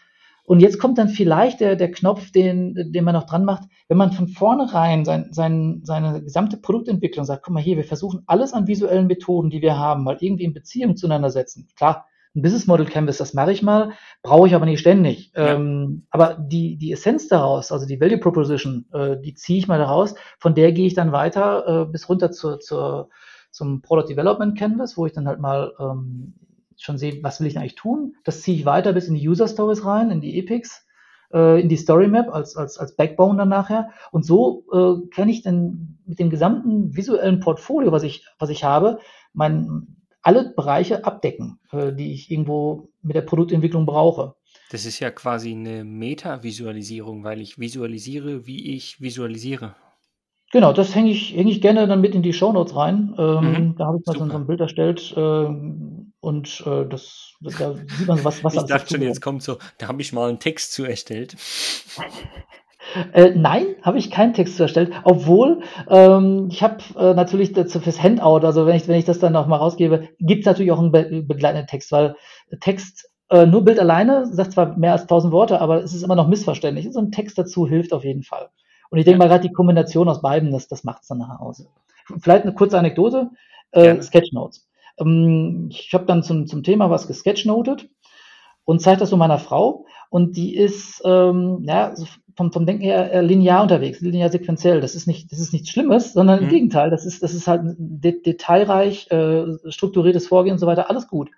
Und 0.50 0.58
jetzt 0.58 0.80
kommt 0.80 0.98
dann 0.98 1.08
vielleicht 1.08 1.60
der, 1.60 1.76
der 1.76 1.92
Knopf, 1.92 2.32
den, 2.32 2.74
den 2.74 3.04
man 3.04 3.14
noch 3.14 3.26
dran 3.26 3.44
macht, 3.44 3.68
wenn 3.86 3.96
man 3.96 4.10
von 4.10 4.26
vornherein 4.26 5.04
sein, 5.04 5.28
sein, 5.30 5.82
seine 5.84 6.24
gesamte 6.24 6.56
Produktentwicklung 6.56 7.24
sagt, 7.24 7.44
guck 7.44 7.54
mal 7.54 7.62
hier, 7.62 7.76
wir 7.76 7.84
versuchen 7.84 8.24
alles 8.26 8.52
an 8.52 8.66
visuellen 8.66 9.06
Methoden, 9.06 9.50
die 9.50 9.62
wir 9.62 9.78
haben, 9.78 10.02
mal 10.02 10.16
irgendwie 10.18 10.42
in 10.42 10.52
Beziehung 10.52 10.96
zueinander 10.96 11.30
setzen. 11.30 11.68
Klar, 11.76 12.08
ein 12.34 12.42
Business 12.42 12.66
Model 12.66 12.86
Canvas, 12.86 13.18
das 13.18 13.32
mache 13.32 13.52
ich 13.52 13.62
mal, 13.62 13.92
brauche 14.24 14.48
ich 14.48 14.56
aber 14.56 14.66
nicht 14.66 14.80
ständig. 14.80 15.30
Ja. 15.36 15.54
Ähm, 15.54 16.08
aber 16.10 16.34
die, 16.34 16.76
die 16.76 16.90
Essenz 16.90 17.28
daraus, 17.28 17.70
also 17.70 17.86
die 17.86 18.00
Value 18.00 18.18
Proposition, 18.18 18.86
äh, 18.92 19.20
die 19.20 19.34
ziehe 19.34 19.60
ich 19.60 19.68
mal 19.68 19.78
daraus, 19.78 20.16
von 20.40 20.56
der 20.56 20.72
gehe 20.72 20.88
ich 20.88 20.94
dann 20.94 21.12
weiter 21.12 21.84
äh, 21.84 21.92
bis 21.92 22.08
runter 22.08 22.32
zur, 22.32 22.58
zur, 22.58 23.08
zum 23.52 23.82
Product 23.82 24.08
Development 24.08 24.58
Canvas, 24.58 24.96
wo 24.96 25.06
ich 25.06 25.12
dann 25.12 25.28
halt 25.28 25.38
mal 25.38 25.74
ähm, 25.78 26.34
schon 26.82 26.98
sehe, 26.98 27.22
was 27.22 27.40
will 27.40 27.46
ich 27.46 27.58
eigentlich 27.58 27.74
tun. 27.74 28.14
Das 28.24 28.42
ziehe 28.42 28.56
ich 28.56 28.64
weiter 28.64 28.92
bis 28.92 29.08
in 29.08 29.14
die 29.14 29.28
User 29.28 29.48
Stories 29.48 29.84
rein, 29.84 30.10
in 30.10 30.20
die 30.20 30.38
Epics, 30.38 30.86
äh, 31.32 31.60
in 31.60 31.68
die 31.68 31.76
Story 31.76 32.08
Map 32.08 32.32
als, 32.32 32.56
als, 32.56 32.78
als 32.78 32.96
Backbone 32.96 33.38
dann 33.38 33.48
nachher. 33.48 33.90
Und 34.10 34.24
so 34.24 34.64
äh, 34.72 35.08
kann 35.14 35.28
ich 35.28 35.42
dann 35.42 35.98
mit 36.06 36.18
dem 36.18 36.30
gesamten 36.30 36.96
visuellen 36.96 37.40
Portfolio, 37.40 37.92
was 37.92 38.02
ich, 38.02 38.26
was 38.38 38.50
ich 38.50 38.64
habe, 38.64 38.98
mein, 39.32 39.96
alle 40.22 40.52
Bereiche 40.54 41.04
abdecken, 41.04 41.58
äh, 41.72 41.92
die 41.92 42.12
ich 42.12 42.30
irgendwo 42.30 42.90
mit 43.02 43.16
der 43.16 43.22
Produktentwicklung 43.22 43.86
brauche. 43.86 44.34
Das 44.70 44.86
ist 44.86 45.00
ja 45.00 45.10
quasi 45.10 45.52
eine 45.52 45.84
Meta-Visualisierung, 45.84 47.24
weil 47.24 47.40
ich 47.40 47.58
visualisiere, 47.58 48.46
wie 48.46 48.74
ich 48.74 49.00
visualisiere. 49.00 49.74
Genau, 50.52 50.72
das 50.72 50.94
hänge 50.94 51.10
ich, 51.10 51.34
häng 51.36 51.46
ich 51.46 51.60
gerne 51.60 51.86
dann 51.86 52.00
mit 52.00 52.14
in 52.14 52.22
die 52.22 52.32
Show 52.32 52.52
Notes 52.52 52.74
rein. 52.74 53.14
Ähm, 53.18 53.52
mhm. 53.52 53.76
Da 53.76 53.86
habe 53.86 53.98
ich 53.98 54.06
mal 54.06 54.30
so 54.30 54.36
ein 54.36 54.46
Bild 54.46 54.60
erstellt. 54.60 55.14
Ähm, 55.16 55.99
und 56.20 56.62
äh, 56.66 56.86
das, 56.86 57.34
da 57.40 57.74
sieht 57.74 58.06
man, 58.06 58.22
was, 58.24 58.44
was 58.44 58.54
Ich 58.54 58.64
dachte 58.64 58.94
schon, 58.94 59.02
jetzt 59.02 59.22
kommt 59.22 59.42
so, 59.42 59.58
da 59.78 59.88
habe 59.88 60.02
ich 60.02 60.12
mal 60.12 60.28
einen 60.28 60.38
Text 60.38 60.72
zu 60.72 60.84
erstellt. 60.84 61.36
Äh, 63.12 63.32
nein, 63.36 63.76
habe 63.82 63.98
ich 63.98 64.10
keinen 64.10 64.34
Text 64.34 64.56
zu 64.56 64.64
erstellt, 64.64 64.92
obwohl 65.04 65.62
ähm, 65.88 66.48
ich 66.50 66.62
habe 66.62 66.78
äh, 66.98 67.14
natürlich 67.14 67.52
dazu 67.52 67.78
fürs 67.80 68.02
Handout, 68.02 68.44
also 68.44 68.66
wenn 68.66 68.76
ich, 68.76 68.88
wenn 68.88 68.98
ich 68.98 69.04
das 69.04 69.18
dann 69.18 69.32
noch 69.32 69.46
mal 69.46 69.56
rausgebe, 69.56 70.08
gibt 70.18 70.40
es 70.40 70.46
natürlich 70.46 70.72
auch 70.72 70.78
einen 70.78 70.90
be 70.90 71.22
begleitenden 71.22 71.68
Text, 71.68 71.92
weil 71.92 72.16
Text 72.60 73.08
äh, 73.30 73.46
nur 73.46 73.64
Bild 73.64 73.78
alleine 73.78 74.26
sagt 74.26 74.52
zwar 74.52 74.76
mehr 74.76 74.92
als 74.92 75.06
tausend 75.06 75.32
Worte, 75.32 75.60
aber 75.60 75.82
es 75.82 75.94
ist 75.94 76.02
immer 76.02 76.16
noch 76.16 76.26
missverständlich. 76.26 76.88
So 76.92 77.00
ein 77.00 77.12
Text 77.12 77.38
dazu 77.38 77.66
hilft 77.68 77.92
auf 77.92 78.04
jeden 78.04 78.24
Fall. 78.24 78.50
Und 78.90 78.98
ich 78.98 79.04
denke 79.04 79.18
mal 79.18 79.28
gerade 79.28 79.46
die 79.46 79.54
Kombination 79.54 80.08
aus 80.08 80.20
beiden, 80.20 80.50
das, 80.50 80.66
das 80.66 80.82
macht 80.82 81.02
es 81.02 81.08
dann 81.08 81.18
nachher 81.18 81.40
aus. 81.40 81.64
Vielleicht 82.20 82.42
eine 82.42 82.54
kurze 82.54 82.78
Anekdote. 82.78 83.30
Äh, 83.70 84.02
Sketchnotes. 84.02 84.68
Ähm, 85.00 85.68
ich 85.70 85.92
habe 85.92 86.06
dann 86.06 86.22
zum, 86.22 86.46
zum 86.46 86.62
Thema 86.62 86.90
was 86.90 87.06
gesketchnotet 87.06 87.88
und 88.64 88.80
zeige 88.80 89.00
das 89.00 89.10
so 89.10 89.16
meiner 89.16 89.38
Frau 89.38 89.86
und 90.10 90.36
die 90.36 90.54
ist 90.54 91.02
ähm, 91.04 91.64
ja, 91.66 91.94
vom, 92.36 92.52
vom 92.52 92.66
Denken 92.66 92.82
her 92.82 93.22
linear 93.22 93.62
unterwegs, 93.62 94.00
linear 94.00 94.30
sequenziell. 94.30 94.80
Das 94.80 94.94
ist 94.94 95.06
nicht, 95.06 95.30
das 95.32 95.38
ist 95.38 95.52
nichts 95.52 95.70
Schlimmes, 95.70 96.12
sondern 96.12 96.40
im 96.40 96.46
mhm. 96.46 96.50
Gegenteil, 96.50 96.90
das 96.90 97.04
ist, 97.04 97.22
das 97.22 97.34
ist 97.34 97.46
halt 97.46 97.62
de 97.78 98.22
detailreich, 98.22 99.10
äh, 99.10 99.44
strukturiertes 99.68 100.28
Vorgehen 100.28 100.54
und 100.54 100.58
so 100.58 100.66
weiter, 100.66 100.90
alles 100.90 101.08
gut. 101.08 101.30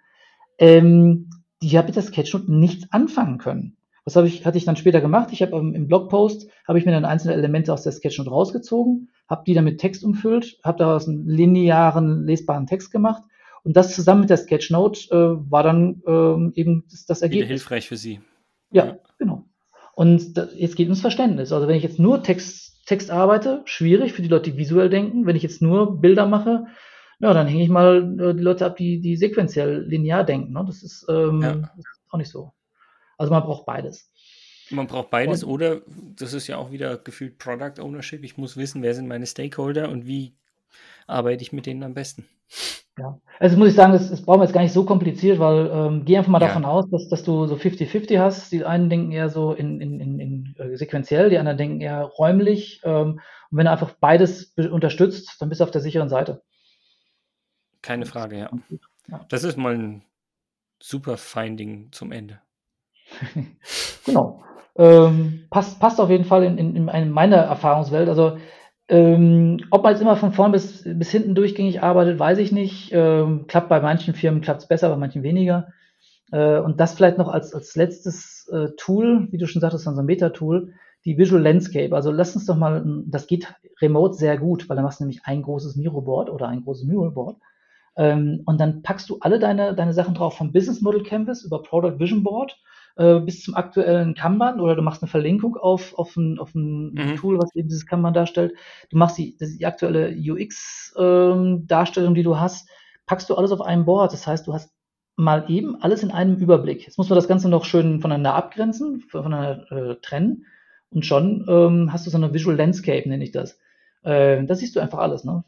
Ähm, 0.59 1.31
die 1.63 1.77
hat 1.79 1.87
mit 1.87 1.97
der 1.97 2.03
Sketchnote 2.03 2.53
nichts 2.53 2.93
anfangen 2.93 3.39
können. 3.39 3.77
Was 4.05 4.17
habe 4.17 4.27
ich, 4.27 4.45
hatte 4.45 4.59
ich 4.59 4.65
dann 4.65 4.77
später 4.77 5.01
gemacht? 5.01 5.29
Ich 5.33 5.43
habe 5.43 5.57
ähm, 5.57 5.75
im 5.75 5.87
Blogpost 5.87 6.49
habe 6.67 6.79
ich 6.79 6.85
mir 6.85 6.93
dann 6.93 7.05
einzelne 7.05 7.35
Elemente 7.35 7.73
aus 7.73 7.83
der 7.83 7.93
Sketchnote 7.93 8.31
rausgezogen, 8.31 9.11
habe 9.29 9.45
die 9.47 9.55
dann 9.55 9.65
mit 9.65 9.81
Text 9.81 10.05
umfüllt, 10.05 10.59
habe 10.65 10.79
daraus 10.79 11.07
einen 11.07 11.27
linearen 11.27 12.25
lesbaren 12.25 12.67
Text 12.67 12.91
gemacht 12.91 13.23
und 13.65 13.77
das 13.77 13.95
zusammen 13.95 14.23
mit 14.23 14.31
der 14.31 14.39
Sketchnote 14.39 15.11
äh, 15.11 15.51
war 15.51 15.63
dann 15.63 16.03
ähm, 16.07 16.53
eben 16.55 16.85
das, 16.91 17.07
das 17.07 17.23
Ergebnis. 17.23 17.45
Wieder 17.45 17.55
hilfreich 17.55 17.89
für 17.89 17.97
Sie. 17.97 18.21
Ja, 18.71 18.87
ja. 18.87 18.99
genau. 19.19 19.45
Und 19.95 20.37
das, 20.37 20.55
jetzt 20.57 20.77
geht 20.77 20.87
ums 20.87 21.01
Verständnis. 21.01 21.53
Also 21.53 21.69
wenn 21.69 21.77
ich 21.77 21.83
jetzt 21.83 21.99
nur 21.99 22.23
Text, 22.23 22.85
Text 22.87 23.11
arbeite, 23.11 23.63
schwierig 23.65 24.13
für 24.13 24.23
die 24.23 24.29
Leute, 24.29 24.51
die 24.51 24.59
visuell 24.59 24.91
denken. 24.91 25.27
Wenn 25.27 25.37
ich 25.37 25.43
jetzt 25.43 25.63
nur 25.63 26.01
Bilder 26.01 26.27
mache, 26.27 26.67
ja, 27.21 27.33
dann 27.33 27.47
hänge 27.47 27.63
ich 27.63 27.69
mal 27.69 28.19
äh, 28.21 28.35
die 28.35 28.43
Leute 28.43 28.67
ab, 28.67 28.77
die, 28.77 29.01
die 29.01 29.17
sequenziell 29.17 29.83
linear 29.87 30.25
denken. 30.25 30.53
Ne? 30.53 30.65
Das, 30.67 30.83
ist, 30.83 31.07
ähm, 31.09 31.41
ja. 31.41 31.55
das 31.55 31.77
ist 31.77 32.03
auch 32.11 32.19
nicht 32.19 32.31
so. 32.31 32.53
Also 33.17 33.33
man 33.33 33.45
braucht 33.45 33.65
beides. 33.65 34.11
Man 34.71 34.87
braucht 34.89 35.11
beides 35.11 35.45
und, 35.45 35.51
oder 35.53 35.83
das 36.17 36.33
ist 36.33 36.49
ja 36.49 36.57
auch 36.57 36.73
wieder 36.73 36.97
gefühlt 36.97 37.39
Product 37.39 37.81
Ownership. 37.81 38.25
Ich 38.25 38.39
muss 38.39 38.57
wissen, 38.57 38.83
wer 38.83 38.95
sind 38.95 39.07
meine 39.07 39.27
Stakeholder 39.27 39.91
und 39.91 40.07
wie 40.07 40.35
arbeite 41.07 41.43
ich 41.43 41.53
mit 41.53 41.67
denen 41.67 41.83
am 41.83 41.95
besten. 41.95 42.27
Ja, 42.99 43.19
also 43.39 43.57
muss 43.57 43.69
ich 43.69 43.75
sagen, 43.75 43.95
das, 43.95 44.11
das 44.11 44.23
brauchen 44.23 44.41
wir 44.41 44.45
jetzt 44.45 44.53
gar 44.53 44.61
nicht 44.61 44.75
so 44.75 44.85
kompliziert, 44.85 45.39
weil 45.39 45.71
ähm, 45.73 46.05
geh 46.05 46.19
einfach 46.19 46.31
mal 46.31 46.43
ja. 46.43 46.49
davon 46.49 46.67
aus, 46.67 46.91
dass, 46.91 47.09
dass 47.09 47.23
du 47.23 47.47
so 47.47 47.55
50-50 47.55 48.19
hast. 48.19 48.53
Die 48.53 48.65
einen 48.65 48.91
denken 48.91 49.13
eher 49.13 49.31
so 49.31 49.53
in, 49.53 49.81
in, 49.81 49.99
in, 49.99 50.21
in 50.21 50.55
äh, 50.59 50.77
sequenziell, 50.77 51.31
die 51.31 51.39
anderen 51.39 51.57
denken 51.57 51.81
eher 51.81 52.03
räumlich. 52.03 52.83
Ähm, 52.85 53.21
und 53.51 53.59
wenn 53.59 53.65
du 53.65 53.71
einfach 53.71 53.93
beides 53.99 54.53
unterstützt, 54.57 55.37
dann 55.41 55.49
bist 55.49 55.61
du 55.61 55.65
auf 55.65 55.71
der 55.71 55.81
sicheren 55.81 56.11
Seite. 56.11 56.43
Keine 57.81 58.05
Frage, 58.05 58.39
ja. 58.39 58.51
ja. 59.09 59.25
Das 59.29 59.43
ist 59.43 59.57
mal 59.57 59.75
ein 59.75 60.05
super 60.79 61.17
Finding 61.17 61.91
zum 61.93 62.13
Ende. 62.13 62.41
genau. 64.05 64.45
Ähm, 64.77 65.47
passt, 65.51 65.81
passt 65.81 66.01
auf 66.01 66.11
jeden 66.11 66.25
Fall 66.25 66.45
in, 66.45 66.59
in, 66.59 66.89
in 66.89 67.11
meiner 67.11 67.39
Erfahrungswelt. 67.39 68.09
Also 68.09 68.39
ähm, 68.93 69.57
ob 69.71 69.83
man 69.83 69.93
jetzt 69.93 70.03
immer 70.03 70.17
von 70.17 70.33
vorn 70.33 70.53
bis, 70.53 70.83
bis 70.85 71.11
hinten 71.11 71.35
durchgängig 71.35 71.83
arbeitet, 71.83 72.19
weiß 72.19 72.37
ich 72.37 72.53
nicht. 72.53 72.91
Ähm, 72.93 73.47
klappt 73.47 73.71
bei 73.71 73.81
manchen 73.81 74.13
Firmen 74.13 74.43
klappt 74.43 74.61
es 74.61 74.69
besser, 74.69 74.91
bei 74.91 74.97
manchen 74.97 75.23
weniger. 75.23 75.69
Äh, 76.31 76.59
und 76.59 76.79
das 76.79 76.93
vielleicht 76.93 77.17
noch 77.17 77.29
als, 77.29 77.55
als 77.55 77.75
letztes 77.75 78.47
äh, 78.53 78.69
Tool, 78.77 79.29
wie 79.31 79.39
du 79.39 79.47
schon 79.47 79.63
sagtest, 79.63 79.89
ein 79.89 80.05
Meta-Tool, 80.05 80.75
die 81.07 81.17
Visual 81.17 81.41
Landscape. 81.41 81.97
Also 81.97 82.11
lass 82.11 82.37
uns 82.37 82.45
doch 82.45 82.59
mal, 82.59 82.85
das 83.07 83.27
geht 83.27 83.55
remote 83.81 84.13
sehr 84.13 84.37
gut, 84.37 84.69
weil 84.69 84.77
da 84.77 84.83
machst 84.83 85.01
du 85.01 85.05
nämlich 85.05 85.23
ein 85.25 85.41
großes 85.41 85.75
Miro-Board 85.77 86.29
oder 86.29 86.49
ein 86.49 86.63
großes 86.63 86.87
Mural-Board. 86.87 87.39
Ähm, 87.97 88.43
und 88.45 88.61
dann 88.61 88.83
packst 88.83 89.09
du 89.09 89.17
alle 89.21 89.39
deine, 89.39 89.75
deine 89.75 89.95
Sachen 89.95 90.15
drauf 90.15 90.37
vom 90.37 90.53
Business 90.53 90.83
Model 90.83 91.03
Canvas 91.03 91.45
über 91.45 91.63
Product 91.63 91.99
Vision 91.99 92.23
Board 92.23 92.59
äh, 92.97 93.21
bis 93.21 93.43
zum 93.43 93.55
aktuellen 93.55 94.15
Kanban 94.15 94.61
oder 94.61 94.77
du 94.77 94.83
machst 94.83 95.03
eine 95.03 95.11
Verlinkung 95.11 95.57
auf, 95.57 95.95
auf 95.99 96.17
ein, 96.17 96.39
auf 96.39 96.55
ein 96.55 96.93
mhm. 96.93 97.17
Tool, 97.17 97.39
was 97.39 97.55
eben 97.55 97.69
dieses 97.69 97.87
Kanban 97.87 98.15
darstellt. 98.15 98.55
Du 98.91 98.97
machst 98.97 99.19
die, 99.19 99.37
die 99.39 99.67
aktuelle 99.67 100.15
UX-Darstellung, 100.15 102.11
ähm, 102.11 102.15
die 102.15 102.23
du 102.23 102.39
hast, 102.39 102.69
packst 103.07 103.29
du 103.31 103.35
alles 103.35 103.53
auf 103.53 103.61
einem 103.61 103.85
Board. 103.85 104.13
Das 104.13 104.27
heißt, 104.27 104.47
du 104.47 104.53
hast 104.53 104.73
mal 105.17 105.45
eben 105.49 105.81
alles 105.81 106.03
in 106.03 106.11
einem 106.11 106.37
Überblick. 106.37 106.87
Jetzt 106.87 106.99
muss 106.99 107.09
man 107.09 107.17
das 107.17 107.29
Ganze 107.29 107.49
noch 107.49 107.65
schön 107.65 108.01
voneinander 108.01 108.35
abgrenzen, 108.35 109.01
voneinander 109.01 109.71
äh, 109.71 109.97
trennen. 110.01 110.47
Und 110.91 111.07
schon 111.07 111.47
ähm, 111.49 111.93
hast 111.93 112.07
du 112.07 112.11
so 112.11 112.19
eine 112.19 112.35
Visual 112.35 112.57
Landscape, 112.57 113.09
nenne 113.09 113.25
ich 113.25 113.31
das. 113.31 113.59
Äh, 114.03 114.45
da 114.45 114.55
siehst 114.55 114.77
du 114.77 114.81
einfach 114.81 114.99
alles. 114.99 115.25
Ne? 115.25 115.45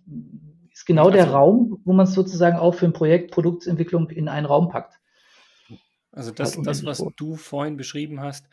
Ist 0.72 0.86
genau 0.86 1.06
also, 1.06 1.16
der 1.16 1.30
Raum, 1.30 1.80
wo 1.84 1.92
man 1.92 2.04
es 2.04 2.14
sozusagen 2.14 2.56
auch 2.56 2.74
für 2.74 2.86
ein 2.86 2.92
Projekt 2.92 3.30
Produktentwicklung 3.30 4.08
in 4.10 4.28
einen 4.28 4.46
Raum 4.46 4.68
packt. 4.68 4.98
Also 6.14 6.30
das, 6.30 6.60
das 6.62 6.84
was 6.84 7.02
du 7.16 7.36
vorhin 7.36 7.76
beschrieben 7.76 8.20
hast, 8.20 8.48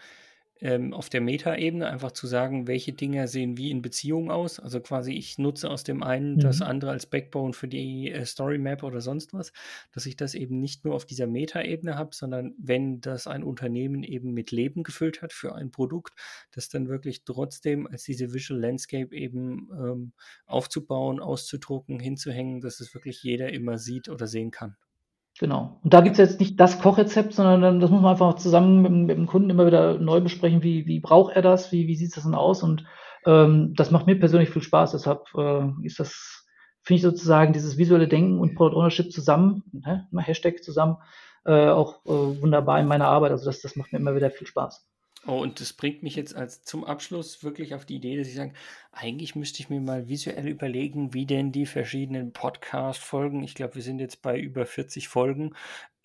ähm, 0.61 0.93
auf 0.93 1.09
der 1.09 1.21
Meta-Ebene 1.21 1.87
einfach 1.87 2.11
zu 2.11 2.27
sagen, 2.27 2.67
welche 2.67 2.93
Dinge 2.93 3.27
sehen 3.27 3.57
wie 3.57 3.71
in 3.71 3.81
Beziehung 3.81 4.29
aus. 4.29 4.59
Also 4.59 4.79
quasi, 4.79 5.13
ich 5.13 5.39
nutze 5.39 5.69
aus 5.69 5.83
dem 5.83 6.03
einen 6.03 6.35
mhm. 6.35 6.39
das 6.39 6.61
andere 6.61 6.91
als 6.91 7.07
Backbone 7.07 7.53
für 7.53 7.67
die 7.67 8.11
äh, 8.11 8.25
Story 8.25 8.59
Map 8.59 8.83
oder 8.83 9.01
sonst 9.01 9.33
was, 9.33 9.51
dass 9.91 10.05
ich 10.05 10.15
das 10.15 10.35
eben 10.35 10.59
nicht 10.59 10.85
nur 10.85 10.93
auf 10.93 11.05
dieser 11.05 11.25
Meta-Ebene 11.25 11.95
habe, 11.95 12.15
sondern 12.15 12.53
wenn 12.59 13.01
das 13.01 13.25
ein 13.25 13.43
Unternehmen 13.43 14.03
eben 14.03 14.33
mit 14.33 14.51
Leben 14.51 14.83
gefüllt 14.83 15.23
hat 15.23 15.33
für 15.33 15.55
ein 15.55 15.71
Produkt, 15.71 16.13
das 16.51 16.69
dann 16.69 16.87
wirklich 16.87 17.23
trotzdem 17.23 17.87
als 17.87 18.03
diese 18.03 18.31
Visual 18.31 18.59
Landscape 18.59 19.15
eben 19.15 19.69
ähm, 19.73 20.13
aufzubauen, 20.45 21.19
auszudrucken, 21.19 21.99
hinzuhängen, 21.99 22.61
dass 22.61 22.79
es 22.79 22.93
wirklich 22.93 23.23
jeder 23.23 23.51
immer 23.51 23.79
sieht 23.79 24.09
oder 24.09 24.27
sehen 24.27 24.51
kann. 24.51 24.77
Genau. 25.39 25.79
Und 25.83 25.93
da 25.93 26.01
gibt 26.01 26.19
es 26.19 26.29
jetzt 26.29 26.39
nicht 26.39 26.59
das 26.59 26.79
Kochrezept, 26.79 27.33
sondern 27.33 27.79
das 27.79 27.89
muss 27.89 28.01
man 28.01 28.11
einfach 28.11 28.35
zusammen 28.35 28.81
mit, 28.81 28.91
mit, 28.91 29.17
dem 29.17 29.27
Kunden 29.27 29.49
immer 29.49 29.65
wieder 29.65 29.97
neu 29.97 30.21
besprechen, 30.21 30.61
wie, 30.61 30.85
wie 30.85 30.99
braucht 30.99 31.35
er 31.35 31.41
das, 31.41 31.71
wie, 31.71 31.87
wie 31.87 31.95
sieht 31.95 32.15
das 32.15 32.23
denn 32.23 32.35
aus? 32.35 32.63
Und 32.63 32.85
ähm, 33.25 33.73
das 33.75 33.91
macht 33.91 34.07
mir 34.07 34.19
persönlich 34.19 34.49
viel 34.49 34.61
Spaß. 34.61 34.91
Deshalb 34.91 35.25
äh, 35.35 35.67
ist 35.83 35.99
das, 35.99 36.45
finde 36.83 36.97
ich 36.97 37.01
sozusagen 37.01 37.53
dieses 37.53 37.77
visuelle 37.77 38.07
Denken 38.07 38.39
und 38.39 38.55
Product 38.55 38.77
Ownership 38.77 39.11
zusammen, 39.11 39.63
ne, 39.71 40.07
Hashtag 40.17 40.63
zusammen, 40.63 40.97
äh, 41.45 41.69
auch 41.69 42.05
äh, 42.05 42.41
wunderbar 42.41 42.79
in 42.79 42.87
meiner 42.87 43.07
Arbeit. 43.07 43.31
Also 43.31 43.45
das, 43.45 43.61
das 43.61 43.75
macht 43.75 43.93
mir 43.93 43.99
immer 43.99 44.15
wieder 44.15 44.29
viel 44.29 44.47
Spaß. 44.47 44.85
Oh, 45.27 45.39
und 45.39 45.59
das 45.59 45.73
bringt 45.73 46.01
mich 46.01 46.15
jetzt 46.15 46.35
als 46.35 46.63
zum 46.63 46.83
Abschluss 46.83 47.43
wirklich 47.43 47.75
auf 47.75 47.85
die 47.85 47.97
Idee, 47.97 48.17
dass 48.17 48.27
ich 48.27 48.35
sage, 48.35 48.53
eigentlich 48.91 49.35
müsste 49.35 49.61
ich 49.61 49.69
mir 49.69 49.79
mal 49.79 50.07
visuell 50.07 50.47
überlegen, 50.47 51.13
wie 51.13 51.27
denn 51.27 51.51
die 51.51 51.67
verschiedenen 51.67 52.33
Podcast-Folgen, 52.33 53.43
ich 53.43 53.53
glaube, 53.53 53.75
wir 53.75 53.83
sind 53.83 53.99
jetzt 53.99 54.23
bei 54.23 54.39
über 54.39 54.65
40 54.65 55.07
Folgen, 55.07 55.55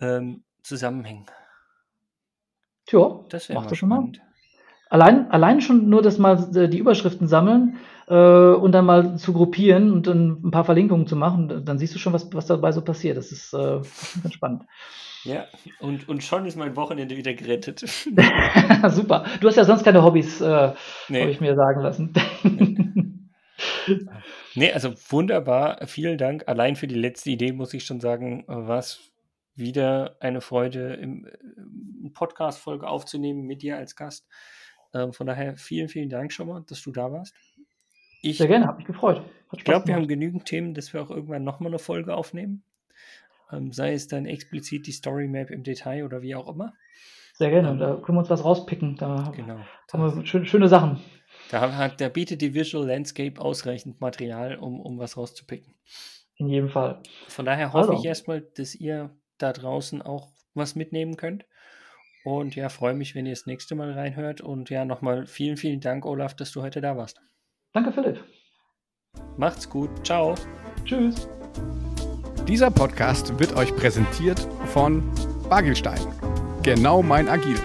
ähm, 0.01 0.45
zusammenhängen. 0.63 1.27
Tja, 2.85 3.25
das 3.31 3.49
wäre 3.49 3.75
schon 3.75 3.89
mal. 3.89 4.13
Allein, 4.89 5.31
allein 5.31 5.61
schon 5.61 5.89
nur 5.89 6.03
das 6.03 6.19
mal 6.19 6.49
äh, 6.57 6.69
die 6.69 6.79
Überschriften 6.79 7.27
sammeln 7.27 7.79
äh, 8.09 8.15
und 8.15 8.73
dann 8.73 8.85
mal 8.85 9.17
zu 9.17 9.33
gruppieren 9.33 9.93
und 9.93 10.07
dann 10.07 10.41
ein 10.45 10.51
paar 10.53 10.65
Verlinkungen 10.65 11.07
zu 11.07 11.17
machen, 11.17 11.65
dann 11.65 11.79
siehst 11.79 11.95
du 11.95 11.99
schon, 11.99 12.13
was, 12.13 12.33
was 12.33 12.47
dabei 12.47 12.71
so 12.71 12.83
passiert. 12.83 13.17
Das 13.17 13.33
ist 13.33 13.53
äh, 13.53 13.81
ganz 14.23 14.35
spannend. 14.35 14.63
Ja, 15.25 15.47
und, 15.81 16.09
und 16.09 16.23
schon 16.23 16.47
ist 16.47 16.57
mein 16.57 16.77
Wochenende 16.77 17.17
wieder 17.17 17.35
gerettet. 17.35 17.81
Super. 18.91 19.25
Du 19.41 19.49
hast 19.49 19.57
ja 19.57 19.65
sonst 19.65 19.83
keine 19.83 20.05
Hobbys, 20.05 20.41
äh, 20.41 20.73
nee. 21.09 21.21
habe 21.21 21.31
ich 21.33 21.41
mir 21.41 21.57
sagen 21.57 21.81
lassen. 21.81 22.13
nee, 24.55 24.73
also 24.73 24.95
wunderbar. 25.09 25.85
Vielen 25.89 26.17
Dank. 26.17 26.45
Allein 26.47 26.77
für 26.77 26.87
die 26.87 26.95
letzte 26.95 27.31
Idee 27.31 27.53
muss 27.53 27.75
ich 27.75 27.85
schon 27.85 27.99
sagen, 27.99 28.45
war 28.47 28.79
es 28.79 29.11
wieder 29.57 30.17
eine 30.21 30.41
Freude, 30.41 30.95
im, 30.95 31.27
im 32.05 32.13
Podcast-Folge 32.13 32.87
aufzunehmen 32.87 33.47
mit 33.47 33.63
dir 33.63 33.79
als 33.79 33.97
Gast. 33.97 34.29
Ähm, 34.95 35.13
von 35.13 35.27
daher 35.27 35.57
vielen, 35.57 35.89
vielen 35.89 36.09
Dank 36.09 36.33
schon 36.33 36.49
mal, 36.49 36.65
dass 36.67 36.83
du 36.83 36.93
da 36.93 37.13
warst. 37.13 37.35
Ich, 38.23 38.39
Sehr 38.39 38.49
gerne, 38.49 38.67
habe 38.67 38.79
mich 38.79 38.87
gefreut. 38.87 39.23
Ich 39.53 39.65
glaube, 39.65 39.87
wir 39.87 39.95
haben 39.95 40.09
genügend 40.09 40.47
Themen, 40.47 40.75
dass 40.75 40.93
wir 40.93 41.03
auch 41.03 41.11
irgendwann 41.11 41.45
nochmal 41.45 41.71
eine 41.71 41.79
Folge 41.79 42.15
aufnehmen 42.15 42.65
ähm, 43.53 43.73
sei 43.73 43.93
es 43.93 44.09
dann 44.09 44.27
explizit 44.27 44.87
die 44.87 44.93
Story 44.93 45.29
Map 45.29 45.51
im 45.51 45.63
Detail 45.63 46.05
oder 46.05 46.23
wie 46.23 46.35
auch 46.35 46.49
immer. 46.49 46.73
Sehr 47.35 47.51
gerne, 47.51 47.71
ähm, 47.71 47.79
da 47.79 47.97
können 47.97 48.17
wir 48.17 48.21
uns 48.21 48.31
was 48.31 48.45
rauspicken. 48.45 48.97
Da 48.97 49.33
genau, 49.35 49.61
haben 49.93 50.17
wir 50.17 50.27
schön, 50.27 50.47
schöne 50.47 50.69
Sachen. 50.69 51.01
Da, 51.51 51.77
hat, 51.77 52.01
da 52.01 52.09
bietet 52.09 52.41
die 52.41 52.55
Visual 52.55 52.87
Landscape 52.87 53.41
ausreichend 53.41 54.01
Material, 54.01 54.57
um, 54.57 54.81
um 54.81 54.99
was 54.99 55.17
rauszupicken. 55.17 55.75
In 56.37 56.49
jedem 56.49 56.69
Fall. 56.69 57.03
Von 57.29 57.45
daher 57.45 57.73
hoffe 57.73 57.91
also. 57.91 58.01
ich 58.01 58.05
erstmal, 58.05 58.41
dass 58.41 58.75
ihr 58.75 59.11
da 59.39 59.53
draußen 59.53 60.03
auch 60.03 60.31
was 60.55 60.75
mitnehmen 60.75 61.17
könnt. 61.17 61.45
Und 62.27 62.57
ja, 62.57 62.71
freue 62.71 62.95
mich, 62.95 63.15
wenn 63.15 63.25
ihr 63.25 63.33
das 63.33 63.47
nächste 63.47 63.77
Mal 63.77 63.93
reinhört. 63.93 64.41
Und 64.41 64.69
ja, 64.69 64.85
nochmal 64.85 65.27
vielen, 65.27 65.57
vielen 65.57 65.81
Dank, 65.81 66.05
Olaf, 66.05 66.35
dass 66.35 66.51
du 66.51 66.61
heute 66.61 66.81
da 66.81 66.97
warst. 66.97 67.21
Danke, 67.73 67.93
Philipp. 67.93 68.25
Macht's 69.37 69.71
gut. 69.71 70.05
Ciao. 70.05 70.35
Tschüss. 70.85 71.29
Dieser 72.49 72.73
Podcast 72.73 73.39
wird 73.39 73.55
euch 73.55 73.75
präsentiert 73.77 74.41
von 74.67 75.09
Bagelstein. 75.49 76.01
Genau 76.65 77.01
mein 77.01 77.29
Agil. 77.29 77.61